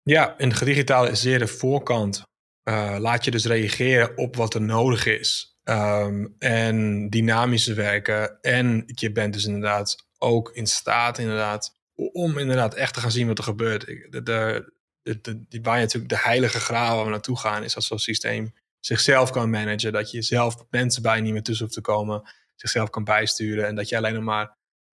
Ja, 0.01 0.37
en 0.37 0.53
gedigitaliseerde 0.53 1.47
voorkant 1.47 2.23
uh, 2.63 2.95
laat 2.99 3.25
je 3.25 3.31
dus 3.31 3.45
reageren 3.45 4.17
op 4.17 4.35
wat 4.35 4.53
er 4.53 4.61
nodig 4.61 5.05
is. 5.05 5.57
Um, 5.63 6.35
en 6.39 7.09
dynamische 7.09 7.73
werken. 7.73 8.41
En 8.41 8.83
je 8.85 9.11
bent 9.11 9.33
dus 9.33 9.45
inderdaad 9.45 9.95
ook 10.17 10.51
in 10.53 10.67
staat 10.67 11.17
inderdaad 11.17 11.75
om 12.11 12.37
inderdaad 12.37 12.73
echt 12.73 12.93
te 12.93 12.99
gaan 12.99 13.11
zien 13.11 13.27
wat 13.27 13.37
er 13.37 13.43
gebeurt. 13.43 13.85
De, 13.85 14.23
de, 14.23 14.73
de, 15.01 15.47
die, 15.47 15.61
waar 15.61 15.75
je 15.75 15.81
natuurlijk 15.81 16.13
de 16.13 16.19
heilige 16.19 16.59
graal 16.59 16.95
waar 16.95 17.05
we 17.05 17.11
naartoe 17.11 17.39
gaan, 17.39 17.63
is 17.63 17.73
dat 17.73 17.83
zo'n 17.83 17.99
systeem 17.99 18.53
zichzelf 18.79 19.31
kan 19.31 19.49
managen. 19.49 19.91
Dat 19.91 20.11
je 20.11 20.21
zelf 20.21 20.55
mensen 20.69 21.01
bij 21.01 21.21
niet 21.21 21.33
meer 21.33 21.43
tussen 21.43 21.65
hoeft 21.65 21.77
te 21.77 21.81
komen, 21.81 22.29
zichzelf 22.55 22.89
kan 22.89 23.03
bijsturen. 23.03 23.67
En 23.67 23.75
dat 23.75 23.89
je 23.89 23.97
alleen 23.97 24.13
nog 24.13 24.23
maar 24.23 24.55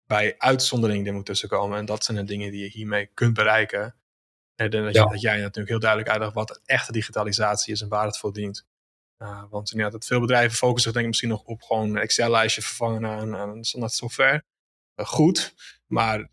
bij 0.06 0.34
uitzondering 0.38 1.06
er 1.06 1.12
moet 1.12 1.26
tussenkomen. 1.26 1.78
En 1.78 1.84
dat 1.84 2.04
zijn 2.04 2.16
de 2.16 2.24
dingen 2.24 2.50
die 2.50 2.62
je 2.62 2.68
hiermee 2.68 3.10
kunt 3.14 3.34
bereiken. 3.34 3.94
En 4.54 4.70
dat, 4.70 4.94
je, 4.94 5.08
dat 5.10 5.20
jij 5.20 5.36
natuurlijk 5.36 5.68
heel 5.68 5.78
duidelijk 5.78 6.10
uitlegt 6.10 6.34
wat 6.34 6.60
echte 6.64 6.92
digitalisatie 6.92 7.72
is 7.72 7.80
en 7.80 7.88
waar 7.88 8.06
het 8.06 8.18
voor 8.18 8.32
dient. 8.32 8.66
Uh, 9.18 9.44
want 9.50 9.70
ja, 9.70 9.90
dat 9.90 10.04
veel 10.04 10.20
bedrijven 10.20 10.56
focussen 10.56 10.82
zich 10.82 10.92
denk 10.92 11.04
ik 11.04 11.10
misschien 11.10 11.28
nog 11.28 11.42
op 11.42 11.62
gewoon 11.62 11.90
een 11.90 12.02
Excel-lijstje 12.02 12.62
vervangen 12.62 13.06
aan, 13.06 13.36
aan 13.36 13.64
standaard 13.64 13.94
software. 13.94 14.44
Uh, 14.96 15.06
goed, 15.06 15.54
maar 15.86 16.28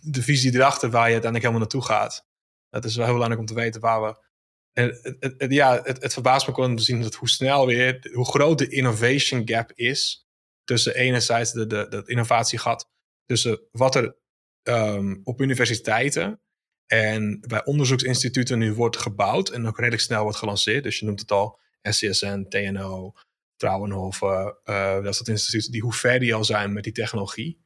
de 0.00 0.22
visie 0.22 0.54
erachter 0.54 0.90
waar 0.90 1.06
je 1.06 1.12
uiteindelijk 1.12 1.44
helemaal 1.44 1.60
naartoe 1.60 1.96
gaat. 1.96 2.26
Dat 2.70 2.84
is 2.84 2.96
wel 2.96 3.04
heel 3.04 3.14
belangrijk 3.14 3.48
om 3.48 3.54
te 3.54 3.62
weten 3.62 3.80
waar 3.80 4.02
we. 4.02 4.30
En 4.72 5.16
het, 5.18 5.52
ja, 5.52 5.82
het, 5.82 6.02
het 6.02 6.12
verbaast 6.12 6.46
me 6.46 6.54
gewoon 6.54 6.70
om 6.70 6.76
te 6.76 6.82
zien 6.82 7.02
dat 7.02 7.14
hoe 7.14 7.28
snel 7.28 7.66
weer, 7.66 8.10
hoe 8.12 8.30
groot 8.30 8.58
de 8.58 8.68
innovation 8.68 9.48
gap 9.48 9.72
is. 9.74 10.26
Tussen 10.64 10.94
enerzijds 10.94 11.52
de, 11.52 11.66
de, 11.66 11.86
de 11.88 12.02
innovatiegat. 12.04 12.90
Tussen 13.24 13.60
wat 13.70 13.94
er 13.94 14.16
um, 14.62 15.20
op 15.24 15.40
universiteiten 15.40 16.40
en 16.86 17.40
bij 17.48 17.64
onderzoeksinstituten 17.64 18.58
nu 18.58 18.72
wordt 18.72 18.96
gebouwd. 18.96 19.48
En 19.48 19.66
ook 19.66 19.76
redelijk 19.76 20.02
snel 20.02 20.22
wordt 20.22 20.38
gelanceerd. 20.38 20.84
Dus 20.84 20.98
je 20.98 21.06
noemt 21.06 21.20
het 21.20 21.32
al 21.32 21.58
SCSN, 21.82 22.46
TNO, 22.48 23.12
Trouwenhoven. 23.56 24.58
Uh, 24.64 25.02
dat 25.02 25.14
soort 25.14 25.28
instituten 25.28 25.72
die 25.72 25.82
hoe 25.82 25.92
ver 25.92 26.18
die 26.18 26.34
al 26.34 26.44
zijn 26.44 26.72
met 26.72 26.84
die 26.84 26.92
technologie. 26.92 27.60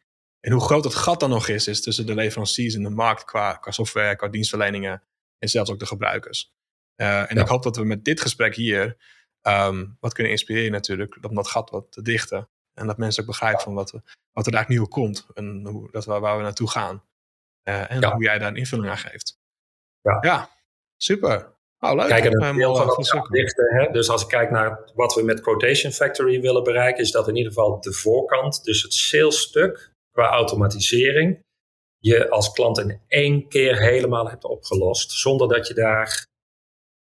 En 0.46 0.52
hoe 0.52 0.64
groot 0.64 0.84
het 0.84 0.94
gat 0.94 1.20
dan 1.20 1.30
nog 1.30 1.48
is, 1.48 1.68
is 1.68 1.82
tussen 1.82 2.06
de 2.06 2.14
leveranciers 2.14 2.74
en 2.74 2.82
de 2.82 2.90
markt 2.90 3.24
qua, 3.24 3.52
qua 3.52 3.70
software, 3.70 4.16
qua 4.16 4.28
dienstverleningen 4.28 5.02
en 5.38 5.48
zelfs 5.48 5.70
ook 5.70 5.78
de 5.78 5.86
gebruikers. 5.86 6.54
Uh, 6.96 7.30
en 7.30 7.36
ik 7.36 7.46
hoop 7.46 7.62
dat 7.62 7.76
we 7.76 7.84
met 7.84 8.04
dit 8.04 8.20
gesprek 8.20 8.54
hier 8.54 8.96
um, 9.42 9.96
wat 10.00 10.12
kunnen 10.12 10.32
inspireren 10.32 10.72
natuurlijk, 10.72 11.18
om 11.28 11.34
dat 11.34 11.48
gat 11.48 11.70
wat 11.70 11.92
te 11.92 12.02
dichten. 12.02 12.48
En 12.74 12.86
dat 12.86 12.98
mensen 12.98 13.22
ook 13.22 13.28
begrijpen 13.28 13.60
van 13.60 13.74
wat, 13.74 13.90
wat 14.32 14.46
er 14.46 14.54
eigenlijk 14.54 14.68
nieuw 14.68 14.86
komt 14.86 15.26
en 15.34 15.66
hoe, 15.66 15.90
dat 15.90 16.04
we, 16.04 16.18
waar 16.18 16.36
we 16.36 16.42
naartoe 16.42 16.70
gaan. 16.70 17.02
Uh, 17.68 17.90
en 17.90 18.04
hoe 18.04 18.22
jij 18.22 18.38
daar 18.38 18.48
een 18.48 18.56
invulling 18.56 18.88
aan 18.88 18.98
geeft. 18.98 19.38
Ja, 20.00 20.18
ja 20.20 20.50
super. 20.96 21.54
Oh, 21.80 21.94
leuk. 21.94 22.08
Kijk, 22.08 22.24
en 22.24 22.42
een 22.42 22.56
deel 22.56 22.76
van 22.76 22.86
dat 22.86 23.28
dichten, 23.30 23.74
hè? 23.74 23.90
Dus 23.90 24.08
als 24.08 24.22
ik 24.22 24.28
kijk 24.28 24.50
naar 24.50 24.90
wat 24.94 25.14
we 25.14 25.22
met 25.22 25.40
Quotation 25.40 25.92
Factory 25.92 26.40
willen 26.40 26.62
bereiken, 26.62 27.02
is 27.02 27.10
dat 27.10 27.28
in 27.28 27.36
ieder 27.36 27.52
geval 27.52 27.80
de 27.80 27.92
voorkant, 27.92 28.64
dus 28.64 28.82
het 28.82 28.92
salesstuk, 28.92 29.94
qua 30.16 30.30
automatisering 30.30 31.44
je 31.98 32.30
als 32.30 32.52
klant 32.52 32.78
in 32.78 33.00
één 33.08 33.48
keer 33.48 33.80
helemaal 33.80 34.28
hebt 34.28 34.44
opgelost. 34.44 35.10
Zonder 35.10 35.48
dat 35.48 35.66
je 35.66 35.74
daar 35.74 36.26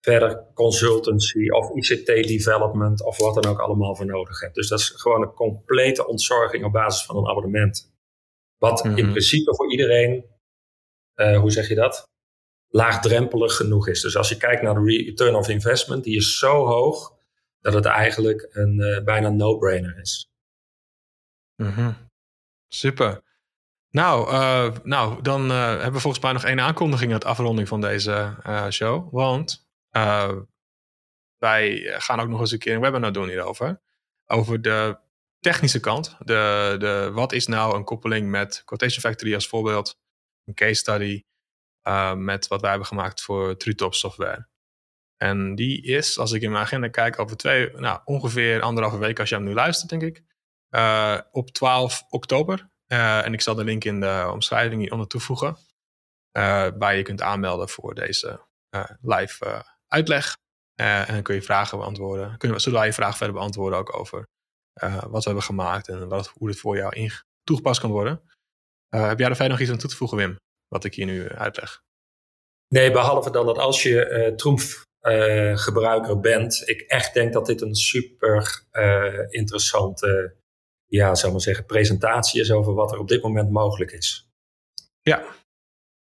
verder 0.01 0.45
consultancy 0.53 1.49
of 1.49 1.75
ICT 1.75 2.05
development 2.05 3.03
of 3.03 3.17
wat 3.17 3.33
dan 3.33 3.45
ook 3.45 3.59
allemaal 3.59 3.95
voor 3.95 4.05
nodig 4.05 4.39
hebt. 4.39 4.55
Dus 4.55 4.67
dat 4.67 4.79
is 4.79 4.89
gewoon 4.89 5.21
een 5.21 5.33
complete 5.33 6.07
ontzorging 6.07 6.65
op 6.65 6.71
basis 6.71 7.05
van 7.05 7.17
een 7.17 7.27
abonnement. 7.27 7.93
Wat 8.57 8.85
in 8.85 8.91
mhm. 8.91 9.09
principe 9.09 9.55
voor 9.55 9.71
iedereen, 9.71 10.25
uh, 11.15 11.39
hoe 11.39 11.51
zeg 11.51 11.67
je 11.67 11.75
dat? 11.75 12.09
Laagdrempelig 12.67 13.55
genoeg 13.55 13.87
is. 13.87 14.01
Dus 14.01 14.17
als 14.17 14.29
je 14.29 14.37
kijkt 14.37 14.61
naar 14.61 14.73
de 14.73 15.03
return 15.05 15.35
of 15.35 15.49
investment, 15.49 16.03
die 16.03 16.15
is 16.15 16.37
zo 16.37 16.65
hoog 16.65 17.13
dat 17.59 17.73
het 17.73 17.85
eigenlijk 17.85 18.47
een 18.51 18.79
uh, 18.79 19.03
bijna 19.03 19.29
no-brainer 19.29 19.99
is. 19.99 20.27
Mm 21.55 22.05
Super. 22.75 23.23
Nou, 23.89 24.31
uh, 24.31 24.71
nou 24.83 25.21
dan 25.21 25.51
uh, 25.51 25.67
hebben 25.67 25.93
we 25.93 25.99
volgens 25.99 26.23
mij 26.23 26.33
nog 26.33 26.43
één 26.43 26.59
aankondiging 26.59 27.11
aan 27.11 27.17
het 27.17 27.27
afronding 27.27 27.67
van 27.67 27.81
deze 27.81 28.35
uh, 28.47 28.69
show. 28.69 29.13
Want 29.13 29.67
wij 31.37 31.93
gaan 31.97 32.19
ook 32.19 32.27
nog 32.27 32.39
eens 32.39 32.51
een 32.51 32.59
keer 32.59 32.75
een 32.75 32.81
webinar 32.81 33.13
doen 33.13 33.27
hierover. 33.27 33.81
Over 34.25 34.61
de 34.61 34.97
technische 35.39 35.79
kant. 35.79 36.17
De, 36.19 36.75
de, 36.79 37.11
wat 37.13 37.31
is 37.31 37.47
nou 37.47 37.75
een 37.75 37.83
koppeling 37.83 38.29
met 38.29 38.61
Quotation 38.65 39.01
Factory 39.01 39.33
als 39.33 39.47
voorbeeld? 39.47 39.99
Een 40.45 40.53
case 40.53 40.73
study 40.73 41.23
met 42.15 42.47
wat 42.47 42.61
wij 42.61 42.69
hebben 42.69 42.87
gemaakt 42.87 43.21
voor 43.21 43.57
Trutop 43.57 43.93
software. 43.93 44.47
En 45.17 45.55
die 45.55 45.83
is, 45.83 46.17
als 46.19 46.31
ik 46.31 46.41
in 46.41 46.51
mijn 46.51 46.63
agenda 46.63 46.87
kijk, 46.87 47.19
over 47.19 47.37
twee, 47.37 47.71
nou, 47.71 47.99
ongeveer 48.03 48.61
anderhalve 48.61 48.97
week 48.97 49.19
als 49.19 49.29
je 49.29 49.35
hem 49.35 49.43
nu 49.43 49.53
luistert, 49.53 49.89
denk 49.89 50.01
ik. 50.01 50.23
Uh, 50.75 51.19
op 51.31 51.51
12 51.51 52.05
oktober. 52.09 52.69
Uh, 52.87 53.25
en 53.25 53.33
ik 53.33 53.41
zal 53.41 53.55
de 53.55 53.63
link 53.63 53.83
in 53.83 53.99
de 53.99 54.29
omschrijving 54.33 54.81
hieronder 54.81 55.07
toevoegen. 55.07 55.57
Uh, 56.37 56.67
waar 56.77 56.95
je 56.95 57.03
kunt 57.03 57.21
aanmelden 57.21 57.69
voor 57.69 57.95
deze 57.95 58.39
live 59.01 59.65
uitleg. 59.87 60.37
en 60.75 61.13
dan 61.13 61.21
kun 61.21 61.35
je 61.35 61.41
vragen 61.41 61.77
beantwoorden. 61.77 62.37
Kunnen 62.37 62.57
we, 62.57 62.63
zullen 62.63 62.79
wij 62.79 62.87
je 62.87 62.93
vragen 62.93 63.17
verder 63.17 63.35
beantwoorden 63.35 63.79
ook 63.79 63.97
over 63.97 64.27
wat 65.07 65.23
we 65.23 65.29
hebben 65.29 65.43
gemaakt 65.43 65.87
en 65.87 66.07
wat, 66.07 66.27
hoe 66.27 66.47
dit 66.47 66.59
voor 66.59 66.77
jou 66.77 67.09
toegepast 67.43 67.79
kan 67.79 67.91
worden. 67.91 68.21
heb 68.89 69.19
jij 69.19 69.29
er 69.29 69.35
verder 69.35 69.49
nog 69.49 69.59
iets 69.59 69.71
aan 69.71 69.77
toe 69.77 69.89
te 69.89 69.95
voegen, 69.95 70.17
Wim? 70.17 70.35
Wat 70.67 70.83
ik 70.83 70.93
hier 70.93 71.05
nu 71.05 71.29
uitleg. 71.29 71.81
Nee, 72.67 72.91
behalve 72.91 73.31
dan 73.31 73.45
dat 73.45 73.57
als 73.57 73.83
je 73.83 74.09
uh, 74.09 74.35
Troemf 74.35 74.83
gebruiker 75.55 76.19
bent, 76.19 76.61
ik 76.69 76.81
echt 76.81 77.13
denk 77.13 77.33
dat 77.33 77.45
dit 77.45 77.61
een 77.61 77.75
super 77.75 78.65
interessante 79.29 80.35
ja, 80.85 81.15
zal 81.15 81.31
maar 81.31 81.41
zeggen, 81.41 81.65
presentatie 81.65 82.41
is 82.41 82.51
over 82.51 82.73
wat 82.73 82.91
er 82.91 82.99
op 82.99 83.07
dit 83.07 83.23
moment 83.23 83.51
mogelijk 83.51 83.91
is. 83.91 84.29
Ja, 85.01 85.25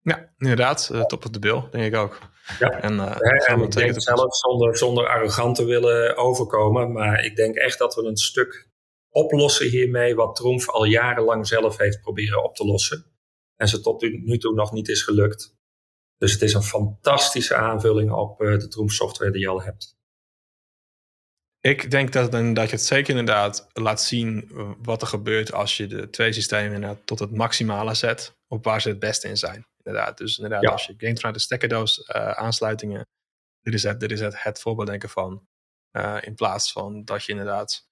ja 0.03 0.32
inderdaad. 0.39 0.91
Uh, 0.93 1.05
top 1.05 1.24
of 1.24 1.30
de 1.30 1.39
bill, 1.39 1.62
denk 1.70 1.85
ik 1.85 1.95
ook. 1.95 2.18
Ja, 2.59 2.70
en, 2.80 2.95
uh, 2.95 3.16
en 3.51 3.61
ik 3.62 3.72
denk 3.72 4.01
zelf 4.03 4.37
zonder, 4.37 4.76
zonder 4.76 5.09
arrogant 5.09 5.57
te 5.57 5.64
willen 5.64 6.16
overkomen, 6.16 6.93
maar 6.93 7.24
ik 7.24 7.37
denk 7.37 7.57
echt 7.57 7.78
dat 7.78 7.95
we 7.95 8.03
een 8.03 8.16
stuk 8.16 8.68
oplossen 9.11 9.68
hiermee 9.68 10.14
wat 10.14 10.37
Trump 10.37 10.62
al 10.66 10.85
jarenlang 10.85 11.47
zelf 11.47 11.76
heeft 11.76 12.01
proberen 12.01 12.45
op 12.45 12.57
te 12.57 12.64
lossen. 12.64 13.07
En 13.57 13.68
ze 13.68 13.80
tot 13.80 14.03
nu 14.03 14.39
toe 14.39 14.55
nog 14.55 14.72
niet 14.72 14.89
is 14.89 15.03
gelukt. 15.03 15.57
Dus 16.18 16.32
het 16.32 16.43
is 16.43 16.55
een 16.55 16.62
fantastische 16.62 17.55
aanvulling 17.55 18.12
op 18.12 18.39
de 18.39 18.68
Troom 18.68 18.89
software 18.89 19.30
die 19.30 19.41
je 19.41 19.49
al 19.49 19.62
hebt. 19.62 19.99
Ik 21.66 21.90
denk 21.90 22.12
dat, 22.12 22.32
dat 22.32 22.70
je 22.70 22.76
het 22.76 22.84
zeker 22.84 23.10
inderdaad 23.10 23.68
laat 23.72 24.02
zien 24.02 24.50
wat 24.82 25.02
er 25.02 25.08
gebeurt 25.08 25.52
als 25.52 25.76
je 25.76 25.86
de 25.86 26.10
twee 26.10 26.32
systemen 26.32 26.74
inderdaad 26.74 27.06
tot 27.06 27.18
het 27.18 27.30
maximale 27.30 27.94
zet 27.94 28.36
op 28.48 28.64
waar 28.64 28.80
ze 28.80 28.88
het 28.88 28.98
beste 28.98 29.28
in 29.28 29.36
zijn. 29.36 29.66
Inderdaad, 29.82 30.18
dus 30.18 30.38
inderdaad, 30.38 30.72
als 30.72 30.86
je 30.86 30.96
denkt 30.96 31.16
vanuit 31.18 31.36
de 31.36 31.42
stekkerdoos 31.42 31.98
uh, 31.98 32.30
aansluitingen, 32.30 33.06
dit 33.60 33.74
is 33.74 33.82
het, 33.82 34.00
dit 34.00 34.10
is 34.10 34.20
het, 34.20 34.42
het 34.42 34.60
voorbeeld 34.60 34.88
denken 34.88 35.08
van. 35.08 35.46
Uh, 35.96 36.16
in 36.20 36.34
plaats 36.34 36.72
van 36.72 37.04
dat 37.04 37.24
je 37.24 37.32
inderdaad 37.32 37.88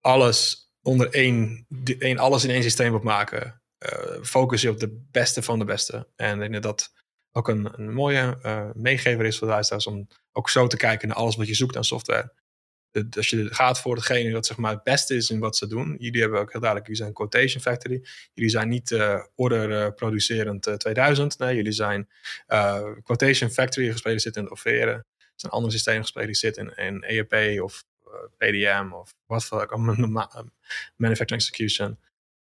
alles 0.00 0.70
onder 0.82 1.12
één, 1.12 1.66
één 1.98 2.18
alles 2.18 2.44
in 2.44 2.50
één 2.50 2.62
systeem 2.62 2.90
wilt 2.90 3.02
maken. 3.02 3.62
Uh, 3.78 4.22
focus 4.22 4.60
je 4.60 4.70
op 4.70 4.78
de 4.78 5.06
beste 5.10 5.42
van 5.42 5.58
de 5.58 5.64
beste. 5.64 6.08
En 6.16 6.34
ik 6.34 6.40
denk 6.40 6.52
dat 6.52 6.62
dat 6.62 6.92
ook 7.32 7.48
een, 7.48 7.78
een 7.78 7.92
mooie 7.92 8.38
meegever 8.74 9.24
is 9.24 9.38
voor 9.38 9.46
de 9.46 9.52
luisteraars 9.52 9.86
om 9.86 10.08
ook 10.32 10.50
zo 10.50 10.66
te 10.66 10.76
kijken 10.76 11.08
naar 11.08 11.16
alles 11.16 11.36
wat 11.36 11.46
je 11.46 11.54
zoekt 11.54 11.76
aan 11.76 11.84
software 11.84 12.32
als 13.16 13.30
je 13.30 13.54
gaat 13.54 13.80
voor 13.80 13.94
degene 13.94 14.30
dat 14.30 14.46
zeg 14.46 14.56
maar 14.56 14.72
het 14.72 14.82
beste 14.82 15.14
is 15.14 15.30
in 15.30 15.38
wat 15.38 15.56
ze 15.56 15.66
doen. 15.66 15.96
Jullie 15.98 16.20
hebben 16.20 16.40
ook 16.40 16.52
heel 16.52 16.60
duidelijk, 16.60 16.90
jullie 16.90 17.02
zijn 17.02 17.14
Quotation 17.14 17.62
Factory. 17.62 18.04
Jullie 18.34 18.50
zijn 18.50 18.68
niet 18.68 18.90
uh, 18.90 19.24
order 19.34 19.70
uh, 19.70 19.94
producerend 19.94 20.66
uh, 20.66 20.74
2000. 20.74 21.38
Nee, 21.38 21.56
jullie 21.56 21.72
zijn 21.72 22.08
Quotation 23.02 23.50
Factory 23.50 23.86
gespecialiseerd 23.90 24.36
in 24.36 24.50
offeren. 24.50 24.94
Er 24.94 25.32
zijn 25.34 25.52
andere 25.52 25.72
systemen 25.72 26.02
gespecialiseerd 26.02 26.56
in, 26.56 26.74
in 26.76 27.02
ERP 27.02 27.62
of 27.62 27.84
PDM 28.36 28.90
of 28.92 29.14
wat 29.26 29.44
voor 29.44 29.62
ook, 29.62 29.76
manufacturing 30.96 31.42
execution. 31.42 31.98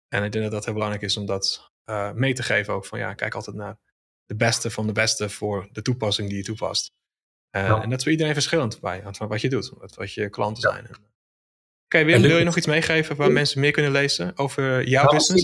En 0.07 0.23
ik 0.23 0.31
denk 0.31 0.43
dat 0.43 0.53
dat 0.53 0.65
heel 0.65 0.73
belangrijk 0.73 1.03
is 1.03 1.17
om 1.17 1.25
dat 1.25 1.71
mee 2.13 2.33
te 2.33 2.43
geven 2.43 2.73
ook 2.73 2.85
van 2.85 2.99
ja, 2.99 3.13
kijk 3.13 3.35
altijd 3.35 3.55
naar 3.55 3.77
de 4.25 4.35
beste 4.35 4.71
van 4.71 4.87
de 4.87 4.93
beste 4.93 5.29
voor 5.29 5.69
de 5.71 5.81
toepassing 5.81 6.27
die 6.27 6.37
je 6.37 6.43
toepast. 6.43 6.91
Uh, 7.57 7.83
En 7.83 7.89
dat 7.89 7.97
is 7.97 8.03
voor 8.03 8.11
iedereen 8.11 8.33
verschillend 8.33 8.79
bij, 8.79 9.03
van 9.11 9.27
wat 9.27 9.41
je 9.41 9.49
doet, 9.49 9.71
wat, 9.77 9.95
wat 9.95 10.13
je 10.13 10.29
klanten 10.29 10.61
zijn. 10.61 10.83
Oké, 10.83 10.99
okay, 11.85 12.05
Wim, 12.05 12.21
wil 12.21 12.37
je 12.37 12.43
nog 12.43 12.57
iets 12.57 12.67
meegeven 12.67 13.15
waar 13.15 13.31
mensen 13.31 13.59
meer 13.59 13.71
kunnen 13.71 13.91
lezen 13.91 14.37
over 14.37 14.87
jouw 14.87 15.03
nou, 15.03 15.15
business? 15.15 15.43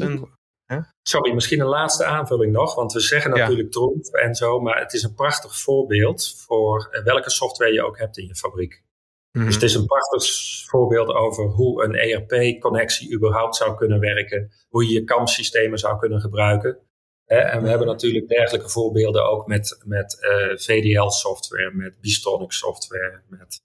En? 0.66 0.95
Sorry, 1.01 1.34
misschien 1.34 1.60
een 1.60 1.68
laatste 1.68 2.05
aanvulling 2.05 2.51
nog, 2.51 2.76
want 2.76 2.93
we 2.93 2.99
zeggen 2.99 3.32
natuurlijk 3.32 3.74
ja. 3.74 3.80
Tromp 3.80 4.05
en 4.05 4.36
zo, 4.36 4.60
maar 4.60 4.80
het 4.80 4.93
is 4.93 5.03
een 5.03 5.14
prachtig 5.14 5.60
voorbeeld 5.60 6.36
voor 6.47 6.88
eh, 6.91 7.03
welke 7.03 7.30
software 7.30 7.74
je 7.74 7.86
ook 7.86 7.97
hebt 7.97 8.18
in 8.18 8.28
je 8.28 8.36
fabriek. 8.36 8.86
Dus 9.32 9.53
het 9.53 9.64
is 9.64 9.74
een 9.74 9.86
prachtig 9.86 10.26
voorbeeld 10.66 11.10
over 11.10 11.45
hoe 11.45 11.84
een 11.84 11.95
ERP-connectie 11.95 13.14
überhaupt 13.14 13.55
zou 13.55 13.76
kunnen 13.76 13.99
werken, 13.99 14.51
hoe 14.70 14.86
je 14.88 14.93
je 14.93 15.03
kampsystemen 15.03 15.78
zou 15.78 15.99
kunnen 15.99 16.22
gebruiken 16.22 16.87
en 17.28 17.61
we 17.61 17.69
hebben 17.69 17.88
natuurlijk 17.88 18.28
dergelijke 18.28 18.69
voorbeelden 18.69 19.30
ook 19.30 19.47
met, 19.47 19.82
met 19.86 20.17
uh, 20.21 20.51
eh, 20.51 20.57
VDL-software, 20.57 21.71
met 21.73 22.01
Bistronic 22.01 22.51
software. 22.51 23.21
Met, 23.28 23.61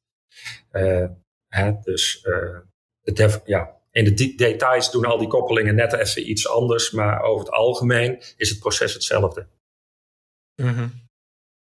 uh, 0.73 1.09
hè, 1.49 1.73
dus 1.83 2.25
uh, 2.25 2.59
de 3.01 3.41
ja, 3.45 3.81
in 3.91 4.05
de 4.05 4.35
details 4.35 4.91
doen 4.91 5.05
al 5.05 5.19
die 5.19 5.29
koppelingen 5.29 5.75
net 5.75 5.93
even 5.93 6.31
iets 6.31 6.49
anders, 6.49 6.91
maar 6.91 7.23
over 7.23 7.45
het 7.45 7.55
algemeen 7.55 8.23
is 8.37 8.51
het 8.51 8.59
proces 8.59 8.95
hetzelfde. 8.95 9.47
Mm. 10.63 10.93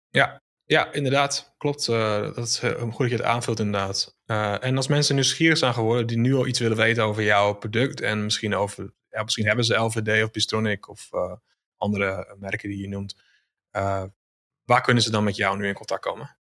Ja, 0.10 0.42
ja, 0.64 0.92
inderdaad. 0.94 1.54
Klopt. 1.58 1.86
dat 1.86 2.38
is 2.38 2.60
goed 2.60 2.98
dat 2.98 3.10
je 3.10 3.16
het 3.16 3.22
aanvult, 3.22 3.60
inderdaad. 3.60 4.18
en 4.62 4.78
als 4.78 4.88
mensen 4.88 5.16
nieuwsgierig 5.16 5.58
zijn 5.58 5.74
geworden, 5.74 6.08
die 6.08 6.18
nu 6.18 6.36
al 6.36 6.48
iets 6.48 6.60
willen 6.60 6.78
weten 6.78 7.04
over 7.04 7.24
jouw 7.24 7.54
product 7.54 8.02
en 8.02 8.24
misschien 8.24 8.56
over, 8.56 8.94
ja, 9.10 9.24
misschien 9.24 9.46
hebben 9.46 9.66
ze 9.66 9.76
LVD 9.76 10.24
of 10.24 10.32
Bistronic 10.32 10.90
of 10.90 11.10
andere 11.82 12.36
merken 12.40 12.70
die 12.70 12.82
je 12.82 12.88
noemt. 12.88 13.16
Uh, 13.76 14.04
waar 14.66 14.82
kunnen 14.82 15.04
ze 15.04 15.12
dan 15.12 15.24
met 15.24 15.36
jou 15.36 15.58
nu 15.58 15.68
in 15.68 15.74
contact 15.74 16.02
komen? 16.02 16.36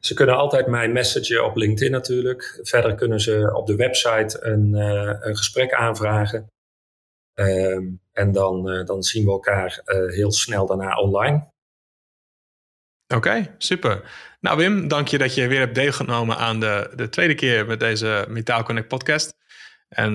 Ze 0.00 0.14
kunnen 0.14 0.36
altijd 0.36 0.66
mij 0.66 0.88
messagen 0.88 1.44
op 1.44 1.56
LinkedIn 1.56 1.92
natuurlijk. 1.92 2.58
Verder 2.62 2.94
kunnen 2.94 3.20
ze 3.20 3.50
op 3.54 3.66
de 3.66 3.76
website 3.76 4.44
een, 4.44 4.68
uh, 4.74 5.16
een 5.20 5.36
gesprek 5.36 5.72
aanvragen. 5.72 6.50
Uh, 7.34 7.76
en 8.12 8.32
dan, 8.32 8.70
uh, 8.70 8.84
dan 8.84 9.02
zien 9.02 9.24
we 9.24 9.30
elkaar 9.30 9.80
heel 10.06 10.32
snel 10.32 10.66
daarna 10.66 10.96
online. 10.96 11.50
Oké, 13.06 13.16
okay, 13.16 13.54
super. 13.58 14.10
Nou 14.40 14.56
Wim, 14.56 14.88
dank 14.88 15.08
je 15.08 15.18
dat 15.18 15.34
je 15.34 15.46
weer 15.46 15.58
hebt 15.58 15.74
deelgenomen 15.74 16.36
aan 16.36 16.60
de, 16.60 16.92
de 16.96 17.08
tweede 17.08 17.34
keer 17.34 17.66
met 17.66 17.80
deze 17.80 18.24
Metaal 18.28 18.62
Connect 18.62 18.88
podcast. 18.88 19.34
En 19.88 20.12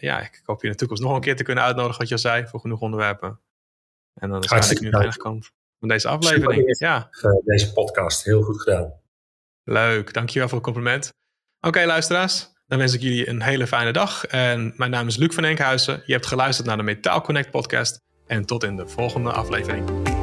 ja, 0.00 0.20
ik 0.20 0.42
hoop 0.44 0.60
je 0.60 0.66
in 0.66 0.72
de 0.72 0.78
toekomst 0.78 1.02
nog 1.02 1.14
een 1.14 1.20
keer 1.20 1.36
te 1.36 1.42
kunnen 1.42 1.64
uitnodigen, 1.64 1.98
wat 1.98 2.08
je 2.08 2.14
al 2.14 2.20
zei, 2.20 2.46
voor 2.46 2.60
genoeg 2.60 2.80
onderwerpen. 2.80 3.40
En 4.18 4.28
dan 4.28 4.42
is 4.42 4.50
Hartstikke 4.50 4.84
nu 4.84 5.10
kant 5.16 5.50
van 5.78 5.88
deze 5.88 6.08
aflevering. 6.08 6.76
Ja. 6.78 7.08
Eh, 7.20 7.30
deze 7.44 7.72
podcast, 7.72 8.24
heel 8.24 8.42
goed 8.42 8.62
gedaan. 8.62 8.92
Leuk, 9.64 10.12
dankjewel 10.14 10.48
voor 10.48 10.56
het 10.56 10.66
compliment. 10.66 11.12
Oké, 11.60 11.84
luisteraars, 11.84 12.48
dan 12.66 12.78
wens 12.78 12.94
ik 12.94 13.00
jullie 13.00 13.28
een 13.28 13.42
hele 13.42 13.66
fijne 13.66 13.92
dag. 13.92 14.26
En 14.26 14.72
mijn 14.76 14.90
naam 14.90 15.06
is 15.06 15.16
Luc 15.16 15.34
van 15.34 15.44
Enkhuizen. 15.44 16.02
Je 16.06 16.12
hebt 16.12 16.26
geluisterd 16.26 16.66
naar 16.66 16.76
de 16.76 16.82
Metaal 16.82 17.20
Connect 17.20 17.50
podcast. 17.50 18.00
En 18.26 18.44
tot 18.44 18.64
in 18.64 18.76
de 18.76 18.88
volgende 18.88 19.32
aflevering. 19.32 20.17